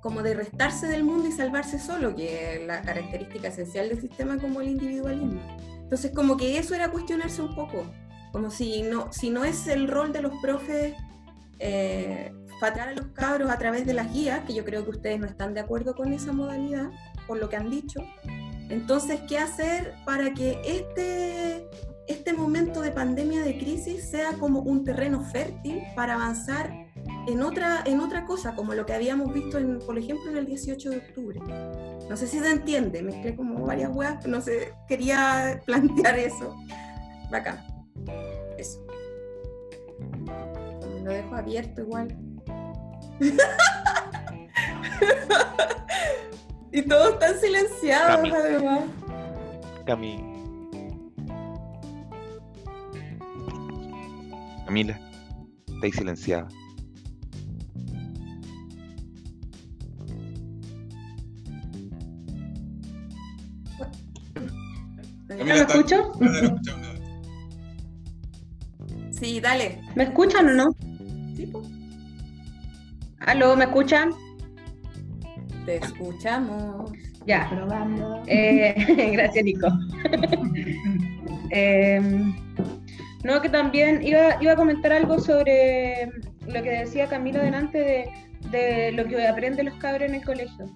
como 0.00 0.22
de 0.22 0.34
restarse 0.34 0.86
del 0.86 1.02
mundo 1.02 1.28
y 1.28 1.32
salvarse 1.32 1.78
solo, 1.78 2.14
que 2.14 2.54
es 2.54 2.66
la 2.66 2.80
característica 2.82 3.48
esencial 3.48 3.88
del 3.88 4.00
sistema 4.00 4.38
como 4.38 4.60
el 4.60 4.68
individualismo. 4.68 5.40
Entonces, 5.82 6.12
como 6.14 6.36
que 6.36 6.58
eso 6.58 6.74
era 6.74 6.90
cuestionarse 6.90 7.42
un 7.42 7.54
poco, 7.54 7.84
como 8.32 8.50
si 8.50 8.82
no, 8.82 9.12
si 9.12 9.30
no 9.30 9.44
es 9.44 9.66
el 9.66 9.88
rol 9.88 10.12
de 10.12 10.22
los 10.22 10.32
profes 10.40 10.94
eh, 11.58 12.32
fatear 12.60 12.90
a 12.90 12.94
los 12.94 13.06
cabros 13.08 13.50
a 13.50 13.58
través 13.58 13.86
de 13.86 13.94
las 13.94 14.12
guías, 14.12 14.44
que 14.44 14.54
yo 14.54 14.64
creo 14.64 14.84
que 14.84 14.90
ustedes 14.90 15.18
no 15.18 15.26
están 15.26 15.54
de 15.54 15.60
acuerdo 15.60 15.94
con 15.94 16.12
esa 16.12 16.32
modalidad, 16.32 16.90
por 17.26 17.38
lo 17.38 17.48
que 17.48 17.56
han 17.56 17.70
dicho. 17.70 18.00
Entonces, 18.68 19.20
¿qué 19.28 19.38
hacer 19.38 19.94
para 20.04 20.32
que 20.34 20.60
este, 20.64 21.68
este 22.08 22.32
momento 22.32 22.80
de 22.80 22.90
pandemia, 22.90 23.42
de 23.42 23.58
crisis, 23.58 24.04
sea 24.04 24.34
como 24.34 24.60
un 24.60 24.84
terreno 24.84 25.22
fértil 25.22 25.82
para 25.94 26.14
avanzar 26.14 26.86
en 27.26 27.42
otra, 27.42 27.82
en 27.84 28.00
otra 28.00 28.24
cosa, 28.24 28.54
como 28.54 28.74
lo 28.74 28.86
que 28.86 28.94
habíamos 28.94 29.32
visto, 29.32 29.58
en, 29.58 29.80
por 29.80 29.98
ejemplo, 29.98 30.30
en 30.30 30.36
el 30.38 30.46
18 30.46 30.90
de 30.90 30.96
octubre? 30.98 31.40
No 32.08 32.16
sé 32.16 32.26
si 32.28 32.38
se 32.38 32.50
entiende, 32.50 33.02
mezclé 33.02 33.34
como 33.34 33.66
varias 33.66 33.94
weas, 33.94 34.24
no 34.26 34.40
sé, 34.40 34.72
quería 34.88 35.60
plantear 35.66 36.18
eso. 36.18 36.56
Bacán. 37.30 37.64
Eso. 38.56 38.86
Lo 41.02 41.10
dejo 41.12 41.34
abierto 41.34 41.82
igual. 41.82 42.16
y 46.72 46.82
todos 46.82 47.14
están 47.14 47.40
silenciados, 47.40 48.16
Cami. 48.16 48.30
además. 48.30 48.80
Cami. 49.84 50.35
Camila, 54.66 55.00
estáis 55.68 55.94
silenciada. 55.94 56.48
¿Ya 65.28 65.44
me 65.44 65.54
escucho? 65.54 66.12
Sí, 69.12 69.40
dale. 69.40 69.80
¿Me 69.94 70.02
escuchan 70.04 70.48
o 70.48 70.52
no? 70.54 70.76
Sí. 71.36 71.52
¿Aló? 73.20 73.54
¿Me 73.54 73.64
escuchan? 73.64 74.10
Te 75.64 75.76
escuchamos. 75.76 76.90
Ya. 77.24 77.48
Probando. 77.48 78.22
Eh, 78.26 79.12
gracias, 79.12 79.44
Nico. 79.44 79.68
no, 83.26 83.42
que 83.42 83.48
también 83.48 84.02
iba, 84.04 84.40
iba 84.40 84.52
a 84.52 84.56
comentar 84.56 84.92
algo 84.92 85.18
sobre 85.18 86.08
lo 86.46 86.62
que 86.62 86.70
decía 86.70 87.08
Camilo 87.08 87.40
delante 87.40 87.78
de, 87.78 88.08
de 88.52 88.92
lo 88.92 89.04
que 89.06 89.26
aprenden 89.26 89.66
los 89.66 89.74
cabros 89.78 90.08
en 90.08 90.14
el 90.14 90.24
colegio. 90.24 90.66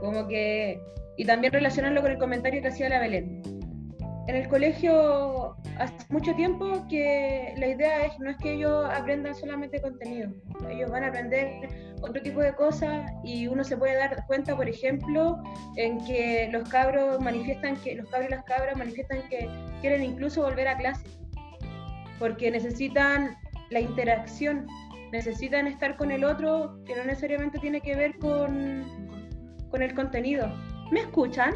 Como 0.00 0.26
que, 0.26 0.80
y 1.16 1.24
también 1.24 1.52
relacionarlo 1.52 2.02
con 2.02 2.10
el 2.10 2.18
comentario 2.18 2.60
que 2.60 2.68
hacía 2.68 2.88
la 2.88 2.98
Belén. 2.98 3.42
En 4.26 4.34
el 4.34 4.48
colegio 4.48 5.54
hace 5.78 5.94
mucho 6.08 6.34
tiempo 6.34 6.84
que 6.88 7.54
la 7.58 7.68
idea 7.68 8.06
es 8.06 8.18
no 8.18 8.30
es 8.30 8.38
que 8.38 8.54
ellos 8.54 8.86
aprendan 8.90 9.34
solamente 9.34 9.80
contenido, 9.80 10.30
ellos 10.70 10.90
van 10.90 11.04
a 11.04 11.08
aprender 11.08 11.68
otro 12.00 12.22
tipo 12.22 12.40
de 12.40 12.54
cosas 12.54 13.12
y 13.22 13.46
uno 13.46 13.62
se 13.62 13.76
puede 13.76 13.96
dar 13.96 14.24
cuenta, 14.26 14.56
por 14.56 14.66
ejemplo, 14.66 15.42
en 15.76 16.02
que 16.06 16.48
los 16.50 16.66
cabros 16.70 17.20
manifiestan 17.20 17.76
que 17.76 17.94
los 17.96 18.08
cabros 18.08 18.30
y 18.30 18.34
las 18.34 18.44
cabras 18.44 18.76
manifiestan 18.76 19.28
que 19.28 19.46
quieren 19.82 20.02
incluso 20.02 20.42
volver 20.42 20.68
a 20.68 20.78
clase 20.78 21.04
porque 22.18 22.50
necesitan 22.50 23.36
la 23.70 23.80
interacción, 23.80 24.66
necesitan 25.12 25.66
estar 25.66 25.96
con 25.96 26.10
el 26.10 26.24
otro 26.24 26.78
que 26.84 26.94
no 26.96 27.04
necesariamente 27.04 27.58
tiene 27.58 27.80
que 27.80 27.96
ver 27.96 28.18
con, 28.18 28.84
con 29.70 29.82
el 29.82 29.94
contenido. 29.94 30.52
¿Me 30.90 31.00
escuchan? 31.00 31.54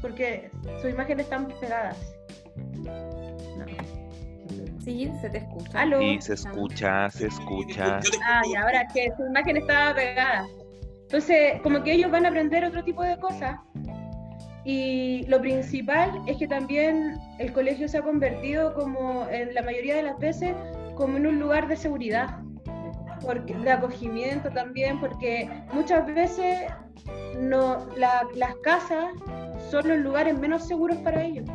Porque 0.00 0.50
sus 0.80 0.90
imágenes 0.90 1.24
están 1.24 1.48
pegadas. 1.60 1.98
No. 2.84 3.16
Sí, 4.86 5.10
se 5.20 5.30
te 5.30 5.38
escucha. 5.38 5.80
¿Aló? 5.80 6.00
Y 6.00 6.20
se 6.20 6.34
escucha, 6.34 7.10
se 7.10 7.26
escucha. 7.26 7.98
Ah, 8.24 8.42
y 8.48 8.54
ahora 8.54 8.86
que 8.94 9.12
su 9.16 9.26
imagen 9.26 9.56
estaba 9.56 9.94
pegada. 9.94 10.46
Entonces, 11.02 11.60
como 11.62 11.82
que 11.82 11.92
ellos 11.92 12.10
van 12.10 12.24
a 12.24 12.28
aprender 12.28 12.64
otro 12.64 12.84
tipo 12.84 13.02
de 13.02 13.18
cosas. 13.18 13.58
Y 14.68 15.24
lo 15.28 15.40
principal 15.40 16.10
es 16.26 16.38
que 16.38 16.48
también 16.48 17.14
el 17.38 17.52
colegio 17.52 17.86
se 17.88 17.98
ha 17.98 18.02
convertido 18.02 18.74
como, 18.74 19.28
en 19.30 19.54
la 19.54 19.62
mayoría 19.62 19.94
de 19.94 20.02
las 20.02 20.18
veces, 20.18 20.56
como 20.96 21.16
en 21.18 21.26
un 21.28 21.38
lugar 21.38 21.68
de 21.68 21.76
seguridad, 21.76 22.40
porque, 23.24 23.54
de 23.54 23.70
acogimiento 23.70 24.50
también, 24.50 24.98
porque 24.98 25.48
muchas 25.72 26.04
veces 26.12 26.62
no, 27.38 27.86
la- 27.96 28.26
las 28.34 28.56
casas 28.64 29.04
son 29.70 29.86
los 29.86 29.98
lugares 29.98 30.36
menos 30.36 30.66
seguros 30.66 30.96
para 30.98 31.22
ellos. 31.22 31.48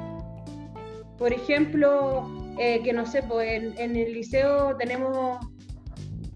Por 1.18 1.34
ejemplo, 1.34 2.26
eh, 2.57 2.80
que 2.82 2.93
no 2.93 3.05
sé, 3.05 3.24
pues 3.24 3.51
en, 3.51 3.78
en 3.78 3.97
el 3.97 4.14
liceo 4.14 4.78
tenemos 4.78 5.38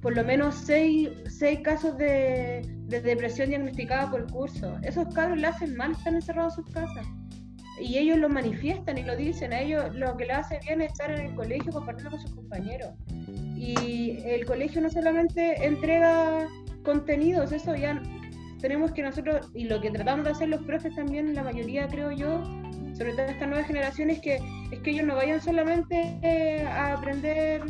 por 0.02 0.14
lo 0.14 0.26
menos 0.26 0.56
seis, 0.56 1.10
seis 1.30 1.62
casos 1.62 1.98
de, 1.98 2.62
de 2.88 3.02
depresión 3.02 3.50
diagnosticada 3.50 4.10
por 4.10 4.32
curso. 4.32 4.78
Esos 4.84 5.14
cabros 5.14 5.40
le 5.40 5.48
hacen 5.48 5.76
mal, 5.76 5.92
están 5.92 6.16
encerrados 6.16 6.58
en 6.58 6.64
sus 6.64 6.74
casas. 6.74 7.06
Y 7.80 7.98
ellos 7.98 8.18
lo 8.18 8.30
manifiestan 8.30 8.98
y 8.98 9.04
lo 9.04 9.16
dicen. 9.16 9.52
A 9.54 9.62
ellos 9.62 9.94
lo 9.96 10.16
que 10.16 10.26
les 10.26 10.38
hace 10.38 10.60
bien 10.64 10.82
es 10.82 10.92
estar 10.92 11.12
en 11.12 11.28
el 11.28 11.36
colegio 11.36 11.72
compartiendo 11.72 12.12
con 12.12 12.20
sus 12.22 12.36
compañeros. 12.36 12.92
Y 13.56 14.20
el 14.26 14.46
colegio 14.46 14.82
no 14.82 14.90
solamente 14.90 15.66
entrega 15.66 16.48
contenidos, 16.84 17.52
eso 17.52 17.76
ya 17.76 18.02
tenemos 18.62 18.92
que 18.94 19.02
nosotros, 19.02 19.52
y 19.54 19.66
lo 19.66 19.82
que 19.82 19.92
tratamos 19.92 20.26
de 20.26 20.32
hacer 20.32 20.50
los 20.50 20.64
profes 20.64 20.96
también, 20.96 21.34
la 21.34 21.44
mayoría 21.44 21.88
creo 21.88 22.12
yo, 22.12 22.44
sobre 22.96 23.12
todo 23.14 23.24
esta 23.24 23.46
nueva 23.46 23.64
generación, 23.64 24.10
es 24.10 24.20
que, 24.20 24.40
es 24.72 24.80
que 24.80 24.92
ellos 24.92 25.06
no 25.06 25.16
vayan 25.16 25.42
solamente 25.42 26.18
eh, 26.22 26.64
a 26.64 26.94
aprender 26.94 27.62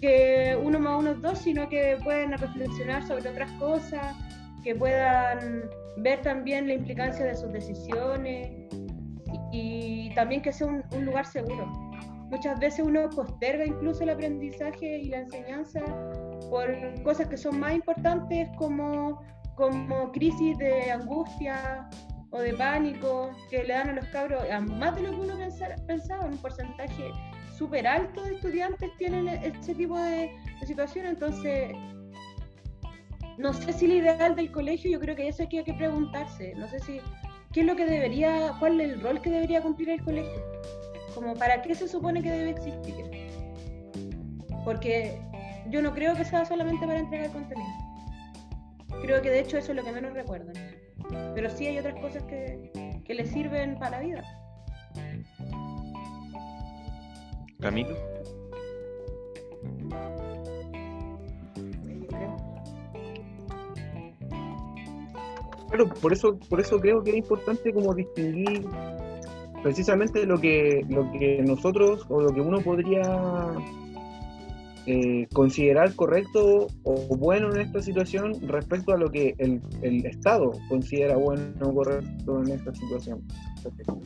que 0.00 0.58
uno 0.60 0.80
más 0.80 0.98
uno 0.98 1.12
es 1.12 1.20
dos, 1.20 1.38
sino 1.38 1.68
que 1.68 1.96
pueden 2.02 2.32
reflexionar 2.32 3.06
sobre 3.06 3.28
otras 3.28 3.50
cosas, 3.52 4.16
que 4.62 4.74
puedan 4.74 5.68
ver 5.98 6.22
también 6.22 6.68
la 6.68 6.74
implicancia 6.74 7.24
de 7.24 7.34
sus 7.34 7.52
decisiones 7.52 8.50
y, 9.52 10.12
también 10.14 10.42
que 10.42 10.52
sea 10.52 10.66
un, 10.66 11.04
lugar 11.04 11.26
seguro. 11.26 11.66
Muchas 12.30 12.58
veces 12.58 12.84
uno 12.86 13.10
posterga 13.10 13.64
incluso 13.64 14.02
el 14.04 14.10
aprendizaje 14.10 14.98
y 14.98 15.08
la 15.08 15.20
enseñanza 15.20 15.80
por 16.48 17.02
cosas 17.02 17.28
que 17.28 17.36
son 17.36 17.60
más 17.60 17.74
importantes 17.74 18.48
como, 18.56 19.20
como 19.54 20.10
crisis 20.12 20.56
de 20.58 20.90
angustia 20.90 21.88
o 22.30 22.38
de 22.40 22.54
pánico 22.54 23.30
que 23.50 23.64
le 23.64 23.74
dan 23.74 23.90
a 23.90 23.92
los 23.92 24.06
cabros, 24.06 24.42
a 24.50 24.60
más 24.60 24.96
de 24.96 25.02
lo 25.02 25.10
que 25.10 25.16
uno 25.16 25.34
pensaba, 25.86 26.24
un 26.24 26.38
porcentaje 26.38 27.10
súper 27.54 27.86
alto 27.86 28.24
de 28.24 28.36
estudiantes 28.36 28.90
tienen 28.96 29.28
ese 29.28 29.74
tipo 29.74 29.98
de, 29.98 30.30
de 30.60 30.66
situación, 30.66 31.04
entonces 31.06 31.72
no 33.38 33.52
sé 33.52 33.72
si 33.72 33.86
el 33.86 33.92
ideal 33.92 34.36
del 34.36 34.50
colegio, 34.50 34.90
yo 34.90 35.00
creo 35.00 35.16
que 35.16 35.28
eso 35.28 35.42
hay 35.42 35.48
que, 35.48 35.58
hay 35.58 35.64
que 35.64 35.74
preguntarse, 35.74 36.54
no 36.56 36.68
sé 36.68 36.80
si 36.80 37.00
qué 37.52 37.60
es 37.60 37.66
lo 37.66 37.76
que 37.76 37.86
debería, 37.86 38.54
cuál 38.58 38.80
es 38.80 38.92
el 38.92 39.00
rol 39.00 39.20
que 39.20 39.30
debería 39.30 39.62
cumplir 39.62 39.90
el 39.90 40.02
colegio, 40.02 40.42
como 41.14 41.34
para 41.34 41.62
qué 41.62 41.74
se 41.74 41.88
supone 41.88 42.22
que 42.22 42.30
debe 42.30 42.50
existir, 42.50 43.04
porque 44.64 45.20
yo 45.70 45.82
no 45.82 45.92
creo 45.92 46.14
que 46.14 46.24
sea 46.24 46.44
solamente 46.44 46.86
para 46.86 46.98
entregar 46.98 47.30
contenido, 47.30 47.68
creo 49.02 49.22
que 49.22 49.30
de 49.30 49.40
hecho 49.40 49.58
eso 49.58 49.72
es 49.72 49.76
lo 49.76 49.84
que 49.84 49.92
menos 49.92 50.12
recuerdan, 50.12 50.54
pero 51.34 51.50
sí 51.50 51.66
hay 51.66 51.78
otras 51.78 51.98
cosas 52.00 52.22
que, 52.24 53.00
que 53.04 53.14
les 53.14 53.30
sirven 53.30 53.78
para 53.78 53.98
la 53.98 54.00
vida. 54.00 54.22
Camilo, 57.60 57.96
Claro, 65.72 65.88
por 65.88 66.12
eso, 66.12 66.38
por 66.50 66.60
eso 66.60 66.78
creo 66.78 67.02
que 67.02 67.12
es 67.12 67.16
importante 67.16 67.72
como 67.72 67.94
distinguir 67.94 68.66
precisamente 69.62 70.26
lo 70.26 70.38
que, 70.38 70.84
lo 70.86 71.10
que 71.12 71.42
nosotros 71.42 72.04
o 72.10 72.20
lo 72.20 72.28
que 72.34 72.42
uno 72.42 72.60
podría 72.60 73.00
eh, 74.84 75.26
considerar 75.32 75.94
correcto 75.94 76.66
o 76.82 77.16
bueno 77.16 77.54
en 77.54 77.62
esta 77.62 77.80
situación 77.80 78.34
respecto 78.48 78.92
a 78.92 78.98
lo 78.98 79.10
que 79.10 79.34
el, 79.38 79.62
el 79.80 80.04
Estado 80.04 80.52
considera 80.68 81.16
bueno 81.16 81.54
o 81.62 81.74
correcto 81.74 82.42
en 82.42 82.50
esta 82.50 82.74
situación. 82.74 83.22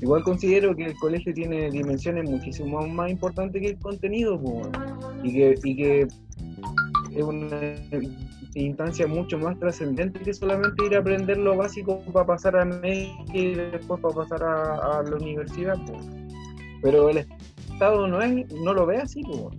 Igual 0.00 0.22
considero 0.22 0.76
que 0.76 0.84
el 0.84 0.94
colegio 0.94 1.34
tiene 1.34 1.68
dimensiones 1.72 2.30
muchísimo 2.30 2.86
más 2.86 3.10
importantes 3.10 3.60
que 3.60 3.70
el 3.70 3.78
contenido 3.80 4.40
y 5.24 5.32
que, 5.32 5.54
y 5.64 5.76
que 5.76 6.06
es 7.16 7.22
una 7.22 7.74
instancia 8.54 9.06
mucho 9.06 9.38
más 9.38 9.58
trascendente 9.58 10.20
que 10.20 10.34
solamente 10.34 10.84
ir 10.84 10.94
a 10.94 11.00
aprender 11.00 11.38
lo 11.38 11.56
básico 11.56 12.00
para 12.12 12.26
pasar 12.26 12.56
a 12.56 12.64
media 12.64 13.10
y 13.32 13.54
después 13.54 14.00
para 14.00 14.14
pasar 14.14 14.42
a, 14.42 14.98
a 14.98 15.02
la 15.02 15.16
universidad. 15.16 15.76
Pero 16.82 17.08
el 17.08 17.26
Estado 17.72 18.06
no 18.06 18.20
es, 18.20 18.52
no 18.52 18.74
lo 18.74 18.86
ve 18.86 18.98
así. 18.98 19.22
po. 19.22 19.50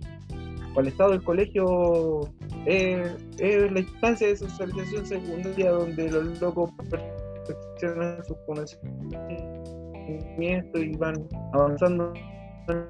Para 0.74 0.82
el 0.82 0.88
Estado 0.88 1.14
el 1.14 1.24
colegio 1.24 2.20
es, 2.66 3.16
es 3.38 3.72
la 3.72 3.80
instancia 3.80 4.28
de 4.28 4.36
socialización 4.36 5.06
secundaria 5.06 5.72
donde 5.72 6.10
los 6.10 6.40
locos 6.40 6.70
perfeccionan 6.90 8.22
sus 8.24 8.36
conocimientos 8.46 10.80
y 10.80 10.96
van 10.96 11.26
avanzando 11.54 12.12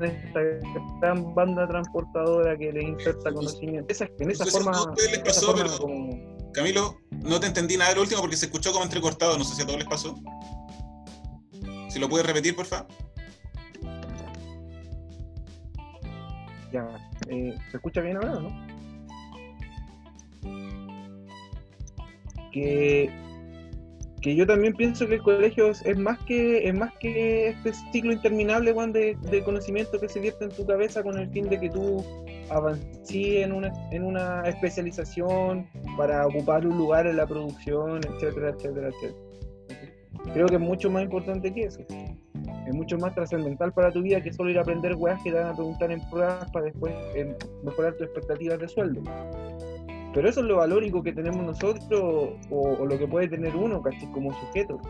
esta 0.01 0.41
gran 1.01 1.35
banda 1.35 1.67
transportadora 1.69 2.57
que 2.57 2.73
le 2.73 2.83
inserta 2.83 3.33
conocimiento. 3.33 3.93
Esa, 3.93 4.07
en 4.19 4.31
esa 4.31 4.45
No 4.45 4.51
sé 4.51 4.57
si 4.59 4.65
forma. 4.65 4.79
a 4.79 4.83
ustedes 4.91 5.11
les 5.11 5.19
esa 5.21 5.25
pasó, 5.27 5.47
forma 5.47 5.63
pero- 5.65 5.79
como- 5.79 6.39
Camilo, 6.53 6.97
no 7.11 7.39
te 7.39 7.47
entendí 7.47 7.77
nada 7.77 7.91
de 7.91 7.97
lo 7.97 8.03
último 8.03 8.21
porque 8.21 8.37
se 8.37 8.47
escuchó 8.47 8.73
como 8.73 8.85
entrecortado, 8.85 9.37
no 9.39 9.45
sé 9.45 9.55
si 9.55 9.63
a 9.63 9.67
todos 9.67 9.79
les 9.79 9.89
pasó. 9.89 10.15
Si 11.91 11.99
lo 11.99 12.09
puedes 12.09 12.27
repetir, 12.27 12.57
por 12.57 12.67
favor. 12.67 12.87
Ya, 16.73 16.87
eh, 17.29 17.55
¿se 17.71 17.77
escucha 17.77 18.01
bien 18.01 18.17
ahora 18.17 18.33
o 18.37 18.41
no? 18.41 18.67
Que, 22.53 23.11
que 24.21 24.35
yo 24.35 24.47
también 24.47 24.75
pienso 24.75 25.07
que 25.07 25.15
el 25.15 25.23
colegio 25.23 25.69
es, 25.71 25.99
más 25.99 26.19
que 26.25 26.69
es 26.69 26.75
más 26.75 26.93
que 26.99 27.49
este 27.49 27.73
ciclo 27.93 28.13
interminable 28.13 28.73
de, 28.73 29.43
conocimiento 29.45 29.99
que 30.01 30.09
se 30.09 30.21
vierte 30.21 30.45
en 30.45 30.51
tu 30.51 30.67
cabeza 30.67 31.03
con 31.03 31.19
el 31.19 31.29
fin 31.31 31.49
de 31.49 31.61
que 31.61 31.71
tú 31.71 32.05
avances 32.51 32.83
en 33.11 33.53
una, 33.53 33.73
en 33.93 34.05
una 34.05 34.43
especialización 34.43 35.69
para 35.97 36.27
ocupar 36.27 36.67
un 36.67 36.77
lugar 36.77 37.07
en 37.07 37.17
la 37.17 37.27
producción, 37.27 38.01
etcétera, 38.05 38.51
etcétera, 38.51 38.89
etcétera. 38.89 39.25
Creo 40.33 40.47
que 40.47 40.57
es 40.57 40.61
mucho 40.61 40.91
más 40.91 41.05
importante 41.05 41.53
que 41.53 41.65
eso 41.65 41.85
es 42.69 42.75
mucho 42.75 42.99
más 42.99 43.15
trascendental 43.15 43.73
para 43.73 43.91
tu 43.91 44.03
vida 44.03 44.21
que 44.23 44.33
solo 44.33 44.51
ir 44.51 44.59
a 44.59 44.61
aprender 44.61 44.95
weas 44.95 45.23
que 45.23 45.31
te 45.31 45.39
van 45.39 45.49
a 45.49 45.55
preguntar 45.55 45.91
en 45.91 46.01
pruebas 46.11 46.51
para 46.51 46.67
después 46.67 46.95
eh, 47.15 47.35
mejorar 47.65 47.95
tus 47.95 48.09
expectativas 48.09 48.59
de 48.59 48.69
sueldo. 48.69 49.03
Pero 50.19 50.31
eso 50.31 50.41
es 50.41 50.47
lo 50.47 50.57
valórico 50.57 51.01
que 51.01 51.13
tenemos 51.13 51.47
nosotros 51.47 52.35
o, 52.51 52.85
lo 52.85 52.99
que 52.99 53.07
puede 53.07 53.29
tener 53.29 53.55
uno 53.55 53.81
casi 53.81 54.05
como 54.07 54.33
sujeto. 54.33 54.81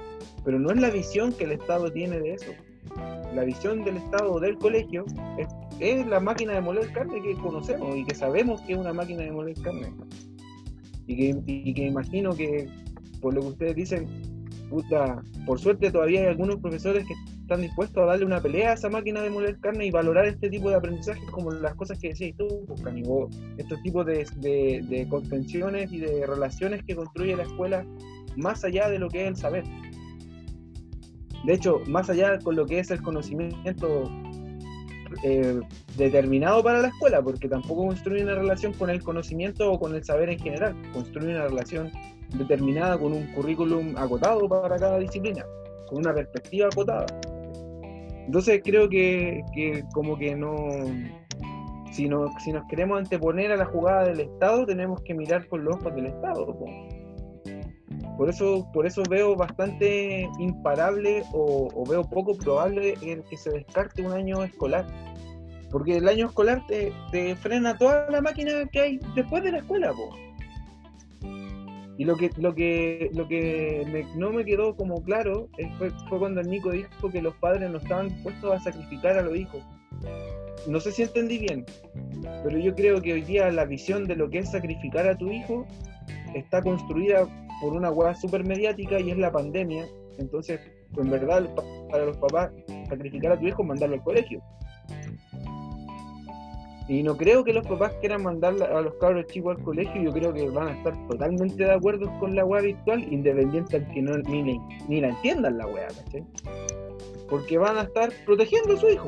Pero 0.42 0.58
no 0.58 0.70
es 0.70 0.80
la 0.80 0.88
visión 0.88 1.34
que 1.34 1.44
el 1.44 1.52
Estado 1.52 1.92
tiene 1.92 2.18
de 2.18 2.32
eso. 2.32 2.50
La 3.34 3.44
visión 3.44 3.84
del 3.84 3.98
Estado 3.98 4.40
del 4.40 4.56
colegio 4.56 5.04
es, 5.36 5.48
es 5.80 6.06
la 6.06 6.18
máquina 6.18 6.54
de 6.54 6.62
moler 6.62 6.90
carne 6.92 7.20
que 7.20 7.34
conocemos 7.34 7.94
y 7.94 8.06
que 8.06 8.14
sabemos 8.14 8.62
que 8.62 8.72
es 8.72 8.78
una 8.78 8.94
máquina 8.94 9.22
de 9.24 9.30
moler 9.30 9.54
carne. 9.60 9.92
Y 11.06 11.14
que, 11.14 11.42
y 11.44 11.74
que 11.74 11.86
imagino 11.88 12.34
que, 12.34 12.66
por 13.20 13.34
lo 13.34 13.42
que 13.42 13.46
ustedes 13.48 13.76
dicen, 13.76 14.08
puta, 14.70 15.22
por 15.44 15.60
suerte 15.60 15.90
todavía 15.90 16.20
hay 16.20 16.26
algunos 16.28 16.56
profesores 16.56 17.06
que 17.06 17.12
están 17.48 17.62
dispuestos 17.62 18.02
a 18.02 18.06
darle 18.06 18.26
una 18.26 18.42
pelea 18.42 18.72
a 18.72 18.74
esa 18.74 18.90
máquina 18.90 19.22
de 19.22 19.30
moler 19.30 19.58
carne 19.58 19.86
y 19.86 19.90
valorar 19.90 20.26
este 20.26 20.50
tipo 20.50 20.68
de 20.68 20.76
aprendizajes 20.76 21.24
como 21.30 21.50
las 21.50 21.74
cosas 21.76 21.98
que 21.98 22.08
decías 22.08 22.36
tú, 22.36 22.66
pues, 22.66 22.82
Canigo, 22.82 23.30
estos 23.56 23.82
tipos 23.82 24.04
de, 24.04 24.26
de, 24.36 25.88
y 25.90 25.98
de 25.98 26.26
relaciones 26.26 26.84
que 26.84 26.94
construye 26.94 27.34
la 27.34 27.44
escuela 27.44 27.86
más 28.36 28.64
allá 28.64 28.90
de 28.90 28.98
lo 28.98 29.08
que 29.08 29.22
es 29.22 29.28
el 29.28 29.36
saber. 29.36 29.64
De 31.46 31.54
hecho, 31.54 31.80
más 31.86 32.10
allá 32.10 32.38
con 32.38 32.54
lo 32.54 32.66
que 32.66 32.80
es 32.80 32.90
el 32.90 33.00
conocimiento 33.00 34.10
eh, 35.24 35.58
determinado 35.96 36.62
para 36.62 36.82
la 36.82 36.88
escuela, 36.88 37.22
porque 37.22 37.48
tampoco 37.48 37.86
construye 37.86 38.24
una 38.24 38.34
relación 38.34 38.74
con 38.74 38.90
el 38.90 39.02
conocimiento 39.02 39.72
o 39.72 39.80
con 39.80 39.94
el 39.94 40.04
saber 40.04 40.28
en 40.28 40.38
general, 40.38 40.76
construye 40.92 41.34
una 41.34 41.46
relación 41.46 41.90
determinada 42.36 42.98
con 42.98 43.14
un 43.14 43.26
currículum 43.28 43.96
acotado 43.96 44.46
para 44.50 44.76
cada 44.76 44.98
disciplina, 44.98 45.46
con 45.88 46.00
una 46.00 46.12
perspectiva 46.12 46.66
acotada. 46.66 47.06
Entonces 48.28 48.60
creo 48.62 48.90
que, 48.90 49.42
que 49.54 49.82
como 49.94 50.18
que 50.18 50.36
no, 50.36 50.54
si, 51.92 52.10
no, 52.10 52.26
si 52.44 52.52
nos 52.52 52.62
queremos 52.68 52.98
anteponer 52.98 53.50
a 53.52 53.56
la 53.56 53.64
jugada 53.64 54.04
del 54.04 54.20
Estado, 54.20 54.66
tenemos 54.66 55.00
que 55.00 55.14
mirar 55.14 55.48
con 55.48 55.64
los 55.64 55.76
ojos 55.76 55.94
del 55.94 56.08
Estado. 56.08 56.44
po. 56.44 56.66
Por 58.18 58.28
eso, 58.28 58.70
por 58.74 58.86
eso 58.86 59.02
veo 59.08 59.34
bastante 59.34 60.28
imparable 60.38 61.22
o, 61.32 61.68
o 61.74 61.84
veo 61.88 62.04
poco 62.04 62.36
probable 62.36 62.96
el 63.00 63.24
que 63.24 63.38
se 63.38 63.48
descarte 63.48 64.02
un 64.02 64.12
año 64.12 64.44
escolar. 64.44 64.84
Porque 65.70 65.96
el 65.96 66.06
año 66.06 66.26
escolar 66.26 66.62
te, 66.66 66.92
te 67.10 67.34
frena 67.34 67.78
toda 67.78 68.10
la 68.10 68.20
máquina 68.20 68.66
que 68.70 68.78
hay 68.78 69.00
después 69.14 69.42
de 69.42 69.52
la 69.52 69.58
escuela. 69.60 69.94
Po. 69.94 70.27
Y 71.98 72.04
lo 72.04 72.16
que, 72.16 72.30
lo 72.38 72.54
que, 72.54 73.10
lo 73.14 73.26
que 73.28 73.84
me- 73.92 74.06
no 74.16 74.30
me 74.30 74.44
quedó 74.44 74.74
como 74.76 75.02
claro 75.02 75.48
fue, 75.78 75.90
fue 76.08 76.18
cuando 76.20 76.40
el 76.40 76.48
Nico 76.48 76.70
dijo 76.70 77.10
que 77.10 77.20
los 77.20 77.34
padres 77.36 77.68
no 77.70 77.78
estaban 77.78 78.08
dispuestos 78.08 78.54
a 78.54 78.60
sacrificar 78.60 79.18
a 79.18 79.22
los 79.22 79.36
hijos. 79.36 79.62
No 80.68 80.78
sé 80.80 80.92
si 80.92 81.02
entendí 81.02 81.38
bien, 81.38 81.64
pero 82.44 82.56
yo 82.58 82.74
creo 82.74 83.02
que 83.02 83.12
hoy 83.14 83.22
día 83.22 83.50
la 83.50 83.64
visión 83.64 84.04
de 84.04 84.14
lo 84.16 84.30
que 84.30 84.38
es 84.38 84.50
sacrificar 84.52 85.08
a 85.08 85.18
tu 85.18 85.30
hijo 85.30 85.66
está 86.34 86.62
construida 86.62 87.26
por 87.60 87.72
una 87.72 87.90
hueá 87.90 88.14
súper 88.14 88.44
mediática 88.46 89.00
y 89.00 89.10
es 89.10 89.18
la 89.18 89.32
pandemia. 89.32 89.86
Entonces, 90.18 90.60
en 90.96 91.10
verdad, 91.10 91.52
pa- 91.54 91.64
para 91.90 92.04
los 92.06 92.16
papás, 92.18 92.50
sacrificar 92.88 93.32
a 93.32 93.38
tu 93.40 93.46
hijo 93.48 93.62
es 93.62 93.68
mandarlo 93.68 93.96
al 93.96 94.02
colegio. 94.04 94.40
Y 96.88 97.02
no 97.02 97.14
creo 97.18 97.44
que 97.44 97.52
los 97.52 97.66
papás 97.66 97.92
quieran 98.00 98.22
mandar 98.22 98.62
a 98.62 98.80
los 98.80 98.94
cabros 98.94 99.26
chicos 99.26 99.58
al 99.58 99.62
colegio, 99.62 100.02
yo 100.02 100.10
creo 100.10 100.32
que 100.32 100.48
van 100.48 100.68
a 100.68 100.72
estar 100.72 101.06
totalmente 101.06 101.62
de 101.62 101.70
acuerdo 101.70 102.10
con 102.18 102.34
la 102.34 102.46
web 102.46 102.62
virtual, 102.64 103.06
independiente 103.12 103.76
al 103.76 103.88
que 103.92 104.00
no, 104.00 104.16
ni, 104.16 104.58
ni, 104.88 105.00
la 105.02 105.10
entiendan 105.10 105.58
la 105.58 105.66
web, 105.66 105.86
¿cachai? 106.04 106.24
Porque 107.28 107.58
van 107.58 107.76
a 107.76 107.82
estar 107.82 108.10
protegiendo 108.24 108.72
a 108.72 108.76
su 108.78 108.88
hijo. 108.88 109.06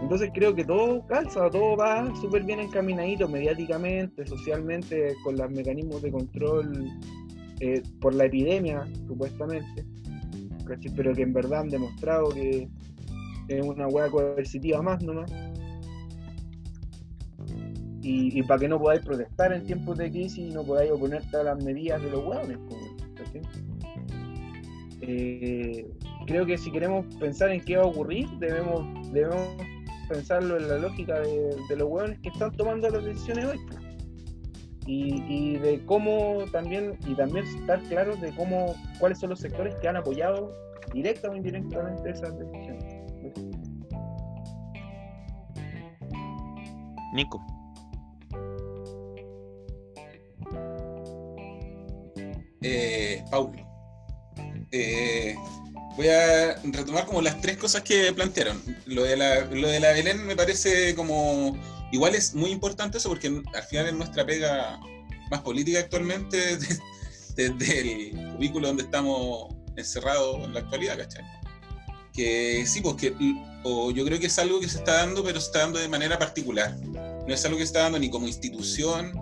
Entonces 0.00 0.30
creo 0.32 0.54
que 0.54 0.64
todo 0.64 1.04
calza, 1.08 1.50
todo 1.50 1.76
va 1.76 2.14
súper 2.20 2.44
bien 2.44 2.60
encaminadito 2.60 3.28
mediáticamente, 3.28 4.24
socialmente, 4.28 5.16
con 5.24 5.36
los 5.36 5.50
mecanismos 5.50 6.02
de 6.02 6.12
control 6.12 6.88
eh, 7.58 7.82
por 8.00 8.14
la 8.14 8.26
epidemia, 8.26 8.86
supuestamente. 9.08 9.84
¿cachai? 10.66 10.92
Pero 10.94 11.14
que 11.14 11.22
en 11.22 11.32
verdad 11.32 11.62
han 11.62 11.68
demostrado 11.68 12.28
que 12.28 12.68
es 13.48 13.66
una 13.66 13.88
hueá 13.88 14.08
coercitiva 14.08 14.80
más 14.82 15.02
nomás 15.02 15.49
y, 18.02 18.38
y 18.38 18.42
para 18.42 18.60
que 18.60 18.68
no 18.68 18.78
podáis 18.78 19.02
protestar 19.02 19.52
en 19.52 19.64
tiempos 19.64 19.98
de 19.98 20.10
crisis 20.10 20.38
y 20.38 20.50
no 20.50 20.62
podáis 20.62 20.90
oponerte 20.90 21.36
a 21.36 21.44
las 21.44 21.62
medidas 21.62 22.02
de 22.02 22.10
los 22.10 22.24
hueones. 22.24 22.58
Eh, 25.02 25.90
creo 26.26 26.46
que 26.46 26.58
si 26.58 26.70
queremos 26.70 27.06
pensar 27.16 27.50
en 27.50 27.60
qué 27.62 27.76
va 27.76 27.84
a 27.84 27.86
ocurrir, 27.86 28.28
debemos, 28.38 29.12
debemos 29.12 29.40
pensarlo 30.08 30.56
en 30.56 30.68
la 30.68 30.78
lógica 30.78 31.20
de, 31.20 31.76
los 31.76 31.88
hueones 31.88 32.18
que 32.20 32.28
están 32.28 32.52
tomando 32.52 32.88
las 32.88 33.04
decisiones 33.04 33.44
hoy. 33.46 33.60
Y, 34.86 35.22
y 35.28 35.58
de 35.58 35.84
cómo 35.84 36.44
también, 36.52 36.98
y 37.06 37.14
también 37.14 37.44
estar 37.44 37.80
claros 37.82 38.20
de 38.20 38.34
cómo, 38.34 38.74
cuáles 38.98 39.20
son 39.20 39.30
los 39.30 39.40
sectores 39.40 39.74
que 39.76 39.88
han 39.88 39.96
apoyado 39.96 40.52
directa 40.92 41.30
o 41.30 41.36
indirectamente 41.36 42.10
esas 42.10 42.36
decisiones. 42.38 43.00
Nico. 47.12 47.40
Eh, 52.62 53.24
Paulo. 53.30 53.66
Eh, 54.70 55.34
voy 55.96 56.08
a 56.08 56.56
retomar 56.62 57.06
como 57.06 57.22
las 57.22 57.40
tres 57.40 57.56
cosas 57.56 57.82
que 57.82 58.12
plantearon. 58.12 58.60
Lo 58.86 59.02
de, 59.02 59.16
la, 59.16 59.40
lo 59.46 59.68
de 59.68 59.80
la 59.80 59.92
Belén 59.92 60.26
me 60.26 60.36
parece 60.36 60.94
como... 60.94 61.58
Igual 61.92 62.14
es 62.14 62.34
muy 62.34 62.50
importante 62.50 62.98
eso 62.98 63.08
porque 63.08 63.26
al 63.26 63.62
final 63.64 63.86
es 63.86 63.94
nuestra 63.94 64.24
pega 64.24 64.78
más 65.30 65.40
política 65.40 65.80
actualmente 65.80 66.56
desde 67.36 67.80
el 67.80 68.32
cubículo 68.36 68.68
donde 68.68 68.84
estamos 68.84 69.54
encerrados 69.76 70.44
en 70.44 70.54
la 70.54 70.60
actualidad, 70.60 70.98
¿cachai? 70.98 71.24
Que 72.12 72.64
sí, 72.66 72.80
porque 72.80 73.14
o 73.64 73.90
yo 73.90 74.04
creo 74.04 74.20
que 74.20 74.26
es 74.26 74.38
algo 74.38 74.60
que 74.60 74.68
se 74.68 74.78
está 74.78 74.98
dando, 74.98 75.24
pero 75.24 75.40
se 75.40 75.46
está 75.46 75.60
dando 75.60 75.80
de 75.80 75.88
manera 75.88 76.16
particular. 76.16 76.76
No 76.80 77.34
es 77.34 77.44
algo 77.44 77.58
que 77.58 77.64
se 77.64 77.70
está 77.70 77.80
dando 77.80 77.98
ni 77.98 78.08
como 78.08 78.28
institución, 78.28 79.12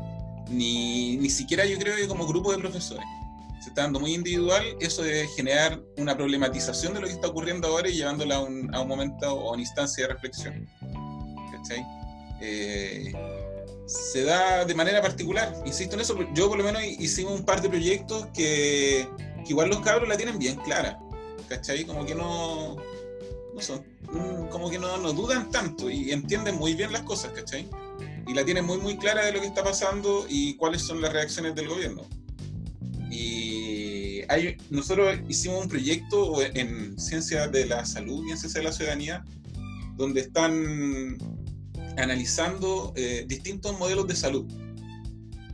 ni, 0.50 1.16
ni 1.16 1.30
siquiera 1.30 1.64
yo 1.64 1.78
creo 1.78 1.96
que 1.96 2.06
como 2.06 2.26
grupo 2.26 2.52
de 2.52 2.58
profesores 2.58 3.04
se 3.60 3.70
está 3.70 3.82
dando 3.82 4.00
muy 4.00 4.14
individual 4.14 4.62
eso 4.80 5.02
de 5.02 5.26
generar 5.28 5.80
una 5.96 6.16
problematización 6.16 6.94
de 6.94 7.00
lo 7.00 7.06
que 7.06 7.12
está 7.12 7.28
ocurriendo 7.28 7.68
ahora 7.68 7.88
y 7.88 7.94
llevándola 7.94 8.36
a 8.36 8.40
un, 8.40 8.74
a 8.74 8.80
un 8.80 8.88
momento 8.88 9.32
o 9.32 9.50
a 9.50 9.52
una 9.52 9.62
instancia 9.62 10.06
de 10.06 10.14
reflexión. 10.14 10.68
¿Cachai? 11.52 11.84
Eh, 12.40 13.12
se 13.86 14.22
da 14.24 14.64
de 14.64 14.74
manera 14.74 15.00
particular, 15.00 15.54
insisto 15.64 15.94
en 15.94 16.02
eso, 16.02 16.16
yo 16.34 16.48
por 16.48 16.58
lo 16.58 16.64
menos 16.64 16.82
hicimos 16.84 17.38
un 17.40 17.44
par 17.44 17.62
de 17.62 17.70
proyectos 17.70 18.26
que, 18.34 19.08
que 19.44 19.48
igual 19.48 19.70
los 19.70 19.80
cabros 19.80 20.08
la 20.08 20.16
tienen 20.16 20.38
bien 20.38 20.56
clara, 20.56 21.00
¿cachai? 21.48 21.84
Como 21.84 22.04
que 22.04 22.14
no, 22.14 22.76
no 23.54 23.60
son, 23.60 23.84
mm, 24.12 24.48
como 24.50 24.68
que 24.68 24.78
no, 24.78 24.98
no 24.98 25.14
dudan 25.14 25.50
tanto 25.50 25.88
y 25.88 26.12
entienden 26.12 26.56
muy 26.56 26.74
bien 26.74 26.92
las 26.92 27.02
cosas, 27.02 27.32
¿cachai? 27.32 27.66
Y 28.26 28.34
la 28.34 28.44
tienen 28.44 28.66
muy 28.66 28.76
muy 28.76 28.98
clara 28.98 29.24
de 29.24 29.32
lo 29.32 29.40
que 29.40 29.46
está 29.46 29.64
pasando 29.64 30.26
y 30.28 30.54
cuáles 30.56 30.82
son 30.82 31.00
las 31.00 31.12
reacciones 31.12 31.54
del 31.54 31.68
gobierno. 31.68 32.06
Y 33.10 34.20
hay, 34.28 34.56
nosotros 34.70 35.18
hicimos 35.28 35.62
un 35.64 35.68
proyecto 35.68 36.42
en 36.42 36.98
Ciencias 36.98 37.50
de 37.50 37.66
la 37.66 37.84
Salud 37.84 38.24
y 38.26 38.30
en 38.32 38.38
Ciencias 38.38 38.54
de 38.54 38.62
la 38.62 38.72
Ciudadanía, 38.72 39.24
donde 39.96 40.20
están 40.20 41.16
analizando 41.96 42.92
eh, 42.96 43.24
distintos 43.26 43.78
modelos 43.78 44.06
de 44.06 44.14
salud, 44.14 44.46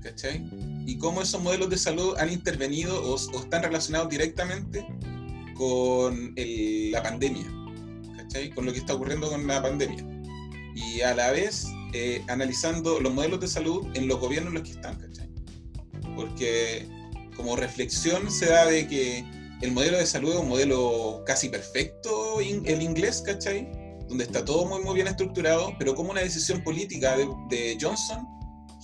¿cachai? 0.03 0.45
Y 0.87 0.99
cómo 0.99 1.23
esos 1.23 1.43
modelos 1.43 1.71
de 1.71 1.79
salud 1.79 2.15
han 2.19 2.31
intervenido 2.31 3.01
o, 3.03 3.15
o 3.15 3.39
están 3.41 3.63
relacionados 3.63 4.11
directamente 4.11 4.85
con 5.55 6.33
el- 6.37 6.91
la 6.91 7.03
pandemia. 7.03 7.47
¿cachai? 8.17 8.51
Con 8.51 8.67
lo 8.67 8.73
que 8.73 8.79
está 8.81 8.95
ocurriendo 8.95 9.31
con 9.31 9.47
la 9.47 9.63
pandemia. 9.63 10.05
Y 10.75 11.01
a 11.03 11.15
la 11.15 11.31
vez 11.31 11.67
eh, 11.93 12.23
analizando 12.29 13.01
los 13.01 13.15
modelos 13.15 13.39
de 13.41 13.49
salud 13.49 13.87
en 13.95 14.09
los 14.09 14.19
gobiernos 14.19 14.49
en 14.49 14.55
los 14.55 14.63
que 14.69 14.73
están, 14.75 14.97
¿cachai? 14.99 15.29
Porque 16.17 16.87
como 17.37 17.57
reflexión 17.57 18.31
se 18.31 18.47
da 18.47 18.67
de 18.67 18.87
que 18.87 19.25
el 19.65 19.73
modelo 19.73 19.97
de 19.99 20.07
salud 20.07 20.33
es 20.33 20.39
un 20.39 20.49
modelo 20.49 21.23
casi 21.25 21.49
perfecto, 21.49 22.41
el 22.41 22.83
inglés, 22.83 23.23
¿cachai? 23.25 23.71
Donde 24.09 24.25
está 24.25 24.45
todo 24.45 24.67
muy, 24.67 24.83
muy 24.83 24.95
bien 24.95 25.07
estructurado, 25.07 25.73
pero 25.79 25.95
como 25.95 26.11
una 26.11 26.21
decisión 26.21 26.63
política 26.63 27.17
de, 27.17 27.27
de 27.49 27.79
Johnson 27.81 28.27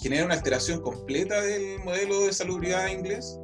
genera 0.00 0.24
una 0.24 0.34
alteración 0.34 0.80
completa 0.80 1.42
del 1.42 1.80
modelo 1.80 2.26
de 2.26 2.32
salubridad 2.32 2.88
inglés, 2.88 3.38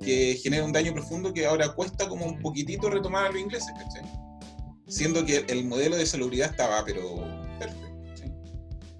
que 0.00 0.38
genera 0.42 0.64
un 0.64 0.72
daño 0.72 0.94
profundo 0.94 1.32
que 1.32 1.46
ahora 1.46 1.74
cuesta 1.74 2.08
como 2.08 2.24
un 2.24 2.38
poquitito 2.40 2.88
retomar 2.88 3.26
a 3.26 3.30
los 3.30 3.40
ingleses, 3.40 3.68
¿cachai? 3.78 4.10
Siendo 4.88 5.24
que 5.26 5.44
el 5.48 5.64
modelo 5.64 5.96
de 5.96 6.06
salubridad 6.06 6.50
estaba, 6.52 6.82
pero 6.84 7.16
perfecto. 7.58 7.86
¿sí? 8.14 8.32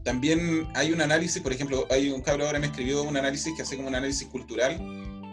También 0.05 0.69
hay 0.75 0.93
un 0.93 1.01
análisis, 1.01 1.41
por 1.41 1.53
ejemplo, 1.53 1.87
hay 1.91 2.11
un 2.11 2.21
cabro 2.21 2.45
ahora 2.45 2.59
me 2.59 2.67
escribió 2.67 3.03
un 3.03 3.17
análisis 3.17 3.55
que 3.57 3.63
hace 3.63 3.77
como 3.77 3.89
un 3.89 3.95
análisis 3.95 4.27
cultural 4.29 4.79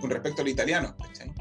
con 0.03 0.09
respecto 0.09 0.41
a 0.41 0.43
lo 0.43 0.51
italiano, 0.51 0.97
¿cachai? 0.97 1.31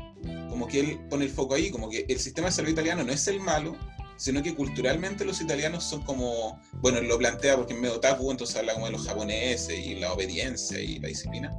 Como 0.49 0.69
que 0.69 0.79
él 0.79 1.01
pone 1.11 1.25
el 1.25 1.33
foco 1.33 1.55
ahí, 1.55 1.69
como 1.73 1.91
que 1.91 2.07
el 2.09 2.21
sistema 2.21 2.47
de 2.47 2.53
salud 2.53 2.69
italiano 2.69 3.03
no 3.03 3.13
es 3.13 3.27
el 3.27 3.41
malo, 3.41 3.77
sino 4.17 4.41
que 4.41 4.55
culturalmente 4.55 5.25
los 5.25 5.41
italianos 5.41 5.83
son 5.83 6.03
como, 6.03 6.61
bueno, 6.75 6.99
él 6.99 7.09
lo 7.09 7.19
plantea 7.19 7.57
porque 7.57 7.75
es 7.75 7.81
medio 7.81 7.99
tapu, 7.99 8.31
entonces 8.31 8.55
habla 8.55 8.75
como 8.75 8.87
de 8.87 8.93
los 8.93 9.05
japoneses 9.05 9.77
y 9.77 9.97
la 9.97 10.13
obediencia 10.13 10.79
y 10.79 11.01
la 11.01 11.09
disciplina, 11.09 11.53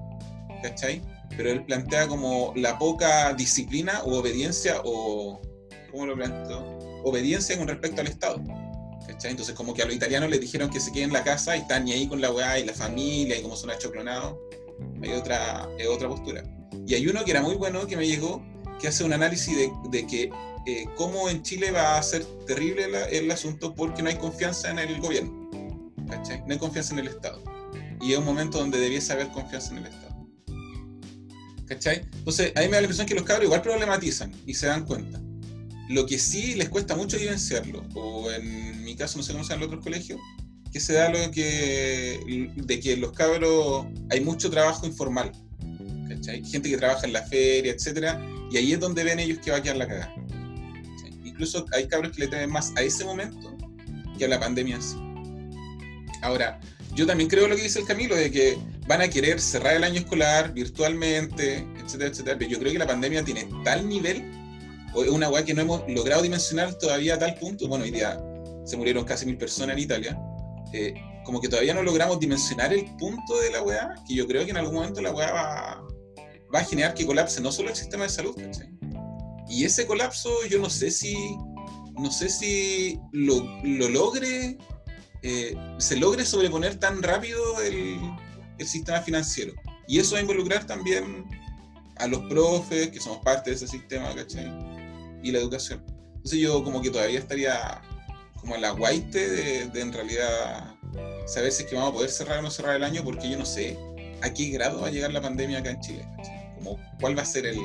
¿cachai? 0.62 1.02
Pero 1.36 1.50
él 1.50 1.66
plantea 1.66 2.08
como 2.08 2.54
la 2.56 2.80
poca 2.80 3.34
disciplina 3.34 4.02
o 4.06 4.20
obediencia 4.20 4.80
o, 4.86 5.42
¿cómo 5.92 6.06
lo 6.06 6.16
planteó? 6.16 6.64
Obediencia 7.04 7.58
con 7.58 7.68
respecto 7.68 8.00
al 8.00 8.08
Estado. 8.08 8.42
¿cachai? 9.06 9.32
Entonces 9.32 9.54
como 9.56 9.74
que 9.74 9.82
a 9.82 9.86
los 9.86 9.94
italianos 9.94 10.30
les 10.30 10.40
dijeron 10.40 10.70
que 10.70 10.80
se 10.80 10.94
queden 10.94 11.10
en 11.10 11.14
la 11.16 11.24
casa 11.26 11.58
y 11.58 11.60
están 11.60 11.86
ahí 11.86 12.08
con 12.08 12.22
la 12.22 12.32
weá 12.32 12.60
y 12.60 12.64
la 12.64 12.74
familia 12.74 13.38
y 13.38 13.42
como 13.42 13.58
son 13.58 13.72
achoclonados. 13.72 14.38
Hay 15.02 15.12
otra, 15.12 15.68
es 15.78 15.88
otra 15.88 16.08
postura. 16.08 16.44
Y 16.88 16.96
hay 16.96 17.08
uno 17.08 17.24
que 17.24 17.32
era 17.32 17.42
muy 17.42 17.56
bueno 17.56 17.88
que 17.88 17.98
me 17.98 18.08
llegó, 18.08 18.44
que 18.80 18.88
hace 18.88 19.04
un 19.04 19.14
análisis 19.14 19.56
de, 19.56 19.72
de 19.90 20.08
que 20.08 20.32
eh, 20.66 20.86
cómo 20.96 21.30
en 21.30 21.44
Chile 21.44 21.72
va 21.72 21.98
a 21.98 22.04
ser 22.04 22.26
terrible 22.46 22.88
la, 22.88 23.06
el 23.06 23.30
asunto 23.32 23.74
porque 23.76 24.02
no 24.02 24.10
hay 24.10 24.16
confianza 24.16 24.70
en 24.72 24.80
el 24.80 25.00
gobierno. 25.00 25.44
¿cachai? 26.10 26.42
No 26.46 26.54
hay 26.54 26.60
confianza 26.60 26.94
en 26.94 27.00
el 27.00 27.08
Estado. 27.08 27.42
Y 28.02 28.14
es 28.14 28.18
un 28.18 28.26
momento 28.26 28.60
donde 28.60 28.80
debiese 28.80 29.14
haber 29.14 29.30
confianza 29.30 29.72
en 29.72 29.78
el 29.80 29.86
Estado. 29.88 30.28
¿Cachai? 31.66 32.08
Entonces, 32.14 32.52
ahí 32.56 32.66
me 32.68 32.74
da 32.74 32.82
la 32.82 32.86
impresión 32.86 33.08
que 33.08 33.16
los 33.16 33.24
cabros 33.24 33.46
igual 33.46 33.62
problematizan 33.62 34.32
y 34.46 34.54
se 34.54 34.68
dan 34.68 34.86
cuenta. 34.86 35.22
Lo 35.90 36.06
que 36.06 36.18
sí 36.18 36.56
les 36.56 36.70
cuesta 36.70 36.96
mucho 36.96 37.18
vivenciarlo, 37.18 37.84
o 37.94 38.32
en 38.32 38.84
mi 38.84 38.96
caso, 38.96 39.18
no 39.18 39.24
sé 39.24 39.34
cómo 39.34 39.44
se 39.44 39.54
en 39.54 39.60
los 39.60 39.68
otros 39.68 39.84
colegios, 39.84 40.20
que 40.72 40.80
se 40.80 40.94
da 40.94 41.10
lo 41.10 41.32
que, 41.32 42.52
de 42.56 42.80
que 42.80 42.98
los 42.98 43.12
cabros 43.12 43.86
hay 44.10 44.22
mucho 44.22 44.50
trabajo 44.50 44.88
informal. 44.88 45.32
¿Cachai? 46.24 46.44
Gente 46.46 46.70
que 46.70 46.78
trabaja 46.78 47.06
en 47.06 47.14
la 47.14 47.24
feria, 47.24 47.74
etcétera, 47.74 48.22
y 48.50 48.58
ahí 48.58 48.74
es 48.74 48.80
donde 48.80 49.04
ven 49.04 49.20
ellos 49.20 49.40
que 49.44 49.52
va 49.52 49.58
a 49.58 49.62
quedar 49.62 49.78
la 49.78 49.88
cagada. 49.88 50.14
¿cachai? 50.16 51.20
Incluso 51.24 51.66
hay 51.74 51.88
cabros 51.88 52.14
que 52.14 52.22
le 52.22 52.28
temen 52.28 52.50
más 52.50 52.72
a 52.76 52.82
ese 52.82 53.04
momento 53.04 53.56
que 54.18 54.26
a 54.26 54.28
la 54.28 54.40
pandemia 54.40 54.76
en 54.76 54.82
sí. 54.82 54.98
Ahora, 56.22 56.60
yo 56.96 57.06
también 57.06 57.30
creo 57.30 57.48
lo 57.48 57.56
que 57.56 57.64
dice 57.64 57.80
el 57.80 57.86
Camilo, 57.86 58.16
de 58.16 58.32
que 58.32 58.58
van 58.88 59.02
a 59.02 59.10
querer 59.10 59.40
cerrar 59.42 59.76
el 59.76 59.84
año 59.84 60.00
escolar 60.00 60.54
virtualmente, 60.54 61.68
etcétera, 61.84 62.12
etcétera. 62.12 62.38
Pero 62.38 62.52
yo 62.52 62.60
creo 62.60 62.72
que 62.72 62.80
la 62.80 62.88
pandemia 62.88 63.24
tiene 63.24 63.50
tal 63.64 63.88
nivel, 63.90 64.24
o 64.94 65.04
es 65.04 65.10
una 65.10 65.30
weá 65.30 65.44
que 65.44 65.54
no 65.54 65.62
hemos 65.62 65.84
logrado 65.88 66.22
dimensionar 66.22 66.76
todavía 66.76 67.16
a 67.16 67.20
tal 67.20 67.36
punto. 67.36 67.68
Bueno, 67.68 67.84
hoy 67.84 67.92
día 67.92 68.22
se 68.64 68.78
murieron 68.78 69.04
casi 69.04 69.26
mil 69.26 69.38
personas 69.38 69.76
en 69.76 69.84
Italia. 69.84 70.20
Eh, 70.72 70.94
como 71.26 71.42
que 71.42 71.48
todavía 71.48 71.74
no 71.74 71.84
logramos 71.84 72.20
dimensionar 72.20 72.74
el 72.74 72.86
punto 72.98 73.40
de 73.40 73.52
la 73.52 73.62
weá, 73.64 73.96
que 74.08 74.14
yo 74.16 74.28
creo 74.28 74.44
que 74.46 74.52
en 74.52 74.58
algún 74.58 74.76
momento 74.76 75.02
la 75.02 75.12
weá 75.12 75.32
va, 75.32 75.84
va 76.54 76.60
a 76.60 76.64
generar 76.64 76.94
que 76.94 77.06
colapse 77.06 77.42
no 77.42 77.52
solo 77.52 77.70
el 77.70 77.76
sistema 77.76 78.04
de 78.04 78.10
salud, 78.10 78.36
¿cachai? 78.36 78.70
Y 79.50 79.66
ese 79.66 79.86
colapso 79.86 80.30
yo 80.50 80.60
no 80.60 80.70
sé 80.70 80.92
si, 80.92 81.16
no 81.94 82.12
sé 82.12 82.30
si 82.30 83.00
lo, 83.12 83.44
lo 83.64 83.90
logre, 83.90 84.58
eh, 85.22 85.56
se 85.78 85.96
logre 85.96 86.26
sobreponer 86.26 86.80
tan 86.80 87.02
rápido 87.04 87.62
el, 87.62 88.00
el 88.58 88.68
sistema 88.68 89.02
financiero. 89.02 89.54
Y 89.88 90.00
eso 90.00 90.14
va 90.14 90.20
a 90.20 90.22
involucrar 90.22 90.66
también 90.66 91.26
a 91.98 92.08
los 92.08 92.22
profes, 92.22 92.90
que 92.90 93.00
somos 93.00 93.20
parte 93.20 93.50
de 93.50 93.56
ese 93.56 93.68
sistema, 93.68 94.14
¿cachai? 94.16 94.52
Y 95.22 95.32
la 95.32 95.40
educación. 95.40 95.84
Entonces 96.16 96.40
yo 96.40 96.64
como 96.64 96.82
que 96.82 96.90
todavía 96.90 97.20
estaría 97.20 97.82
como 98.40 98.56
en 98.56 98.62
la 98.62 98.72
guaite 98.72 99.30
de, 99.30 99.68
de, 99.70 99.82
en 99.82 99.94
realidad 99.94 100.76
saber 101.26 101.52
si 101.52 101.64
es 101.64 101.70
que 101.70 101.76
vamos 101.76 101.92
a 101.92 101.94
poder 101.94 102.10
cerrar 102.10 102.40
o 102.40 102.42
no 102.42 102.52
cerrar 102.52 102.76
el 102.76 102.84
año, 102.84 103.04
porque 103.04 103.30
yo 103.30 103.38
no 103.38 103.46
sé 103.46 103.78
a 104.22 104.34
qué 104.34 104.50
grado 104.50 104.82
va 104.82 104.88
a 104.88 104.92
llegar 104.92 105.12
la 105.12 105.22
pandemia 105.22 105.60
acá 105.60 105.72
en 105.72 105.82
Chile, 105.82 106.08
¿cachai? 106.18 106.33
Como 106.64 106.80
cuál 107.00 107.18
va 107.18 107.24
a 107.24 107.26
ser 107.26 107.46
el, 107.46 107.60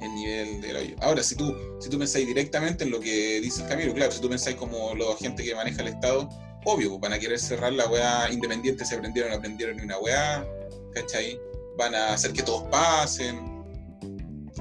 el 0.00 0.14
nivel 0.14 0.60
del 0.60 0.76
hoyo. 0.76 0.96
Ahora, 1.00 1.22
si 1.22 1.34
tú, 1.34 1.54
si 1.80 1.88
tú 1.88 1.98
pensáis 1.98 2.26
directamente 2.26 2.84
en 2.84 2.90
lo 2.90 3.00
que 3.00 3.40
dice 3.40 3.62
el 3.62 3.68
Camilo, 3.68 3.94
claro, 3.94 4.12
si 4.12 4.20
tú 4.20 4.28
pensáis 4.28 4.56
como 4.56 4.94
la 4.94 5.16
gente 5.16 5.44
que 5.44 5.54
maneja 5.54 5.82
el 5.82 5.88
Estado, 5.88 6.28
obvio, 6.64 6.90
pues, 6.90 7.00
van 7.00 7.12
a 7.12 7.18
querer 7.18 7.38
cerrar 7.38 7.72
la 7.72 7.86
weá 7.88 8.30
independiente, 8.30 8.84
se 8.84 8.94
aprendieron, 8.96 9.30
no 9.30 9.38
aprendieron 9.38 9.76
ni 9.76 9.82
una 9.82 9.98
weá, 9.98 10.46
¿cachai? 10.94 11.38
Van 11.76 11.94
a 11.94 12.14
hacer 12.14 12.32
que 12.32 12.42
todos 12.42 12.62
pasen, 12.64 13.64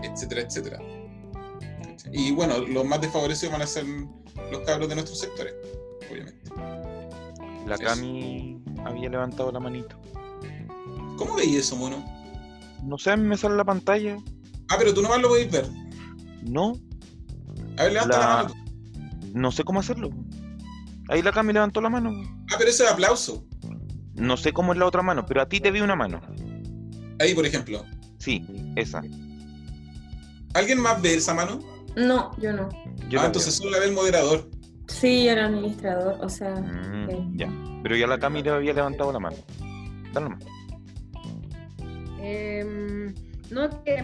etcétera, 0.02 0.42
etcétera. 0.42 0.80
¿cachai? 1.84 2.12
Y 2.12 2.32
bueno, 2.32 2.60
los 2.60 2.86
más 2.86 3.02
desfavorecidos 3.02 3.52
van 3.54 3.62
a 3.62 3.68
ser 3.68 3.86
los 4.52 4.62
cabros 4.66 4.90
de 4.90 4.96
nuestros 4.96 5.20
sectores, 5.20 5.54
obviamente. 6.12 6.52
La 7.68 7.78
Cami 7.78 8.62
había 8.84 9.10
levantado 9.10 9.52
la 9.52 9.60
manito. 9.60 9.96
¿Cómo 11.18 11.36
veis 11.36 11.56
eso, 11.56 11.76
mono? 11.76 12.23
No 12.84 12.98
sé, 12.98 13.12
a 13.12 13.18
mí 13.18 13.24
me 13.28 13.38
sale 13.38 13.56
la 13.56 13.64
pantalla. 13.66 14.18
Ah, 14.70 14.76
pero 14.78 14.94
tú 14.94 15.02
nomás 15.02 15.22
lo 15.22 15.30
podéis 15.30 15.52
ver. 15.52 15.68
No. 16.44 16.74
A 17.78 17.84
ver, 17.84 17.94
levanta 17.94 18.20
la, 18.20 18.26
La- 18.28 18.44
mano. 18.44 18.56
No 19.34 19.52
sé 19.52 19.64
cómo 19.64 19.80
hacerlo. 19.80 20.10
Ahí 21.10 21.22
la 21.22 21.32
Cami 21.32 21.54
levantó 21.54 21.82
la 21.82 21.90
mano. 21.90 22.12
Ah, 22.52 22.56
pero 22.58 22.70
eso 22.70 22.84
es 22.84 22.92
aplauso. 22.92 23.46
No 24.16 24.38
sé 24.38 24.54
cómo 24.54 24.74
es 24.74 24.80
la 24.80 24.86
otra 24.86 25.02
mano, 25.02 25.26
pero 25.26 25.42
a 25.42 25.48
ti 25.48 25.60
te 25.60 25.72
vi 25.72 25.82
una 25.82 25.96
mano. 25.96 26.22
Ahí, 27.20 27.34
por 27.34 27.46
ejemplo. 27.46 27.84
Sí, 28.20 28.46
esa. 28.76 29.02
¿Alguien 30.54 30.80
más 30.80 31.02
ve 31.02 31.16
esa 31.16 31.34
mano? 31.34 31.60
No, 31.96 32.32
yo 32.40 32.54
no. 32.54 32.70
Yo 33.10 33.22
ah, 33.22 33.26
entonces 33.26 33.56
solo 33.56 33.72
la 33.72 33.80
ve 33.80 33.88
el 33.88 33.94
moderador. 33.94 34.50
Sí, 34.88 35.28
era 35.28 35.46
administrador, 35.48 36.18
o 36.22 36.30
sea. 36.30 36.54
Mm, 36.56 37.38
ya. 37.38 37.50
Pero 37.82 37.96
ya 37.96 38.08
la 38.08 38.20
Cami 38.20 38.44
le 38.44 38.52
había 38.52 38.74
levantado 38.74 39.12
la 39.12 39.20
mano. 39.20 39.38
Dale 40.14 40.30
nomás. 40.30 40.44
Em, 42.24 43.14
no, 43.52 43.70
que 43.84 44.02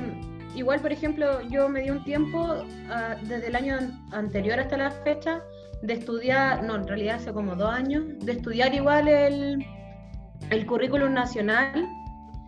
igual, 0.55 0.79
por 0.81 0.91
ejemplo, 0.91 1.41
yo 1.49 1.69
me 1.69 1.81
di 1.81 1.89
un 1.89 2.03
tiempo 2.03 2.63
ah, 2.89 3.15
desde 3.23 3.47
el 3.47 3.55
año 3.55 3.75
an- 3.77 3.99
anterior 4.11 4.59
hasta 4.59 4.77
la 4.77 4.91
fecha 4.91 5.41
de 5.81 5.93
estudiar, 5.93 6.63
no, 6.63 6.75
en 6.75 6.87
realidad 6.87 7.15
hace 7.15 7.31
como 7.31 7.55
dos 7.55 7.71
años, 7.73 8.03
de 8.19 8.33
estudiar 8.33 8.73
igual 8.73 9.07
el, 9.07 9.65
el 10.49 10.65
currículum 10.65 11.13
nacional, 11.13 11.87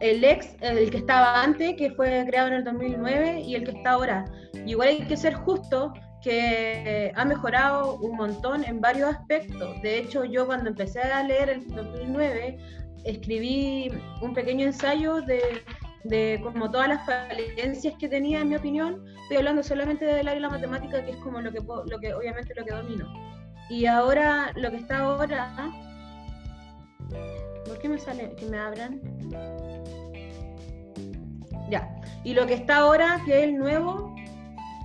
el 0.02 0.24
ex, 0.24 0.56
el 0.62 0.90
que 0.92 0.98
estaba 0.98 1.42
antes, 1.42 1.76
que 1.78 1.92
fue 1.92 2.26
creado 2.28 2.50
en 2.50 2.54
el 2.56 2.64
2009, 2.66 3.40
y 3.42 3.56
el 3.56 3.64
que 3.64 3.72
está 3.72 3.92
ahora. 3.92 4.26
Igual 4.66 4.90
hay 4.90 5.02
que 5.08 5.16
ser 5.16 5.34
justo 5.36 5.94
que 6.22 7.12
ha 7.16 7.26
mejorado 7.26 7.96
un 7.98 8.16
montón 8.18 8.64
en 8.64 8.82
varios 8.82 9.10
aspectos. 9.16 9.82
De 9.82 10.00
hecho, 10.00 10.26
yo 10.26 10.46
cuando 10.46 10.70
empecé 10.70 11.02
a 11.02 11.24
leer 11.24 11.50
el 11.50 11.68
2009, 11.68 12.58
escribí 13.04 13.92
un 14.22 14.34
pequeño 14.34 14.66
ensayo 14.66 15.22
de, 15.22 15.64
de 16.04 16.40
como 16.44 16.70
todas 16.70 16.88
las 16.88 17.06
falencias 17.06 17.94
que 18.00 18.08
tenía, 18.08 18.42
en 18.42 18.50
mi 18.50 18.56
opinión. 18.56 19.06
Estoy 19.24 19.38
hablando 19.38 19.64
solamente 19.64 20.06
del 20.06 20.28
área 20.28 20.36
de 20.36 20.40
la 20.40 20.50
matemática, 20.50 21.04
que 21.04 21.12
es 21.12 21.18
como 21.18 21.42
lo 21.42 21.52
que, 21.52 21.60
lo 21.60 22.00
que 22.00 22.14
obviamente 22.14 22.54
lo 22.56 22.66
que 22.66 22.74
domino. 22.74 23.12
Y 23.70 23.86
ahora, 23.86 24.52
lo 24.56 24.70
que 24.72 24.78
está 24.78 25.00
ahora... 25.00 25.72
¿Por 27.66 27.80
qué 27.80 27.90
me 27.90 27.98
sale 27.98 28.36
que 28.36 28.46
me 28.46 28.58
abran? 28.58 29.02
Ya. 31.70 31.90
Y 32.24 32.34
lo 32.34 32.46
que 32.46 32.56
está 32.56 32.78
ahora, 32.78 33.22
que 33.26 33.38
es 33.38 33.44
el 33.46 33.58
nuevo, 33.58 34.11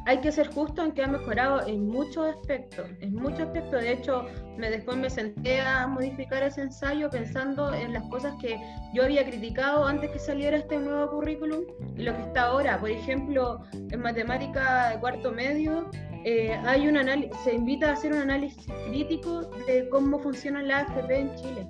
hay 0.07 0.18
que 0.20 0.30
ser 0.30 0.46
justo 0.54 0.82
en 0.84 0.92
que 0.92 1.02
ha 1.02 1.09
mejorado 1.09 1.66
en 1.66 1.88
muchos 1.88 2.26
aspectos, 2.28 2.86
en 3.00 3.12
muchos 3.14 3.40
aspectos. 3.40 3.82
De 3.82 3.92
hecho, 3.92 4.24
me, 4.57 4.70
después 4.70 4.96
me 4.96 5.11
senté 5.11 5.61
a 5.61 5.86
modificar 5.88 6.44
ese 6.44 6.62
ensayo 6.62 7.11
pensando 7.11 7.74
en 7.74 7.92
las 7.92 8.04
cosas 8.04 8.32
que 8.40 8.57
yo 8.94 9.02
había 9.02 9.24
criticado 9.26 9.84
antes 9.84 10.11
que 10.11 10.20
saliera 10.20 10.57
este 10.59 10.78
nuevo 10.78 11.11
currículum 11.11 11.62
y 11.96 12.02
lo 12.04 12.14
que 12.16 12.22
está 12.22 12.42
ahora. 12.44 12.78
Por 12.78 12.90
ejemplo, 12.90 13.62
en 13.72 14.00
matemática 14.00 14.90
de 14.90 15.00
cuarto 15.00 15.32
medio, 15.32 15.90
eh, 16.24 16.52
hay 16.64 16.86
un 16.88 16.96
se 17.44 17.54
invita 17.54 17.90
a 17.90 17.92
hacer 17.94 18.12
un 18.12 18.18
análisis 18.20 18.64
crítico 18.88 19.42
de 19.66 19.88
cómo 19.90 20.20
funciona 20.20 20.62
la 20.62 20.78
AFP 20.78 21.18
en 21.18 21.34
Chile 21.34 21.66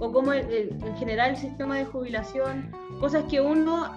o 0.00 0.12
cómo 0.12 0.32
el- 0.32 0.70
en 0.84 0.96
general 0.96 1.30
el 1.30 1.36
sistema 1.36 1.76
de 1.78 1.84
jubilación, 1.84 2.70
cosas 3.00 3.22
que 3.30 3.40
uno 3.40 3.88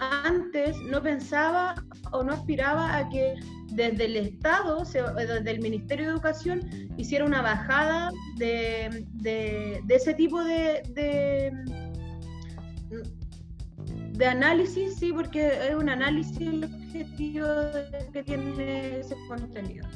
antes 0.00 0.76
no 0.82 1.02
pensaba 1.02 1.74
o 2.12 2.22
no 2.22 2.32
aspiraba 2.32 2.96
a 2.96 3.08
que 3.08 3.34
desde 3.72 4.04
el 4.06 4.16
Estado, 4.16 4.84
desde 4.84 5.50
el 5.50 5.60
Ministerio 5.60 6.06
de 6.06 6.12
Educación, 6.12 6.60
hiciera 6.96 7.24
una 7.24 7.42
bajada 7.42 8.10
de, 8.36 9.04
ese 9.88 10.14
tipo 10.14 10.42
de, 10.44 10.82
de, 14.16 14.26
análisis, 14.26 14.96
sí, 14.96 15.12
porque 15.12 15.48
es 15.68 15.74
un 15.74 15.88
análisis 15.88 16.64
objetivo 16.64 17.46
que 18.12 18.22
tiene 18.22 19.00
ese 19.00 19.16
contenido 19.28 19.86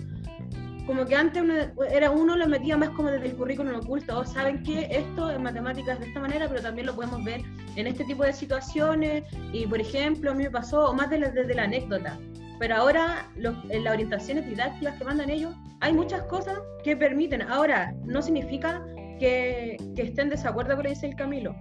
como 0.88 1.04
que 1.04 1.14
antes 1.14 1.44
era 1.92 2.10
uno 2.10 2.34
lo 2.34 2.48
metía 2.48 2.78
más 2.78 2.88
como 2.90 3.10
desde 3.10 3.26
el 3.26 3.36
currículum 3.36 3.76
oculto, 3.76 4.20
o 4.20 4.24
saben 4.24 4.62
que 4.62 4.88
esto 4.90 5.30
en 5.30 5.42
matemáticas 5.42 6.00
de 6.00 6.06
esta 6.06 6.18
manera, 6.18 6.48
pero 6.48 6.62
también 6.62 6.86
lo 6.86 6.94
podemos 6.94 7.22
ver 7.22 7.42
en 7.76 7.86
este 7.86 8.04
tipo 8.04 8.24
de 8.24 8.32
situaciones, 8.32 9.22
y 9.52 9.66
por 9.66 9.82
ejemplo, 9.82 10.30
a 10.30 10.34
mí 10.34 10.44
me 10.44 10.50
pasó, 10.50 10.94
más 10.94 11.10
desde 11.10 11.54
la 11.54 11.64
anécdota, 11.64 12.18
pero 12.58 12.76
ahora 12.76 13.30
en 13.36 13.84
las 13.84 13.92
orientaciones 13.92 14.46
didácticas 14.46 14.96
que 14.96 15.04
mandan 15.04 15.28
ellos, 15.28 15.54
hay 15.80 15.92
muchas 15.92 16.22
cosas 16.22 16.58
que 16.82 16.96
permiten, 16.96 17.42
ahora 17.42 17.92
no 18.06 18.22
significa 18.22 18.82
que, 19.18 19.76
estén 19.94 20.30
de 20.30 20.36
desacuerdo 20.36 20.70
con 20.70 20.78
lo 20.78 20.82
que 20.84 20.94
dice 20.94 21.08
el 21.08 21.16
Camilo, 21.16 21.54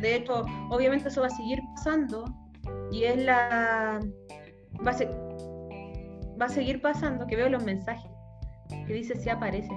de 0.00 0.14
hecho, 0.14 0.44
obviamente 0.70 1.08
eso 1.08 1.22
va 1.22 1.26
a 1.26 1.30
seguir 1.30 1.58
pasando, 1.74 2.32
y 2.92 3.02
es 3.02 3.24
la... 3.24 3.98
Va 4.86 4.92
a, 4.92 6.40
va 6.40 6.46
a 6.46 6.48
seguir 6.48 6.80
pasando, 6.80 7.26
que 7.26 7.34
veo 7.34 7.48
los 7.48 7.64
mensajes 7.64 8.08
que 8.68 8.92
dice 8.92 9.16
si 9.16 9.28
aparece. 9.28 9.76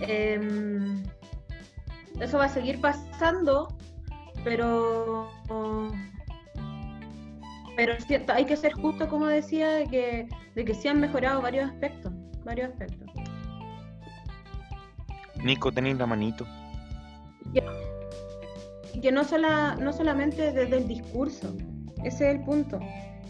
Em, 0.00 1.02
eso 2.20 2.38
va 2.38 2.44
a 2.44 2.48
seguir 2.48 2.80
pasando, 2.80 3.68
pero 4.44 5.30
pero 7.78 7.92
es 7.92 8.04
cierto, 8.06 8.32
hay 8.32 8.44
que 8.44 8.56
ser 8.56 8.72
justo 8.72 9.08
como 9.08 9.26
decía 9.26 9.70
de 9.70 9.86
que, 9.86 10.28
de 10.56 10.64
que 10.64 10.74
se 10.74 10.88
han 10.88 10.98
mejorado 10.98 11.40
varios 11.40 11.70
aspectos, 11.70 12.12
varios 12.44 12.70
aspectos. 12.70 13.08
Nico, 15.44 15.70
tenéis 15.70 15.96
la 15.96 16.06
manito. 16.06 16.44
Y 18.92 19.00
que, 19.00 19.12
no, 19.12 19.22
sola, 19.22 19.76
no 19.80 19.92
solamente 19.92 20.52
desde 20.52 20.76
el 20.76 20.88
discurso, 20.88 21.54
ese 22.02 22.30
es 22.30 22.36
el 22.36 22.40
punto. 22.44 22.80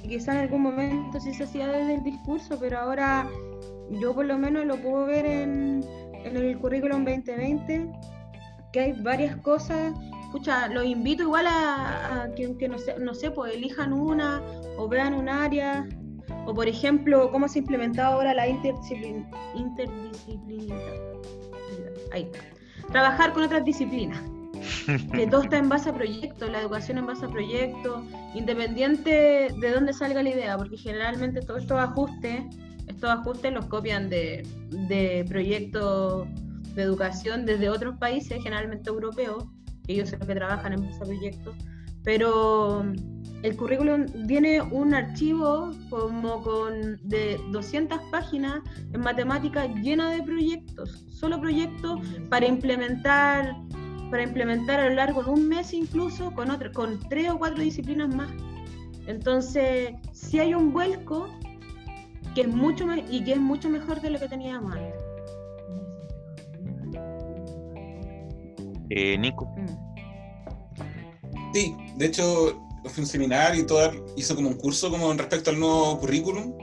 Y 0.02 0.08
quizá 0.08 0.32
en 0.32 0.38
algún 0.38 0.62
momento 0.62 1.20
sí 1.20 1.34
se 1.34 1.44
hacía 1.44 1.66
desde 1.66 1.96
el 1.96 2.02
discurso, 2.04 2.56
pero 2.58 2.78
ahora 2.78 3.28
yo 3.90 4.14
por 4.14 4.26
lo 4.26 4.38
menos 4.38 4.64
lo 4.64 4.76
puedo 4.76 5.06
ver 5.06 5.26
en, 5.26 5.84
el 6.24 6.58
currículum 6.58 7.04
2020, 7.04 7.90
que 8.72 8.80
hay 8.80 8.92
varias 9.02 9.36
cosas. 9.36 9.94
Escucha, 10.24 10.68
los 10.68 10.84
invito 10.84 11.22
igual 11.22 11.46
a, 11.48 12.28
que, 12.36 12.68
no 12.68 12.78
sé, 12.78 12.98
no 12.98 13.14
sé, 13.14 13.30
pues 13.30 13.54
elijan 13.54 13.92
una 13.92 14.42
o 14.76 14.88
vean 14.88 15.14
un 15.14 15.28
área. 15.28 15.88
O 16.44 16.54
por 16.54 16.68
ejemplo, 16.68 17.30
cómo 17.30 17.48
se 17.48 17.58
ha 17.58 17.62
implementado 17.62 18.14
ahora 18.14 18.34
la 18.34 18.46
interdisciplina. 18.48 19.30
Ahí. 22.12 22.30
Trabajar 22.90 23.32
con 23.32 23.42
otras 23.42 23.64
disciplinas. 23.64 24.20
que 25.12 25.26
todo 25.26 25.42
está 25.42 25.58
en 25.58 25.68
base 25.68 25.90
a 25.90 25.94
proyectos, 25.94 26.50
la 26.50 26.60
educación 26.60 26.98
en 26.98 27.06
base 27.06 27.24
a 27.24 27.28
proyectos, 27.28 28.02
independiente 28.34 29.48
de 29.60 29.70
dónde 29.72 29.92
salga 29.92 30.22
la 30.22 30.30
idea, 30.30 30.56
porque 30.56 30.76
generalmente 30.76 31.40
todos 31.40 31.62
estos 31.62 31.78
ajustes 31.78 32.44
estos 32.98 33.10
ajustes 33.10 33.52
los 33.52 33.66
copian 33.66 34.10
de, 34.10 35.24
proyectos 35.28 36.26
de 36.74 36.82
educación 36.82 37.46
desde 37.46 37.68
otros 37.68 37.96
países, 37.98 38.42
generalmente 38.42 38.90
europeos, 38.90 39.44
ellos 39.86 40.10
son 40.10 40.18
los 40.18 40.26
que 40.26 40.34
trabajan 40.34 40.72
en 40.72 40.82
esos 40.82 41.06
proyectos, 41.06 41.54
pero 42.02 42.84
el 43.44 43.56
currículum 43.56 44.06
tiene 44.26 44.60
un 44.60 44.94
archivo 44.94 45.70
como 45.90 46.42
con 46.42 46.98
de 47.04 47.40
200 47.52 48.00
páginas 48.10 48.62
en 48.92 49.00
matemáticas 49.00 49.68
llena 49.76 50.10
de 50.10 50.20
proyectos, 50.24 51.04
solo 51.08 51.40
proyectos 51.40 52.00
para 52.28 52.48
implementar 52.48 53.54
para 54.10 54.24
implementar 54.24 54.80
a 54.80 54.88
lo 54.88 54.94
largo 54.94 55.22
de 55.22 55.30
un 55.30 55.48
mes 55.48 55.72
incluso 55.72 56.32
con 56.32 56.50
otro, 56.50 56.72
con 56.72 56.98
tres 57.10 57.30
o 57.30 57.38
cuatro 57.38 57.62
disciplinas 57.62 58.12
más. 58.12 58.30
Entonces, 59.06 59.90
si 60.12 60.40
hay 60.40 60.54
un 60.54 60.72
vuelco 60.72 61.28
que 62.38 62.42
es 62.42 62.54
mucho 62.54 62.86
y 63.10 63.24
que 63.24 63.32
es 63.32 63.40
mucho 63.40 63.68
mejor 63.68 64.00
de 64.00 64.10
lo 64.10 64.20
que 64.20 64.28
teníamos 64.28 64.72
antes. 64.72 64.94
Eh, 68.90 69.18
Nico. 69.18 69.46
Mm. 69.56 69.66
Sí, 71.52 71.74
de 71.96 72.06
hecho, 72.06 72.64
fue 72.84 73.02
un 73.02 73.06
seminario 73.08 73.60
y 73.60 73.66
todo, 73.66 73.90
hizo 74.16 74.36
como 74.36 74.50
un 74.50 74.54
curso 74.54 74.88
como 74.88 75.12
respecto 75.14 75.50
al 75.50 75.58
nuevo 75.58 75.98
currículum, 75.98 76.54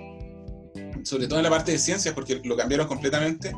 sobre 1.04 1.28
todo 1.28 1.40
en 1.40 1.44
la 1.44 1.50
parte 1.50 1.74
de 1.74 1.78
ciencias, 1.78 2.14
porque 2.14 2.40
lo 2.46 2.56
cambiaron 2.56 2.88
completamente. 2.88 3.52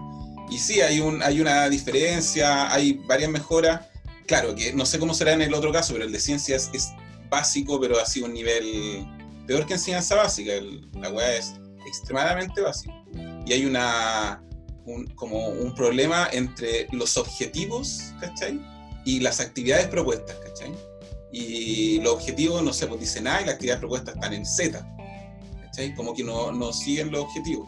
Y 0.49 0.57
sí, 0.57 0.81
hay, 0.81 0.99
un, 0.99 1.21
hay 1.21 1.39
una 1.39 1.69
diferencia, 1.69 2.73
hay 2.73 2.93
varias 2.93 3.29
mejoras. 3.29 3.81
Claro, 4.25 4.55
que 4.55 4.73
no 4.73 4.87
sé 4.87 4.97
cómo 4.97 5.13
será 5.13 5.33
en 5.33 5.43
el 5.43 5.53
otro 5.53 5.71
caso, 5.71 5.93
pero 5.93 6.05
el 6.05 6.11
de 6.11 6.19
ciencias 6.19 6.71
es 6.73 6.93
básico, 7.29 7.79
pero 7.79 7.99
ha 7.99 8.07
sido 8.07 8.25
un 8.25 8.33
nivel 8.33 9.05
peor 9.45 9.67
que 9.67 9.73
enseñanza 9.73 10.15
básica. 10.15 10.53
la 10.99 11.11
weá 11.11 11.35
es 11.35 11.53
extremadamente 11.87 12.61
básico. 12.61 12.93
Y 13.45 13.53
hay 13.53 13.65
una, 13.65 14.43
como 15.15 15.47
un 15.47 15.73
problema 15.73 16.27
entre 16.31 16.87
los 16.91 17.17
objetivos, 17.17 18.13
¿cachai? 18.19 18.59
Y 19.05 19.19
las 19.19 19.39
actividades 19.39 19.87
propuestas, 19.87 20.35
¿cachai? 20.37 20.73
Y 21.31 21.99
los 22.01 22.13
objetivos, 22.13 22.63
no 22.63 22.73
sé, 22.73 22.87
pues 22.87 22.99
dicen 22.99 23.27
A 23.27 23.41
y 23.41 23.45
las 23.45 23.55
actividades 23.55 23.79
propuestas 23.79 24.15
están 24.15 24.33
en 24.33 24.45
Z, 24.45 24.85
¿cachai? 25.63 25.95
Como 25.95 26.13
que 26.13 26.23
no, 26.23 26.51
no 26.51 26.73
siguen 26.73 27.11
los 27.11 27.21
objetivos. 27.21 27.67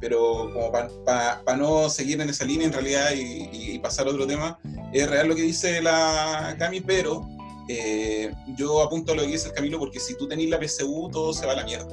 Pero 0.00 0.50
como 0.52 0.70
para 0.70 1.56
no 1.56 1.88
seguir 1.88 2.20
en 2.20 2.28
esa 2.28 2.44
línea 2.44 2.66
en 2.66 2.72
realidad 2.72 3.12
y, 3.14 3.78
pasar 3.78 4.06
a 4.06 4.10
otro 4.10 4.26
tema, 4.26 4.58
es 4.92 5.08
real 5.08 5.28
lo 5.28 5.36
que 5.36 5.42
dice 5.42 5.80
la 5.80 6.56
Cami, 6.58 6.80
pero 6.80 7.26
eh, 7.68 8.32
yo 8.56 8.82
apunto 8.82 9.12
a 9.12 9.14
lo 9.14 9.22
que 9.22 9.28
dice 9.28 9.48
el 9.48 9.54
Camilo 9.54 9.78
porque 9.78 10.00
si 10.00 10.16
tú 10.16 10.26
tenés 10.26 10.48
la 10.48 10.58
PSU 10.60 11.08
todo 11.12 11.32
se 11.32 11.46
va 11.46 11.52
a 11.52 11.56
la 11.56 11.64
mierda. 11.64 11.86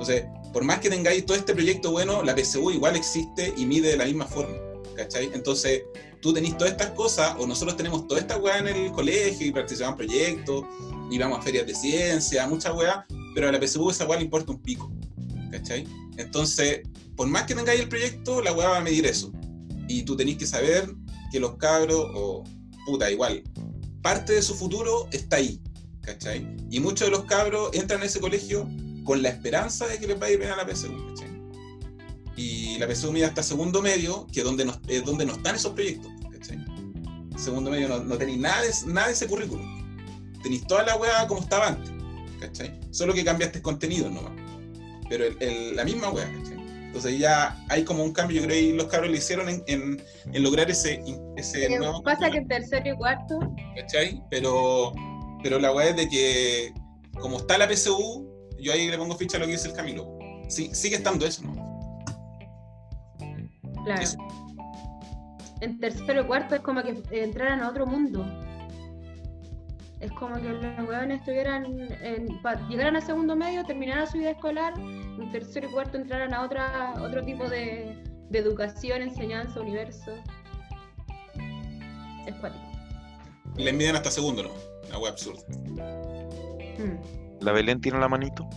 Entonces, 0.00 0.24
por 0.54 0.64
más 0.64 0.78
que 0.78 0.88
tengáis 0.88 1.26
todo 1.26 1.36
este 1.36 1.52
proyecto 1.52 1.90
bueno, 1.90 2.22
la 2.22 2.34
PSU 2.34 2.70
igual 2.70 2.96
existe 2.96 3.52
y 3.54 3.66
mide 3.66 3.90
de 3.90 3.96
la 3.98 4.06
misma 4.06 4.24
forma. 4.24 4.56
¿Cachai? 4.96 5.30
Entonces, 5.34 5.82
tú 6.22 6.32
tenés 6.32 6.56
todas 6.56 6.72
estas 6.72 6.92
cosas, 6.92 7.36
o 7.38 7.46
nosotros 7.46 7.76
tenemos 7.76 8.06
toda 8.08 8.18
esta 8.18 8.38
weá 8.38 8.60
en 8.60 8.68
el 8.68 8.92
colegio 8.92 9.46
y 9.46 9.52
participamos 9.52 10.00
en 10.00 10.06
proyectos, 10.06 10.64
y 11.10 11.18
vamos 11.18 11.40
a 11.40 11.42
ferias 11.42 11.66
de 11.66 11.74
ciencia, 11.74 12.46
mucha 12.46 12.72
weá, 12.72 13.06
pero 13.34 13.50
a 13.50 13.52
la 13.52 13.60
PSU 13.60 13.90
esa 13.90 14.06
weá 14.06 14.18
le 14.18 14.24
importa 14.24 14.52
un 14.52 14.62
pico. 14.62 14.90
¿Cachai? 15.50 15.86
Entonces, 16.16 16.80
por 17.14 17.28
más 17.28 17.42
que 17.42 17.54
tengáis 17.54 17.80
el 17.80 17.88
proyecto, 17.90 18.40
la 18.40 18.54
weá 18.54 18.70
va 18.70 18.78
a 18.78 18.80
medir 18.80 19.04
eso. 19.04 19.30
Y 19.86 20.04
tú 20.04 20.16
tenés 20.16 20.38
que 20.38 20.46
saber 20.46 20.90
que 21.30 21.38
los 21.38 21.56
cabros, 21.56 22.06
o 22.14 22.44
puta, 22.86 23.10
igual, 23.10 23.42
parte 24.00 24.32
de 24.32 24.40
su 24.40 24.54
futuro 24.54 25.08
está 25.12 25.36
ahí. 25.36 25.60
¿Cachai? 26.00 26.56
Y 26.70 26.80
muchos 26.80 27.08
de 27.08 27.10
los 27.10 27.24
cabros 27.24 27.68
entran 27.74 28.00
en 28.00 28.06
ese 28.06 28.18
colegio 28.18 28.66
con 29.04 29.22
la 29.22 29.28
esperanza 29.28 29.86
de 29.86 29.98
que 29.98 30.06
les 30.06 30.20
va 30.20 30.26
a 30.26 30.30
ir 30.30 30.38
bien 30.38 30.50
a 30.50 30.56
la 30.56 30.66
PSU. 30.66 30.92
Y 32.36 32.78
la 32.78 32.88
PSU 32.88 33.12
mide 33.12 33.26
hasta 33.26 33.42
segundo 33.42 33.82
medio, 33.82 34.26
que 34.32 34.40
es 34.40 34.46
donde 34.46 34.64
no, 34.64 34.80
es 34.88 35.04
donde 35.04 35.26
no 35.26 35.32
están 35.32 35.56
esos 35.56 35.72
proyectos. 35.72 36.10
Segundo 37.36 37.70
medio 37.70 37.88
no, 37.88 38.18
tenéis 38.18 38.38
nada 38.38 38.60
de, 38.60 38.70
nada 38.86 39.06
de 39.06 39.14
ese 39.14 39.26
currículum. 39.26 39.64
Tenéis 40.42 40.66
toda 40.66 40.84
la 40.84 40.96
weá 40.96 41.26
como 41.26 41.40
estaba 41.40 41.68
antes. 41.68 41.92
Solo 42.90 43.14
que 43.14 43.24
cambiaste 43.24 43.62
contenido 43.62 44.10
nomás. 44.10 44.32
Pero 45.08 45.24
la 45.74 45.84
misma 45.84 46.10
weá. 46.10 46.30
Entonces 46.86 47.18
ya 47.18 47.56
hay 47.68 47.84
como 47.84 48.02
un 48.02 48.12
cambio, 48.12 48.40
yo 48.40 48.46
creo 48.46 48.56
que 48.56 48.72
los 48.74 48.86
cabros 48.86 49.10
le 49.10 49.18
hicieron 49.18 49.48
en, 49.48 49.62
en, 49.68 50.42
lograr 50.42 50.68
ese, 50.68 51.00
ese 51.36 51.68
nuevo 51.78 52.02
Pasa 52.02 52.30
que 52.30 52.38
en 52.38 52.48
tercero 52.48 52.90
y 52.92 52.96
cuarto. 52.96 53.38
Pero, 54.28 54.92
pero 55.42 55.58
la 55.60 55.72
weá 55.72 55.90
es 55.90 55.96
de 55.96 56.08
que 56.08 56.74
como 57.20 57.38
está 57.38 57.58
la 57.58 57.68
PSU, 57.68 58.29
yo 58.60 58.72
ahí 58.72 58.88
le 58.88 58.98
pongo 58.98 59.16
ficha 59.16 59.36
a 59.36 59.40
lo 59.40 59.46
que 59.46 59.52
dice 59.52 59.68
el 59.68 59.74
Camilo. 59.74 60.18
Sí, 60.48 60.74
sigue 60.74 60.96
estando 60.96 61.26
eso, 61.26 61.42
¿no? 61.44 61.70
Claro. 63.84 64.02
En 65.60 65.78
tercero 65.78 66.22
y 66.22 66.24
cuarto 66.24 66.54
es 66.54 66.60
como 66.60 66.82
que 66.82 67.02
entraran 67.10 67.60
a 67.60 67.68
otro 67.68 67.86
mundo. 67.86 68.24
Es 70.00 70.10
como 70.12 70.36
que 70.36 70.48
los 70.48 70.88
huevones 70.88 71.20
estuvieran, 71.20 71.66
en, 72.02 72.26
llegaran 72.68 72.96
a 72.96 73.00
segundo 73.02 73.36
medio, 73.36 73.64
terminaran 73.64 74.06
su 74.06 74.16
vida 74.16 74.30
escolar, 74.30 74.72
en 74.78 75.30
tercero 75.30 75.68
y 75.68 75.72
cuarto 75.72 75.98
entraran 75.98 76.32
a 76.32 76.42
otra, 76.42 76.94
otro 77.02 77.22
tipo 77.22 77.48
de, 77.48 78.02
educación, 78.32 79.02
enseñanza, 79.02 79.60
universo. 79.60 80.12
Es 82.26 82.34
cuático. 82.36 82.64
Le 83.56 83.70
envidian 83.70 83.96
hasta 83.96 84.10
segundo, 84.10 84.44
¿no? 84.44 84.50
Una 84.88 84.98
web 84.98 85.12
absurda. 85.12 85.42
Hmm. 86.78 87.19
¿La 87.40 87.52
Belén 87.52 87.80
tiene 87.80 87.98
la 87.98 88.08
manito? 88.08 88.48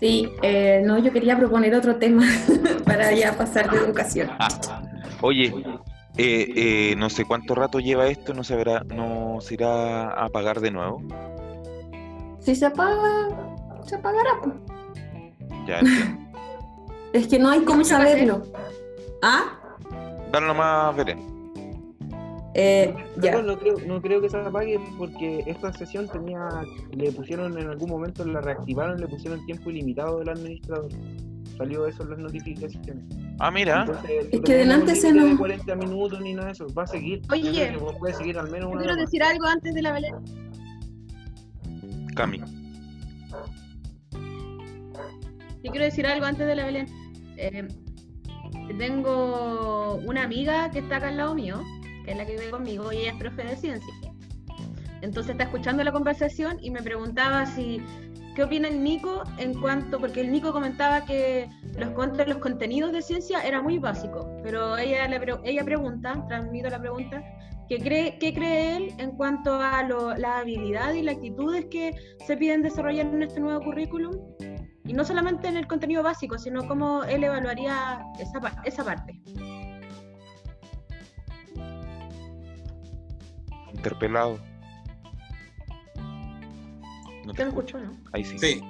Sí, 0.00 0.28
eh, 0.42 0.82
no, 0.84 0.98
yo 0.98 1.12
quería 1.12 1.36
proponer 1.38 1.74
otro 1.74 1.96
tema 1.96 2.24
para 2.84 3.12
ya 3.12 3.36
pasar 3.36 3.70
de 3.70 3.78
educación. 3.78 4.30
Oye, 5.20 5.54
eh, 6.16 6.52
eh, 6.56 6.94
no 6.96 7.08
sé 7.08 7.24
cuánto 7.24 7.54
rato 7.54 7.78
lleva 7.78 8.08
esto, 8.08 8.34
no 8.34 8.42
se 8.42 8.56
verá, 8.56 8.82
no 8.84 9.38
se 9.40 9.54
irá 9.54 10.08
a 10.10 10.24
apagar 10.24 10.60
de 10.60 10.72
nuevo. 10.72 11.02
Si 12.40 12.56
se 12.56 12.66
apaga, 12.66 13.28
se 13.86 13.94
apagará. 13.94 14.30
pues. 14.42 14.54
Ya 15.68 15.78
entiendo. 15.80 16.22
Es 17.12 17.28
que 17.28 17.38
no 17.38 17.50
hay 17.50 17.60
cómo 17.60 17.84
saberlo. 17.84 18.42
¿Ah? 19.22 19.58
Dale 20.32 20.46
nomás, 20.46 20.96
Belén. 20.96 21.31
Eh, 22.54 22.94
no 23.44 23.58
creo, 23.58 23.74
no 23.86 24.02
creo 24.02 24.20
que 24.20 24.28
se 24.28 24.36
apague 24.36 24.78
porque 24.98 25.42
esta 25.46 25.72
sesión 25.72 26.06
tenía, 26.08 26.40
le 26.90 27.10
pusieron 27.12 27.58
en 27.58 27.68
algún 27.68 27.88
momento, 27.88 28.24
la 28.26 28.40
reactivaron, 28.42 29.00
le 29.00 29.08
pusieron 29.08 29.44
tiempo 29.46 29.70
ilimitado 29.70 30.18
del 30.18 30.28
administrador. 30.28 30.90
Salió 31.56 31.86
eso 31.86 32.02
en 32.02 32.10
las 32.10 32.18
notificaciones. 32.18 33.04
Ah, 33.38 33.50
mira. 33.50 33.80
Entonces, 33.86 34.10
Es 34.32 34.38
no 34.40 34.44
que 34.44 34.54
delante 34.54 34.94
se 34.96 35.12
nos- 35.12 35.38
40 35.38 35.74
minutos 35.76 36.20
ni 36.20 36.34
nada 36.34 36.46
de 36.46 36.52
eso, 36.52 36.66
va 36.74 36.82
a 36.82 36.86
seguir. 36.86 37.22
Oye, 37.30 37.76
puede 37.98 38.14
seguir 38.14 38.38
al 38.38 38.50
menos 38.50 38.68
una 38.70 38.78
quiero 38.80 38.92
hora 38.94 39.02
más. 39.02 39.10
decir 39.10 39.22
algo 39.22 39.46
antes 39.46 39.74
de 39.74 39.82
la 39.82 39.92
Belén. 39.92 40.14
Cami. 42.14 42.40
Yo 45.62 45.70
quiero 45.70 45.84
decir 45.84 46.06
algo 46.06 46.26
antes 46.26 46.46
de 46.46 46.54
la 46.56 46.64
Belén. 46.66 46.86
Eh, 47.36 47.68
tengo 48.78 49.96
una 50.06 50.24
amiga 50.24 50.70
que 50.70 50.80
está 50.80 50.96
acá 50.96 51.08
al 51.08 51.16
lado 51.18 51.34
mío, 51.34 51.60
que 52.04 52.12
es 52.12 52.16
la 52.16 52.26
que 52.26 52.32
vive 52.32 52.50
conmigo, 52.50 52.92
y 52.92 52.98
ella 52.98 53.12
es 53.12 53.18
profe 53.18 53.44
de 53.44 53.56
ciencia. 53.56 53.94
Entonces 55.02 55.32
está 55.32 55.44
escuchando 55.44 55.82
la 55.82 55.92
conversación 55.92 56.58
y 56.60 56.70
me 56.70 56.80
preguntaba 56.82 57.44
si 57.44 57.82
qué 58.34 58.44
opina 58.44 58.68
el 58.68 58.82
Nico 58.82 59.24
en 59.38 59.60
cuanto, 59.60 59.98
porque 59.98 60.20
el 60.20 60.32
Nico 60.32 60.52
comentaba 60.52 61.04
que 61.04 61.48
los, 61.76 61.90
los 62.26 62.38
contenidos 62.38 62.92
de 62.92 63.02
ciencia 63.02 63.42
era 63.42 63.60
muy 63.60 63.78
básico, 63.78 64.30
pero 64.42 64.76
ella, 64.78 65.06
le 65.08 65.20
ella 65.44 65.64
pregunta, 65.64 66.24
transmito 66.28 66.70
la 66.70 66.80
pregunta, 66.80 67.22
¿qué 67.68 67.78
cree, 67.78 68.18
qué 68.18 68.32
cree 68.32 68.76
él 68.76 68.94
en 68.98 69.12
cuanto 69.12 69.54
a 69.54 69.82
las 69.82 70.40
habilidades 70.40 70.96
y 70.96 71.02
las 71.02 71.16
actitudes 71.16 71.66
que 71.66 71.94
se 72.26 72.36
piden 72.36 72.62
desarrollar 72.62 73.06
en 73.06 73.22
este 73.22 73.40
nuevo 73.40 73.60
currículum? 73.62 74.16
Y 74.84 74.94
no 74.94 75.04
solamente 75.04 75.48
en 75.48 75.56
el 75.56 75.66
contenido 75.66 76.02
básico, 76.02 76.38
sino 76.38 76.66
cómo 76.66 77.04
él 77.04 77.22
evaluaría 77.24 78.02
esa, 78.18 78.40
esa 78.64 78.84
parte. 78.84 79.20
Interpelado. 83.74 84.38
No 87.24 87.30
¿Usted 87.30 87.44
me 87.44 87.50
escuchó, 87.50 87.78
no? 87.78 87.96
Ahí 88.12 88.24
sí. 88.24 88.36
Sí. 88.38 88.60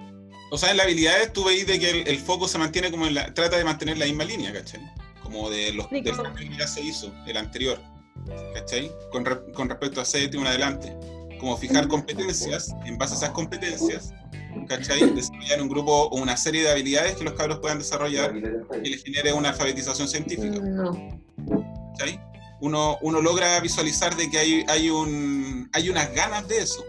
O 0.50 0.59
sea, 0.59 0.70
en 0.70 0.76
las 0.76 0.84
habilidades 0.86 1.32
tú 1.32 1.44
veis 1.44 1.66
de 1.66 1.78
que 1.78 1.90
el, 1.90 2.09
el 2.09 2.18
foco 2.18 2.46
se 2.46 2.59
mantiene 2.59 2.90
como 2.90 3.07
en 3.07 3.14
la. 3.14 3.32
trata 3.32 3.57
de 3.57 3.64
mantener 3.64 3.96
la 3.98 4.05
misma 4.05 4.24
línea, 4.24 4.53
¿cachai? 4.53 4.80
Como 5.22 5.48
de 5.48 5.72
los 5.72 5.90
Nico. 5.90 6.11
del 6.14 6.22
cambio 6.22 6.50
que 6.50 6.57
ya 6.59 6.66
se 6.66 6.82
hizo, 6.82 7.12
el 7.26 7.36
anterior. 7.38 7.80
¿Cachai? 8.55 8.90
Con, 9.11 9.24
re- 9.24 9.50
con 9.55 9.68
respecto 9.68 10.00
a 10.00 10.05
séptimo 10.05 10.42
en 10.42 10.48
adelante. 10.48 10.94
Como 11.40 11.57
fijar 11.57 11.88
competencias, 11.88 12.72
en 12.84 12.98
base 12.98 13.14
a 13.14 13.16
esas 13.16 13.30
competencias, 13.30 14.12
¿cachai? 14.68 15.12
Desarrollar 15.14 15.62
un 15.62 15.68
grupo 15.68 15.90
o 16.09 16.20
una 16.20 16.36
serie 16.36 16.62
de 16.62 16.70
habilidades 16.70 17.16
que 17.16 17.24
los 17.24 17.32
cabros 17.32 17.59
puedan 17.59 17.78
desarrollar 17.78 18.32
y 18.36 18.88
les 18.90 19.03
genere 19.03 19.32
una 19.32 19.48
alfabetización 19.48 20.07
científica. 20.07 20.61
No. 20.61 20.92
¿cachai? 21.98 22.20
Uno, 22.63 22.97
uno 23.03 23.21
logra 23.21 23.59
visualizar 23.59 24.17
de 24.17 24.31
que 24.31 24.39
hay, 24.39 24.65
hay, 24.69 24.89
un, 24.89 25.69
hay 25.73 25.91
unas 25.91 26.15
ganas 26.15 26.47
de 26.47 26.59
eso, 26.59 26.85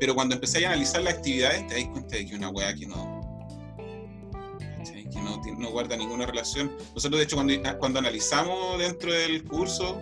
pero 0.00 0.14
cuando 0.14 0.34
empezáis 0.34 0.64
a 0.64 0.68
analizar 0.68 1.02
las 1.02 1.16
actividades 1.16 1.66
te 1.66 1.74
dais 1.74 1.88
cuenta 1.88 2.16
de 2.16 2.24
que 2.24 2.34
una 2.34 2.48
weá 2.48 2.74
que 2.74 2.86
no, 2.86 3.20
que 5.12 5.20
no, 5.20 5.38
no 5.58 5.70
guarda 5.70 5.98
ninguna 5.98 6.24
relación. 6.24 6.72
Nosotros, 6.94 7.18
de 7.18 7.24
hecho, 7.24 7.36
cuando, 7.36 7.52
cuando 7.78 7.98
analizamos 7.98 8.78
dentro 8.78 9.12
del 9.12 9.44
curso, 9.44 10.00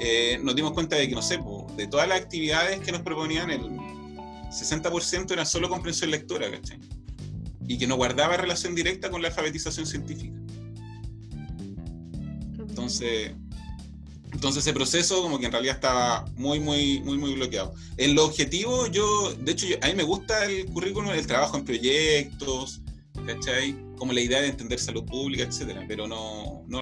eh, 0.00 0.40
nos 0.42 0.56
dimos 0.56 0.72
cuenta 0.72 0.96
de 0.96 1.08
que, 1.08 1.14
no 1.14 1.22
sé, 1.22 1.38
po, 1.38 1.68
de 1.76 1.86
todas 1.86 2.08
las 2.08 2.20
actividades 2.20 2.80
que 2.80 2.90
nos 2.90 3.02
proponían, 3.02 3.50
el 3.50 3.60
60% 3.60 5.30
era 5.30 5.44
solo 5.44 5.68
comprensión 5.68 6.10
lectora, 6.10 6.50
¿cachai? 6.50 6.80
Y 7.68 7.78
que 7.78 7.86
no 7.86 7.94
guardaba 7.94 8.36
relación 8.36 8.74
directa 8.74 9.12
con 9.12 9.22
la 9.22 9.28
alfabetización 9.28 9.86
científica. 9.86 10.36
Entonces, 12.58 13.32
entonces 14.36 14.62
ese 14.64 14.74
proceso 14.74 15.22
como 15.22 15.38
que 15.38 15.46
en 15.46 15.52
realidad 15.52 15.76
estaba 15.76 16.24
muy, 16.36 16.60
muy, 16.60 17.00
muy, 17.00 17.16
muy 17.16 17.32
bloqueado. 17.34 17.74
En 17.96 18.14
lo 18.14 18.26
objetivo, 18.26 18.86
yo, 18.86 19.32
de 19.34 19.52
hecho, 19.52 19.66
yo- 19.66 19.76
a 19.80 19.86
mí 19.88 19.94
me 19.94 20.02
gusta 20.04 20.44
el 20.44 20.66
currículum, 20.66 21.10
el 21.10 21.26
trabajo 21.26 21.56
en 21.56 21.64
proyectos, 21.64 22.80
¿cachai? 23.26 23.74
Como 23.96 24.12
la 24.12 24.20
idea 24.20 24.42
de 24.42 24.48
entender 24.48 24.78
salud 24.78 25.04
pública, 25.04 25.44
etcétera, 25.44 25.84
pero 25.88 26.06
no, 26.06 26.62
no 26.68 26.80